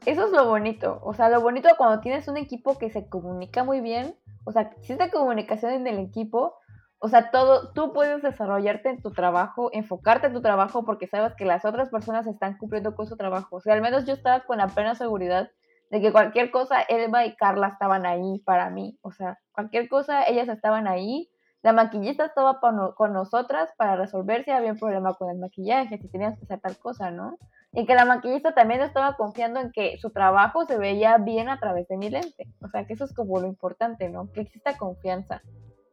Eso 0.06 0.26
es 0.26 0.32
lo 0.32 0.46
bonito, 0.46 1.00
o 1.02 1.14
sea, 1.14 1.28
lo 1.28 1.40
bonito 1.40 1.68
cuando 1.76 2.00
tienes 2.00 2.28
un 2.28 2.36
equipo 2.36 2.78
que 2.78 2.90
se 2.90 3.08
comunica 3.08 3.64
muy 3.64 3.80
bien, 3.80 4.14
o 4.44 4.52
sea, 4.52 4.72
esta 4.88 5.10
comunicación 5.10 5.72
en 5.72 5.86
el 5.86 5.98
equipo, 5.98 6.54
o 6.98 7.08
sea, 7.08 7.30
todo, 7.30 7.72
tú 7.72 7.92
puedes 7.94 8.22
desarrollarte 8.22 8.90
en 8.90 9.00
tu 9.00 9.10
trabajo, 9.10 9.70
enfocarte 9.72 10.26
en 10.26 10.34
tu 10.34 10.42
trabajo 10.42 10.84
porque 10.84 11.06
sabes 11.06 11.34
que 11.34 11.46
las 11.46 11.64
otras 11.64 11.88
personas 11.88 12.26
están 12.26 12.58
cumpliendo 12.58 12.94
con 12.94 13.06
su 13.06 13.16
trabajo. 13.16 13.56
O 13.56 13.60
sea, 13.60 13.72
al 13.72 13.80
menos 13.80 14.04
yo 14.04 14.12
estaba 14.12 14.40
con 14.40 14.58
la 14.58 14.68
plena 14.68 14.94
seguridad 14.94 15.50
de 15.90 16.00
que 16.02 16.12
cualquier 16.12 16.50
cosa, 16.50 16.82
Elba 16.82 17.24
y 17.24 17.34
Carla 17.36 17.68
estaban 17.68 18.04
ahí 18.04 18.40
para 18.44 18.68
mí. 18.68 18.98
O 19.00 19.12
sea, 19.12 19.38
cualquier 19.52 19.88
cosa, 19.88 20.24
ellas 20.24 20.48
estaban 20.48 20.86
ahí. 20.86 21.30
La 21.62 21.72
maquillista 21.72 22.24
estaba 22.24 22.58
con, 22.60 23.12
nosotras 23.12 23.70
para 23.76 23.96
resolver 23.96 24.44
si 24.44 24.50
había 24.50 24.72
un 24.72 24.78
problema 24.78 25.14
con 25.14 25.28
el 25.30 25.38
maquillaje, 25.38 25.98
si 25.98 26.08
teníamos 26.08 26.38
que 26.38 26.44
hacer 26.44 26.60
tal 26.60 26.78
cosa, 26.78 27.10
¿no? 27.10 27.36
Y 27.72 27.84
que 27.84 27.94
la 27.94 28.06
maquillista 28.06 28.54
también 28.54 28.80
estaba 28.80 29.16
confiando 29.16 29.60
en 29.60 29.70
que 29.70 29.98
su 29.98 30.10
trabajo 30.10 30.64
se 30.64 30.78
veía 30.78 31.18
bien 31.18 31.48
a 31.48 31.60
través 31.60 31.86
de 31.88 31.98
mi 31.98 32.08
lente. 32.08 32.48
O 32.62 32.68
sea, 32.68 32.86
que 32.86 32.94
eso 32.94 33.04
es 33.04 33.12
como 33.12 33.38
lo 33.40 33.46
importante, 33.46 34.08
¿no? 34.08 34.32
Que 34.32 34.40
exista 34.40 34.78
confianza 34.78 35.42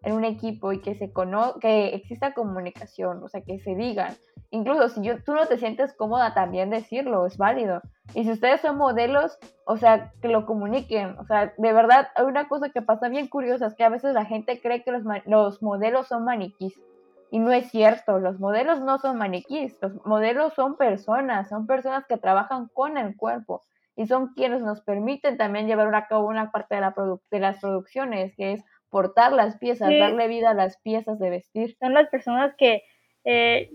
en 0.08 0.14
un 0.14 0.24
equipo 0.24 0.72
y 0.72 0.80
que 0.80 0.96
se 0.96 1.12
cono 1.12 1.56
que 1.60 1.90
exista 1.94 2.34
comunicación, 2.34 3.22
o 3.22 3.28
sea, 3.28 3.42
que 3.42 3.60
se 3.60 3.76
digan. 3.76 4.16
Incluso 4.52 4.88
si 4.88 5.02
yo, 5.02 5.22
tú 5.22 5.34
no 5.34 5.46
te 5.48 5.58
sientes 5.58 5.94
cómoda 5.94 6.34
también 6.34 6.70
decirlo, 6.70 7.26
es 7.26 7.38
válido. 7.38 7.82
Y 8.14 8.24
si 8.24 8.32
ustedes 8.32 8.62
son 8.62 8.78
modelos, 8.78 9.38
o 9.66 9.76
sea, 9.76 10.14
que 10.22 10.30
lo 10.30 10.46
comuniquen. 10.46 11.20
O 11.20 11.26
sea, 11.26 11.54
de 11.58 11.74
verdad, 11.74 12.08
hay 12.16 12.24
una 12.24 12.48
cosa 12.48 12.70
que 12.70 12.82
pasa 12.82 13.10
bien 13.10 13.28
curiosa, 13.28 13.68
es 13.68 13.76
que 13.76 13.84
a 13.84 13.90
veces 13.90 14.14
la 14.14 14.24
gente 14.24 14.62
cree 14.62 14.82
que 14.82 14.94
los, 14.94 15.04
los 15.26 15.62
modelos 15.62 16.08
son 16.08 16.24
maniquís. 16.24 16.82
Y 17.30 17.40
no 17.40 17.52
es 17.52 17.70
cierto, 17.70 18.20
los 18.20 18.40
modelos 18.40 18.80
no 18.80 19.00
son 19.00 19.18
maniquís, 19.18 19.78
los 19.82 20.06
modelos 20.06 20.54
son 20.54 20.78
personas, 20.78 21.50
son 21.50 21.68
personas 21.68 22.06
que 22.08 22.16
trabajan 22.16 22.70
con 22.74 22.98
el 22.98 23.18
cuerpo 23.18 23.64
y 23.98 24.06
son 24.06 24.34
quienes 24.36 24.62
nos 24.62 24.80
permiten 24.80 25.38
también 25.38 25.68
llevar 25.68 25.94
a 25.94 26.08
cabo 26.08 26.28
una 26.28 26.52
parte 26.52 26.76
de, 26.76 26.82
la 26.82 26.96
de 27.30 27.40
las 27.40 27.60
producciones, 27.60 28.34
que 28.38 28.54
es 28.54 28.64
portar 28.90 29.34
las 29.34 29.58
piezas, 29.58 29.90
darle 29.90 30.28
vida 30.28 30.52
a 30.52 30.54
las 30.54 30.78
piezas 30.78 31.20
de 31.20 31.30
vestir. 31.30 31.76
Son 31.80 31.94
las 31.94 32.10
personas 32.10 32.56
que 32.58 32.84
eh, 33.26 33.72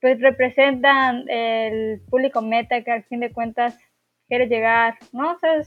pues 0.00 0.20
representan 0.20 1.28
el 1.28 2.02
público 2.10 2.42
meta 2.42 2.82
que 2.82 2.90
al 2.90 3.04
fin 3.04 3.20
de 3.20 3.32
cuentas 3.32 3.78
quiere 4.28 4.46
llegar, 4.46 4.98
¿no? 5.12 5.32
O 5.32 5.38
sea, 5.38 5.62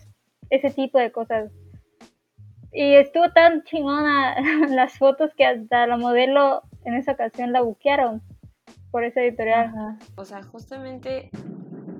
ese 0.49 0.71
tipo 0.71 0.99
de 0.99 1.11
cosas. 1.11 1.51
Y 2.71 2.95
estuvo 2.95 3.31
tan 3.31 3.63
chingona 3.63 4.35
las 4.69 4.97
fotos 4.97 5.33
que 5.35 5.45
hasta 5.45 5.87
la 5.87 5.97
modelo 5.97 6.63
en 6.85 6.95
esa 6.95 7.13
ocasión 7.13 7.51
la 7.51 7.61
buquearon 7.61 8.21
por 8.91 9.03
esa 9.03 9.21
editorial. 9.21 9.71
O 10.15 10.25
sea, 10.25 10.43
justamente 10.43 11.29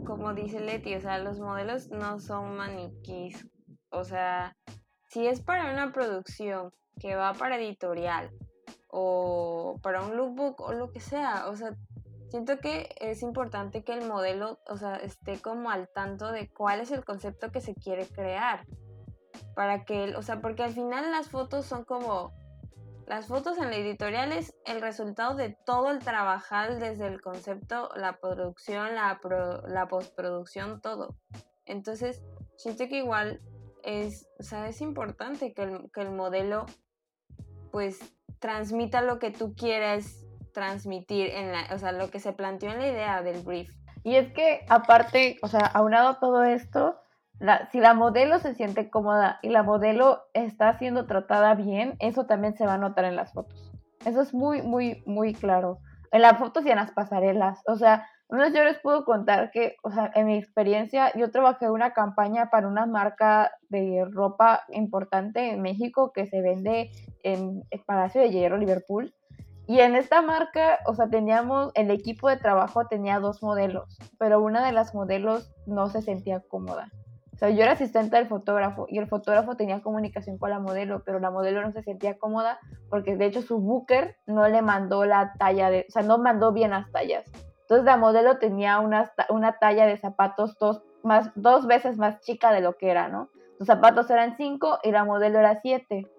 como 0.08 0.34
dice 0.34 0.62
Leti, 0.62 0.96
o 0.96 1.02
sea, 1.02 1.20
los 1.20 1.38
modelos 1.40 1.90
no 1.92 2.20
son 2.20 2.56
maniquís. 2.56 3.46
O 3.90 4.06
sea, 4.06 4.56
si 5.10 5.28
es 5.28 5.42
para 5.42 5.72
una 5.72 5.92
producción 5.92 6.72
que 7.00 7.16
va 7.16 7.34
para 7.34 7.58
editorial 7.58 8.32
o 8.90 9.80
para 9.82 10.02
un 10.02 10.16
lookbook 10.16 10.62
o 10.62 10.74
lo 10.74 10.92
que 10.92 11.00
sea. 11.00 11.48
O 11.48 11.56
sea, 11.56 11.76
siento 12.30 12.60
que 12.60 12.90
es 13.00 13.22
importante 13.22 13.84
que 13.84 13.94
el 13.94 14.08
modelo, 14.08 14.60
o 14.68 14.78
sea, 14.78 14.96
esté 14.96 15.40
como 15.42 15.70
al 15.70 15.88
tanto 15.90 16.32
de 16.32 16.50
cuál 16.50 16.80
es 16.82 16.92
el 16.92 17.06
concepto 17.06 17.52
que 17.52 17.62
se 17.62 17.76
quiere 17.76 18.08
crear. 18.08 18.66
Para 19.56 19.86
que, 19.86 20.16
o 20.16 20.22
sea, 20.22 20.42
porque 20.42 20.64
al 20.64 20.74
final 20.74 21.12
las 21.12 21.30
fotos 21.30 21.66
son 21.66 21.84
como, 21.84 22.32
las 23.08 23.28
fotos 23.28 23.58
en 23.58 23.70
la 23.70 23.78
editorial 23.78 24.32
es 24.32 24.54
el 24.66 24.82
resultado 24.82 25.36
de 25.36 25.58
todo 25.66 25.92
el 25.92 26.00
trabajar 26.00 26.80
desde 26.80 27.08
el 27.08 27.22
concepto, 27.22 27.90
la 27.96 28.18
producción, 28.18 28.96
la, 28.96 29.20
la 29.68 29.88
postproducción, 29.88 30.82
todo. 30.82 31.16
Entonces, 31.66 32.24
siento 32.56 32.88
que 32.88 32.98
igual 32.98 33.42
es, 33.84 34.28
o 34.40 34.44
sea, 34.44 34.68
es 34.68 34.82
importante 34.82 35.54
que 35.54 35.64
el, 35.64 35.92
que 35.92 36.02
el 36.02 36.12
modelo 36.12 36.66
pues 37.78 38.00
transmita 38.40 39.04
lo 39.04 39.20
que 39.20 39.30
tú 39.30 39.54
quieres 39.54 40.26
transmitir 40.52 41.30
en 41.30 41.52
la, 41.52 41.68
o 41.76 41.78
sea, 41.78 41.92
lo 41.92 42.10
que 42.10 42.20
se 42.20 42.34
planteó 42.34 42.72
en 42.72 42.80
la 42.80 42.88
idea 42.88 43.22
del 43.22 43.44
brief. 43.44 43.70
Y 44.04 44.16
es 44.16 44.34
que 44.34 44.66
aparte, 44.68 45.38
o 45.44 45.48
sea, 45.48 45.60
aunado 45.60 46.18
todo 46.18 46.44
esto, 46.44 47.00
si 47.72 47.80
la 47.80 47.94
modelo 47.94 48.40
se 48.40 48.56
siente 48.56 48.90
cómoda 48.90 49.38
y 49.44 49.50
la 49.50 49.62
modelo 49.62 50.24
está 50.34 50.76
siendo 50.80 51.06
tratada 51.06 51.54
bien, 51.54 51.98
eso 52.00 52.26
también 52.26 52.58
se 52.58 52.66
va 52.66 52.74
a 52.74 52.78
notar 52.80 53.06
en 53.06 53.16
las 53.16 53.32
fotos. 53.32 53.72
Eso 54.06 54.24
es 54.24 54.34
muy, 54.34 54.64
muy, 54.64 55.04
muy 55.06 55.36
claro. 55.36 55.78
En 56.12 56.24
las 56.24 56.40
fotos 56.40 56.66
y 56.66 56.72
en 56.72 56.78
las 56.78 56.90
pasarelas. 56.90 57.62
O 57.68 57.76
sea, 57.76 58.08
yo 58.30 58.64
les 58.64 58.80
puedo 58.80 59.06
contar 59.06 59.52
que, 59.52 59.78
o 59.84 59.92
sea, 59.92 60.12
en 60.16 60.28
mi 60.28 60.38
experiencia, 60.38 61.12
yo 61.16 61.32
trabajé 61.32 61.70
una 61.70 61.94
campaña 61.94 62.50
para 62.50 62.68
una 62.68 62.86
marca 62.86 63.52
de 63.70 64.06
ropa 64.10 64.64
importante 64.70 65.52
en 65.52 65.62
México 65.62 66.12
que 66.14 66.28
se 66.28 66.42
vende 66.42 66.92
en 67.24 67.64
el 67.72 67.80
Palacio 67.86 68.22
de 68.22 68.30
Hierro, 68.30 68.58
Liverpool. 68.58 69.14
Y 69.66 69.80
en 69.80 69.96
esta 69.96 70.22
marca, 70.22 70.80
o 70.86 70.94
sea, 70.94 71.10
teníamos, 71.10 71.72
el 71.76 71.92
equipo 71.92 72.30
de 72.30 72.38
trabajo 72.38 72.88
tenía 72.88 73.20
dos 73.20 73.44
modelos, 73.44 73.98
pero 74.18 74.42
una 74.42 74.66
de 74.66 74.72
las 74.72 74.94
modelos 74.94 75.52
no 75.66 75.88
se 75.90 76.02
sentía 76.02 76.42
cómoda. 76.42 76.90
O 77.34 77.40
sea, 77.40 77.50
yo 77.52 77.62
era 77.62 77.74
asistente 77.74 78.16
del 78.16 78.28
fotógrafo 78.28 78.88
y 78.90 78.98
el 78.98 79.08
fotógrafo 79.08 79.56
tenía 79.56 79.82
comunicación 79.82 80.40
con 80.40 80.50
la 80.50 80.60
modelo, 80.60 81.04
pero 81.06 81.20
la 81.20 81.30
modelo 81.30 81.62
no 81.62 81.72
se 81.72 81.84
sentía 81.84 82.18
cómoda 82.18 82.60
porque 82.90 83.16
de 83.16 83.26
hecho 83.26 83.44
su 83.44 83.60
booker 83.60 84.16
no 84.26 84.48
le 84.48 84.64
mandó 84.64 85.06
la 85.06 85.34
talla 85.38 85.70
de, 85.70 85.86
o 85.88 85.92
sea, 85.92 86.02
no 86.02 86.18
mandó 86.18 86.52
bien 86.52 86.72
las 86.72 86.92
tallas. 86.92 87.26
Entonces 87.68 87.84
la 87.84 87.98
modelo 87.98 88.38
tenía 88.38 88.80
una, 88.80 89.12
una 89.28 89.60
talla 89.60 89.86
de 89.86 89.98
zapatos 89.98 90.58
dos, 90.58 90.82
más, 91.04 91.32
dos 91.36 91.68
veces 91.68 91.98
más 91.98 92.22
chica 92.22 92.54
de 92.54 92.62
lo 92.62 92.78
que 92.78 92.90
era, 92.90 93.10
¿no? 93.10 93.30
Los 93.60 93.68
zapatos 93.68 94.10
eran 94.10 94.38
cinco 94.38 94.80
y 94.84 94.92
la 94.92 95.04
modelo 95.04 95.38
era 95.38 95.60
siete. 95.60 96.10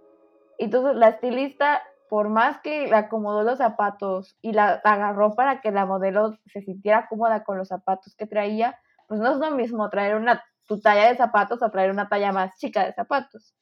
Entonces 0.58 0.94
la 0.96 1.08
estilista, 1.08 1.80
por 2.10 2.28
más 2.28 2.60
que 2.60 2.88
le 2.88 2.96
acomodó 2.96 3.44
los 3.44 3.56
zapatos 3.56 4.36
y 4.42 4.52
la 4.52 4.82
agarró 4.84 5.36
para 5.36 5.62
que 5.62 5.70
la 5.70 5.86
modelo 5.86 6.36
se 6.52 6.60
sintiera 6.60 7.06
cómoda 7.08 7.44
con 7.44 7.56
los 7.56 7.68
zapatos 7.68 8.14
que 8.14 8.26
traía, 8.26 8.78
pues 9.06 9.18
no 9.18 9.32
es 9.32 9.38
lo 9.38 9.50
mismo 9.52 9.88
traer 9.88 10.16
una 10.16 10.44
tu 10.66 10.78
talla 10.78 11.08
de 11.08 11.16
zapatos 11.16 11.62
o 11.62 11.70
traer 11.70 11.90
una 11.90 12.10
talla 12.10 12.30
más 12.30 12.58
chica 12.58 12.84
de 12.84 12.92
zapatos. 12.92 13.54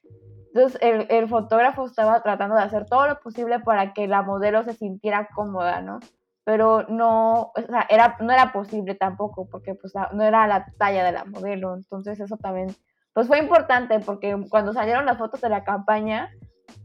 Entonces 0.49 0.77
el, 0.83 1.07
el, 1.09 1.29
fotógrafo 1.29 1.87
estaba 1.87 2.21
tratando 2.21 2.57
de 2.57 2.63
hacer 2.63 2.87
todo 2.87 3.07
lo 3.07 3.21
posible 3.21 3.61
para 3.61 3.93
que 3.93 4.09
la 4.09 4.23
modelo 4.23 4.65
se 4.65 4.73
sintiera 4.73 5.29
cómoda, 5.33 5.83
¿no? 5.83 6.01
Pero 6.47 6.85
no, 6.89 7.51
o 7.57 7.63
sea, 7.69 7.87
era, 7.91 8.17
no 8.21 8.33
era 8.33 8.53
posible 8.53 8.95
tampoco 8.95 9.49
porque 9.51 9.75
pues 9.75 9.93
no 10.13 10.23
era 10.23 10.47
la 10.47 10.73
talla 10.79 11.03
de 11.03 11.11
la 11.11 11.25
modelo, 11.25 11.75
entonces 11.75 12.21
eso 12.21 12.37
también, 12.37 12.69
pues 13.13 13.27
fue 13.27 13.41
importante 13.41 13.99
porque 13.99 14.37
cuando 14.49 14.73
salieron 14.73 15.07
las 15.07 15.19
fotos 15.19 15.41
de 15.41 15.49
la 15.49 15.65
campaña, 15.65 16.31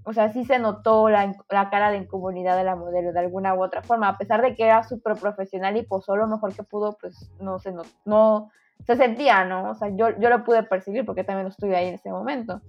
o 0.04 0.14
sea, 0.14 0.34
sí 0.34 0.46
se 0.46 0.58
notó 0.58 1.10
la, 1.10 1.36
la 1.48 1.70
cara 1.70 1.92
de 1.92 1.98
incomodidad 1.98 2.58
de 2.58 2.64
la 2.64 2.76
modelo 2.76 3.14
de 3.14 3.20
alguna 3.20 3.54
u 3.54 3.64
otra 3.64 3.84
forma, 3.84 4.08
a 4.08 4.18
pesar 4.18 4.42
de 4.42 4.56
que 4.56 4.64
era 4.64 4.82
súper 4.82 5.16
profesional 5.16 5.78
y 5.78 5.84
posó 5.84 6.16
lo 6.16 6.26
mejor 6.26 6.56
que 6.56 6.64
pudo, 6.64 6.98
pues 7.00 7.32
no 7.40 7.60
se, 7.60 7.72
no, 7.72 7.84
no, 8.04 8.50
se 8.84 8.96
sentía, 8.96 9.46
¿no? 9.46 9.70
O 9.70 9.76
sea, 9.76 9.90
yo, 9.90 10.10
yo 10.18 10.30
lo 10.30 10.44
pude 10.44 10.64
percibir 10.64 11.06
porque 11.06 11.24
también 11.24 11.46
estuve 11.46 11.76
ahí 11.76 11.90
en 11.90 11.96
ese 11.96 12.10
momento. 12.10 12.62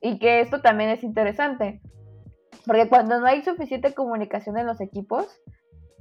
Y 0.00 0.20
que 0.20 0.38
esto 0.38 0.60
también 0.60 0.90
es 0.90 1.02
interesante, 1.02 1.80
porque 2.66 2.88
cuando 2.88 3.18
no 3.18 3.26
hay 3.26 3.42
suficiente 3.42 3.94
comunicación 3.94 4.58
en 4.58 4.66
los 4.68 4.80
equipos, 4.80 5.26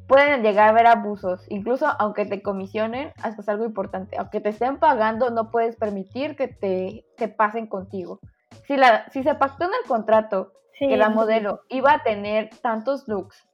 pueden 0.09 0.41
llegar 0.41 0.65
a 0.65 0.69
haber 0.71 0.87
abusos, 0.87 1.45
incluso 1.49 1.85
aunque 1.99 2.25
te 2.25 2.41
comisionen, 2.41 3.13
hasta 3.21 3.43
es 3.43 3.47
algo 3.47 3.63
importante, 3.63 4.17
aunque 4.17 4.41
te 4.41 4.49
estén 4.49 4.79
pagando, 4.79 5.29
no 5.29 5.51
puedes 5.51 5.75
permitir 5.75 6.35
que 6.35 6.47
te, 6.47 7.05
te 7.15 7.27
pasen 7.27 7.67
contigo. 7.67 8.19
Si, 8.65 8.75
la, 8.75 9.07
si 9.11 9.21
se 9.21 9.35
pactó 9.35 9.65
en 9.65 9.71
el 9.81 9.87
contrato 9.87 10.51
que 10.79 10.97
la 10.97 11.09
modelo 11.09 11.61
iba 11.69 11.93
a 11.93 12.03
tener 12.03 12.49
tantos 12.61 13.07
looks 13.07 13.47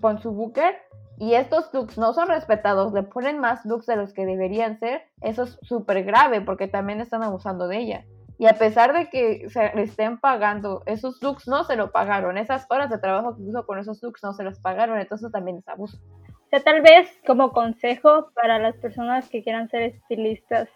con 0.00 0.18
su 0.20 0.32
booker 0.32 0.74
y 1.16 1.34
estos 1.34 1.72
looks 1.72 1.96
no 1.96 2.12
son 2.12 2.26
respetados, 2.26 2.92
le 2.92 3.04
ponen 3.04 3.38
más 3.38 3.64
looks 3.64 3.86
de 3.86 3.96
los 3.96 4.12
que 4.12 4.26
deberían 4.26 4.80
ser, 4.80 5.02
eso 5.20 5.44
es 5.44 5.58
súper 5.62 6.02
grave 6.02 6.40
porque 6.40 6.66
también 6.66 7.00
están 7.00 7.22
abusando 7.22 7.68
de 7.68 7.78
ella. 7.78 8.04
Y 8.38 8.46
a 8.46 8.54
pesar 8.54 8.92
de 8.92 9.08
que 9.08 9.48
se 9.48 9.74
le 9.74 9.82
estén 9.82 10.18
pagando, 10.18 10.82
esos 10.86 11.22
looks 11.22 11.48
no 11.48 11.64
se 11.64 11.76
lo 11.76 11.90
pagaron. 11.90 12.36
Esas 12.36 12.66
horas 12.68 12.90
de 12.90 12.98
trabajo 12.98 13.36
que 13.36 13.44
hizo 13.44 13.64
con 13.64 13.78
esos 13.78 14.02
looks 14.02 14.22
no 14.22 14.34
se 14.34 14.44
los 14.44 14.60
pagaron. 14.60 15.00
Entonces 15.00 15.32
también 15.32 15.58
es 15.58 15.68
abuso. 15.68 15.98
O 16.46 16.48
sea, 16.50 16.60
tal 16.60 16.82
vez 16.82 17.08
como 17.26 17.52
consejo 17.52 18.30
para 18.34 18.58
las 18.58 18.76
personas 18.76 19.28
que 19.30 19.42
quieran 19.42 19.68
ser 19.68 19.82
estilistas, 19.82 20.68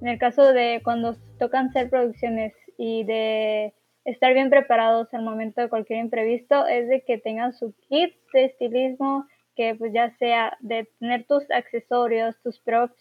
en 0.00 0.08
el 0.08 0.18
caso 0.18 0.52
de 0.52 0.80
cuando 0.82 1.14
tocan 1.38 1.72
ser 1.72 1.90
producciones 1.90 2.54
y 2.76 3.04
de 3.04 3.74
estar 4.04 4.34
bien 4.34 4.50
preparados 4.50 5.12
al 5.14 5.22
momento 5.22 5.60
de 5.60 5.68
cualquier 5.68 6.00
imprevisto, 6.00 6.66
es 6.66 6.88
de 6.88 7.02
que 7.02 7.18
tengan 7.18 7.52
su 7.52 7.74
kit 7.88 8.14
de 8.32 8.46
estilismo, 8.46 9.26
que 9.56 9.74
pues 9.74 9.92
ya 9.92 10.10
sea 10.18 10.56
de 10.60 10.88
tener 10.98 11.26
tus 11.26 11.50
accesorios, 11.50 12.40
tus 12.42 12.58
props 12.60 12.96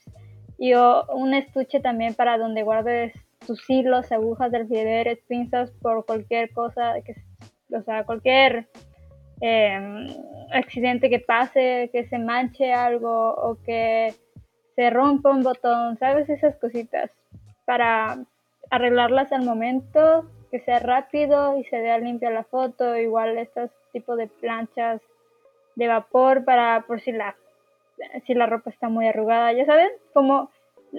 y 0.57 0.73
un 0.73 1.33
estuche 1.33 1.79
también 1.79 2.13
para 2.13 2.37
donde 2.37 2.63
guardes 2.63 3.13
tus 3.49 3.67
hilos, 3.67 4.11
agujas 4.11 4.53
alfileres, 4.53 5.17
pinzas 5.27 5.71
por 5.81 6.05
cualquier 6.05 6.53
cosa, 6.53 6.93
que, 7.03 7.15
o 7.75 7.81
sea, 7.81 8.03
cualquier 8.03 8.67
em, 9.41 10.07
accidente 10.53 11.09
que 11.09 11.19
pase, 11.19 11.89
que 11.91 12.07
se 12.07 12.19
manche 12.19 12.71
algo 12.71 13.33
o 13.33 13.57
que 13.65 14.13
se 14.75 14.91
rompa 14.91 15.31
un 15.31 15.41
botón, 15.41 15.97
¿sabes? 15.97 16.29
Esas 16.29 16.55
cositas 16.57 17.09
para 17.65 18.19
arreglarlas 18.69 19.31
al 19.31 19.43
momento, 19.43 20.29
que 20.51 20.59
sea 20.59 20.77
rápido 20.77 21.57
y 21.57 21.63
se 21.63 21.81
vea 21.81 21.97
limpia 21.97 22.29
la 22.29 22.43
foto, 22.43 22.95
igual 22.97 23.35
estos 23.39 23.71
tipos 23.91 24.15
de 24.17 24.27
planchas 24.27 25.01
de 25.75 25.87
vapor 25.87 26.45
para 26.45 26.83
por 26.85 27.01
si 27.01 27.11
la 27.13 27.35
si 28.27 28.35
la 28.35 28.45
ropa 28.45 28.69
está 28.69 28.89
muy 28.89 29.07
arrugada, 29.07 29.51
ya 29.53 29.65
saben, 29.65 29.89
como 30.13 30.51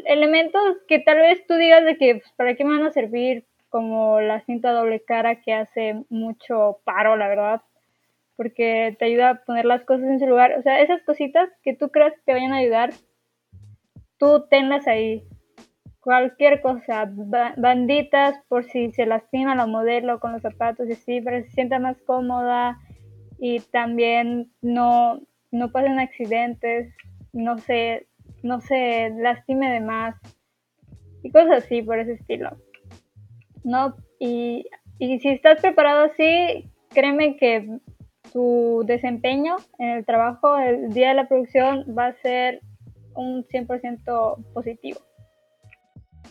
elementos 0.07 0.63
que 0.89 0.99
tal 0.99 1.19
vez 1.19 1.47
tú 1.47 1.55
digas 1.55 1.85
de 1.85 1.97
que 1.97 2.17
pues, 2.17 2.33
para 2.37 2.55
qué 2.55 2.65
me 2.65 2.79
van 2.79 2.87
a 2.87 2.93
servir, 2.93 3.45
como 3.71 4.21
la 4.21 4.41
cinta 4.41 4.73
doble 4.73 5.01
cara 5.01 5.41
que 5.41 5.55
hace 5.55 6.05
mucho 6.11 6.81
paro, 6.85 7.17
la 7.17 7.29
verdad, 7.29 7.63
porque 8.37 8.97
te 8.99 9.05
ayuda 9.05 9.31
a 9.31 9.45
poner 9.45 9.65
las 9.65 9.85
cosas 9.85 10.07
en 10.09 10.19
su 10.19 10.27
lugar. 10.27 10.59
O 10.59 10.63
sea, 10.63 10.81
esas 10.81 11.03
cositas 11.03 11.49
que 11.63 11.75
tú 11.75 11.91
creas 11.91 12.13
que 12.15 12.23
te 12.27 12.33
vayan 12.33 12.53
a 12.53 12.59
ayudar, 12.59 12.91
tú 14.19 14.47
tenlas 14.51 14.87
ahí. 14.89 15.25
Cualquier 16.01 16.63
cosa, 16.63 17.11
banditas 17.59 18.41
por 18.49 18.65
si 18.65 18.91
se 18.93 19.07
lastima 19.07 19.55
la 19.55 19.67
modelo 19.67 20.19
con 20.19 20.33
los 20.33 20.43
zapatos 20.43 20.89
y 20.89 20.93
así, 20.93 21.21
para 21.21 21.39
que 21.39 21.49
se 21.49 21.55
sienta 21.55 21.79
más 21.79 22.01
cómoda 22.03 22.79
y 23.39 23.61
también 23.61 24.51
no, 24.63 25.21
no 25.51 25.71
pasen 25.71 26.01
accidentes, 26.01 26.95
no 27.33 27.59
sé, 27.59 28.07
no 28.43 28.61
se 28.61 29.11
lastime 29.11 29.71
de 29.71 29.81
más 29.81 30.17
y 31.23 31.31
cosas 31.31 31.65
así 31.65 31.83
por 31.83 31.99
ese 31.99 32.13
estilo. 32.13 32.57
¿No? 33.65 33.97
Y, 34.19 34.67
y 34.99 35.19
si 35.21 35.29
estás 35.29 35.61
preparado 35.61 36.05
así, 36.05 36.71
créeme 36.91 37.37
que 37.37 37.81
tu 38.33 38.83
desempeño 38.87 39.57
en 39.79 39.91
el 39.91 40.07
trabajo 40.07 40.57
el 40.57 40.91
día 40.93 41.09
de 41.09 41.15
la 41.15 41.29
producción 41.29 41.85
va 41.97 42.07
a 42.07 42.15
ser 42.15 42.61
un 43.15 43.45
100% 43.45 44.53
positivo. 44.53 45.01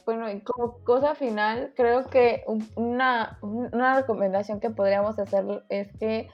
Bueno, 0.05 0.29
y 0.31 0.41
como 0.41 0.83
cosa 0.83 1.13
final, 1.13 1.73
creo 1.75 2.05
que 2.07 2.43
una, 2.75 3.37
una 3.41 3.95
recomendación 3.95 4.59
que 4.59 4.69
podríamos 4.69 5.19
hacer 5.19 5.45
es 5.69 5.91
que, 5.99 6.29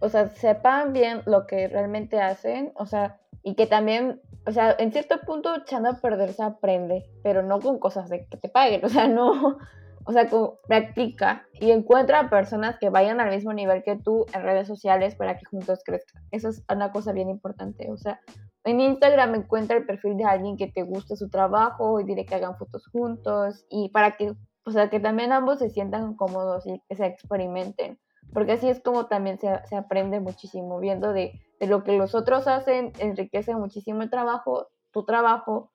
o 0.00 0.08
sea, 0.08 0.28
sepan 0.28 0.92
bien 0.92 1.22
lo 1.26 1.46
que 1.46 1.66
realmente 1.66 2.20
hacen, 2.20 2.72
o 2.76 2.86
sea, 2.86 3.18
y 3.42 3.54
que 3.54 3.66
también 3.66 4.20
o 4.46 4.52
sea, 4.52 4.74
en 4.78 4.92
cierto 4.92 5.20
punto 5.20 5.54
echando 5.54 5.90
a 5.90 6.00
perder 6.00 6.32
se 6.32 6.42
aprende, 6.42 7.04
pero 7.22 7.42
no 7.42 7.60
con 7.60 7.78
cosas 7.78 8.08
de 8.08 8.26
que 8.26 8.36
te 8.36 8.48
paguen, 8.48 8.84
o 8.84 8.88
sea, 8.88 9.08
no, 9.08 9.58
o 10.04 10.12
sea, 10.12 10.28
practica 10.66 11.46
y 11.54 11.70
encuentra 11.70 12.30
personas 12.30 12.78
que 12.78 12.88
vayan 12.88 13.20
al 13.20 13.30
mismo 13.30 13.52
nivel 13.52 13.82
que 13.82 13.96
tú 13.96 14.26
en 14.32 14.42
redes 14.42 14.66
sociales 14.66 15.14
para 15.14 15.36
que 15.36 15.44
juntos 15.44 15.80
crezcan. 15.84 16.22
Eso 16.30 16.48
es 16.48 16.64
una 16.72 16.90
cosa 16.90 17.12
bien 17.12 17.28
importante, 17.28 17.90
o 17.90 17.96
sea, 17.96 18.20
en 18.64 18.80
Instagram 18.80 19.34
encuentra 19.34 19.76
el 19.76 19.86
perfil 19.86 20.16
de 20.16 20.24
alguien 20.24 20.56
que 20.56 20.66
te 20.66 20.82
guste 20.82 21.16
su 21.16 21.30
trabajo 21.30 22.00
y 22.00 22.04
dile 22.04 22.26
que 22.26 22.34
hagan 22.34 22.56
fotos 22.56 22.86
juntos 22.88 23.64
y 23.70 23.88
para 23.90 24.16
que, 24.16 24.34
o 24.64 24.70
sea, 24.70 24.90
que 24.90 25.00
también 25.00 25.32
ambos 25.32 25.58
se 25.58 25.70
sientan 25.70 26.14
cómodos 26.14 26.66
y 26.66 26.82
que 26.88 26.96
se 26.96 27.06
experimenten, 27.06 27.98
porque 28.32 28.52
así 28.52 28.68
es 28.68 28.80
como 28.80 29.06
también 29.06 29.38
se, 29.38 29.48
se 29.66 29.76
aprende 29.76 30.20
muchísimo, 30.20 30.78
viendo 30.78 31.12
de 31.12 31.40
lo 31.60 31.84
que 31.84 31.96
los 31.96 32.14
otros 32.14 32.46
hacen, 32.46 32.92
enriquece 32.98 33.54
muchísimo 33.54 34.02
el 34.02 34.10
trabajo, 34.10 34.68
tu 34.92 35.04
trabajo, 35.04 35.72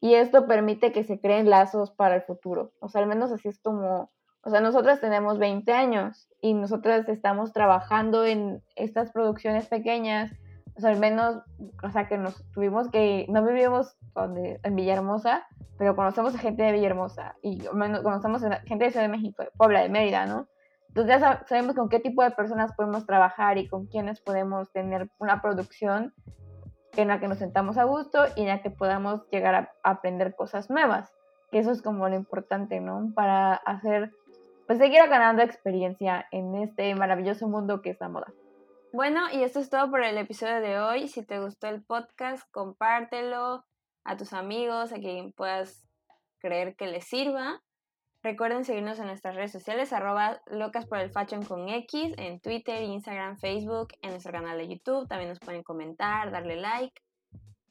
y 0.00 0.14
esto 0.14 0.46
permite 0.46 0.92
que 0.92 1.04
se 1.04 1.20
creen 1.20 1.48
lazos 1.48 1.92
para 1.92 2.16
el 2.16 2.22
futuro. 2.22 2.72
O 2.80 2.88
sea, 2.88 3.00
al 3.00 3.06
menos 3.06 3.30
así 3.30 3.48
es 3.48 3.60
como, 3.60 4.10
o 4.42 4.50
sea, 4.50 4.60
nosotras 4.60 5.00
tenemos 5.00 5.38
20 5.38 5.72
años 5.72 6.28
y 6.40 6.54
nosotras 6.54 7.08
estamos 7.08 7.52
trabajando 7.52 8.24
en 8.26 8.62
estas 8.74 9.12
producciones 9.12 9.68
pequeñas, 9.68 10.32
o 10.76 10.80
sea, 10.80 10.90
al 10.90 10.98
menos, 10.98 11.42
o 11.82 11.90
sea, 11.90 12.08
que 12.08 12.18
nos 12.18 12.44
tuvimos 12.50 12.90
que, 12.90 13.26
no 13.28 13.44
vivimos 13.44 13.96
donde, 14.14 14.58
en 14.64 14.74
Villahermosa, 14.74 15.46
pero 15.78 15.94
conocemos 15.94 16.34
a 16.34 16.38
gente 16.38 16.64
de 16.64 16.72
Villahermosa 16.72 17.36
y 17.40 17.58
conocemos 17.60 18.42
a 18.42 18.60
gente 18.62 18.86
de 18.86 18.90
Ciudad 18.90 19.06
de 19.06 19.16
México, 19.16 19.44
Puebla, 19.56 19.82
de 19.82 19.88
Mérida, 19.88 20.26
¿no? 20.26 20.48
Entonces 20.94 21.20
ya 21.20 21.42
sabemos 21.46 21.74
con 21.74 21.88
qué 21.88 22.00
tipo 22.00 22.22
de 22.22 22.32
personas 22.32 22.74
podemos 22.74 23.06
trabajar 23.06 23.56
y 23.56 23.66
con 23.66 23.86
quiénes 23.86 24.20
podemos 24.20 24.70
tener 24.72 25.08
una 25.18 25.40
producción 25.40 26.12
en 26.96 27.08
la 27.08 27.18
que 27.18 27.28
nos 27.28 27.38
sentamos 27.38 27.78
a 27.78 27.84
gusto 27.84 28.24
y 28.36 28.42
en 28.42 28.48
la 28.48 28.60
que 28.60 28.68
podamos 28.68 29.26
llegar 29.30 29.54
a 29.54 29.72
aprender 29.82 30.36
cosas 30.36 30.68
nuevas, 30.68 31.10
que 31.50 31.60
eso 31.60 31.70
es 31.70 31.80
como 31.80 32.06
lo 32.10 32.14
importante, 32.14 32.80
¿no? 32.80 33.10
Para 33.14 33.54
hacer, 33.54 34.12
pues 34.66 34.78
seguir 34.78 35.00
ganando 35.08 35.42
experiencia 35.42 36.26
en 36.30 36.54
este 36.56 36.94
maravilloso 36.94 37.48
mundo 37.48 37.80
que 37.80 37.88
es 37.88 38.00
la 38.00 38.10
moda. 38.10 38.30
Bueno, 38.92 39.22
y 39.32 39.42
esto 39.44 39.60
es 39.60 39.70
todo 39.70 39.90
por 39.90 40.04
el 40.04 40.18
episodio 40.18 40.60
de 40.60 40.78
hoy. 40.78 41.08
Si 41.08 41.24
te 41.24 41.40
gustó 41.40 41.68
el 41.68 41.82
podcast, 41.82 42.42
compártelo 42.50 43.64
a 44.04 44.18
tus 44.18 44.34
amigos, 44.34 44.92
a 44.92 44.96
quien 44.96 45.32
puedas 45.32 45.88
creer 46.38 46.76
que 46.76 46.86
les 46.86 47.04
sirva. 47.04 47.62
Recuerden 48.22 48.64
seguirnos 48.64 49.00
en 49.00 49.06
nuestras 49.06 49.34
redes 49.34 49.50
sociales, 49.50 49.92
arroba 49.92 50.42
locas 50.46 50.86
por 50.86 50.98
el 50.98 51.10
fashion 51.10 51.44
con 51.44 51.68
X, 51.68 52.14
en 52.18 52.38
Twitter, 52.38 52.80
Instagram, 52.80 53.36
Facebook, 53.36 53.88
en 54.00 54.10
nuestro 54.10 54.30
canal 54.30 54.56
de 54.58 54.68
YouTube. 54.68 55.08
También 55.08 55.30
nos 55.30 55.40
pueden 55.40 55.64
comentar, 55.64 56.30
darle 56.30 56.54
like, 56.54 57.02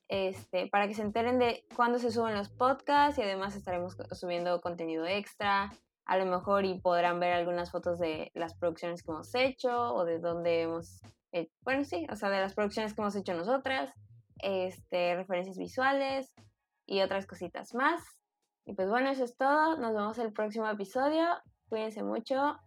este, 0.09 0.67
para 0.67 0.89
que 0.89 0.93
se 0.93 1.03
enteren 1.03 1.39
de 1.39 1.65
cuándo 1.73 1.99
se 1.99 2.11
suben 2.11 2.35
los 2.35 2.49
podcasts 2.49 3.17
y 3.17 3.21
además 3.21 3.55
estaremos 3.55 3.95
subiendo 4.11 4.59
contenido 4.59 5.05
extra. 5.05 5.71
A 6.05 6.17
lo 6.17 6.25
mejor 6.25 6.65
y 6.65 6.77
podrán 6.81 7.21
ver 7.21 7.31
algunas 7.31 7.71
fotos 7.71 7.97
de 7.97 8.29
las 8.33 8.53
producciones 8.53 9.03
que 9.03 9.11
hemos 9.11 9.33
hecho 9.33 9.93
o 9.93 10.03
de 10.03 10.19
dónde 10.19 10.63
hemos, 10.63 10.99
bueno, 11.61 11.85
sí, 11.85 12.05
o 12.11 12.17
sea, 12.17 12.29
de 12.29 12.41
las 12.41 12.55
producciones 12.55 12.93
que 12.93 13.01
hemos 13.01 13.15
hecho 13.15 13.33
nosotras, 13.33 13.93
este, 14.39 15.15
referencias 15.15 15.57
visuales 15.57 16.33
y 16.85 16.99
otras 16.99 17.25
cositas 17.25 17.73
más. 17.73 18.20
Y 18.71 18.73
pues 18.73 18.89
bueno, 18.89 19.09
eso 19.09 19.25
es 19.25 19.35
todo. 19.35 19.75
Nos 19.75 19.93
vemos 19.93 20.17
el 20.17 20.31
próximo 20.31 20.65
episodio. 20.69 21.25
Cuídense 21.67 22.03
mucho 22.03 22.57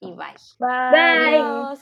y 0.00 0.10
bye. 0.10 0.34
Bye. 0.58 1.38
Adiós. 1.38 1.80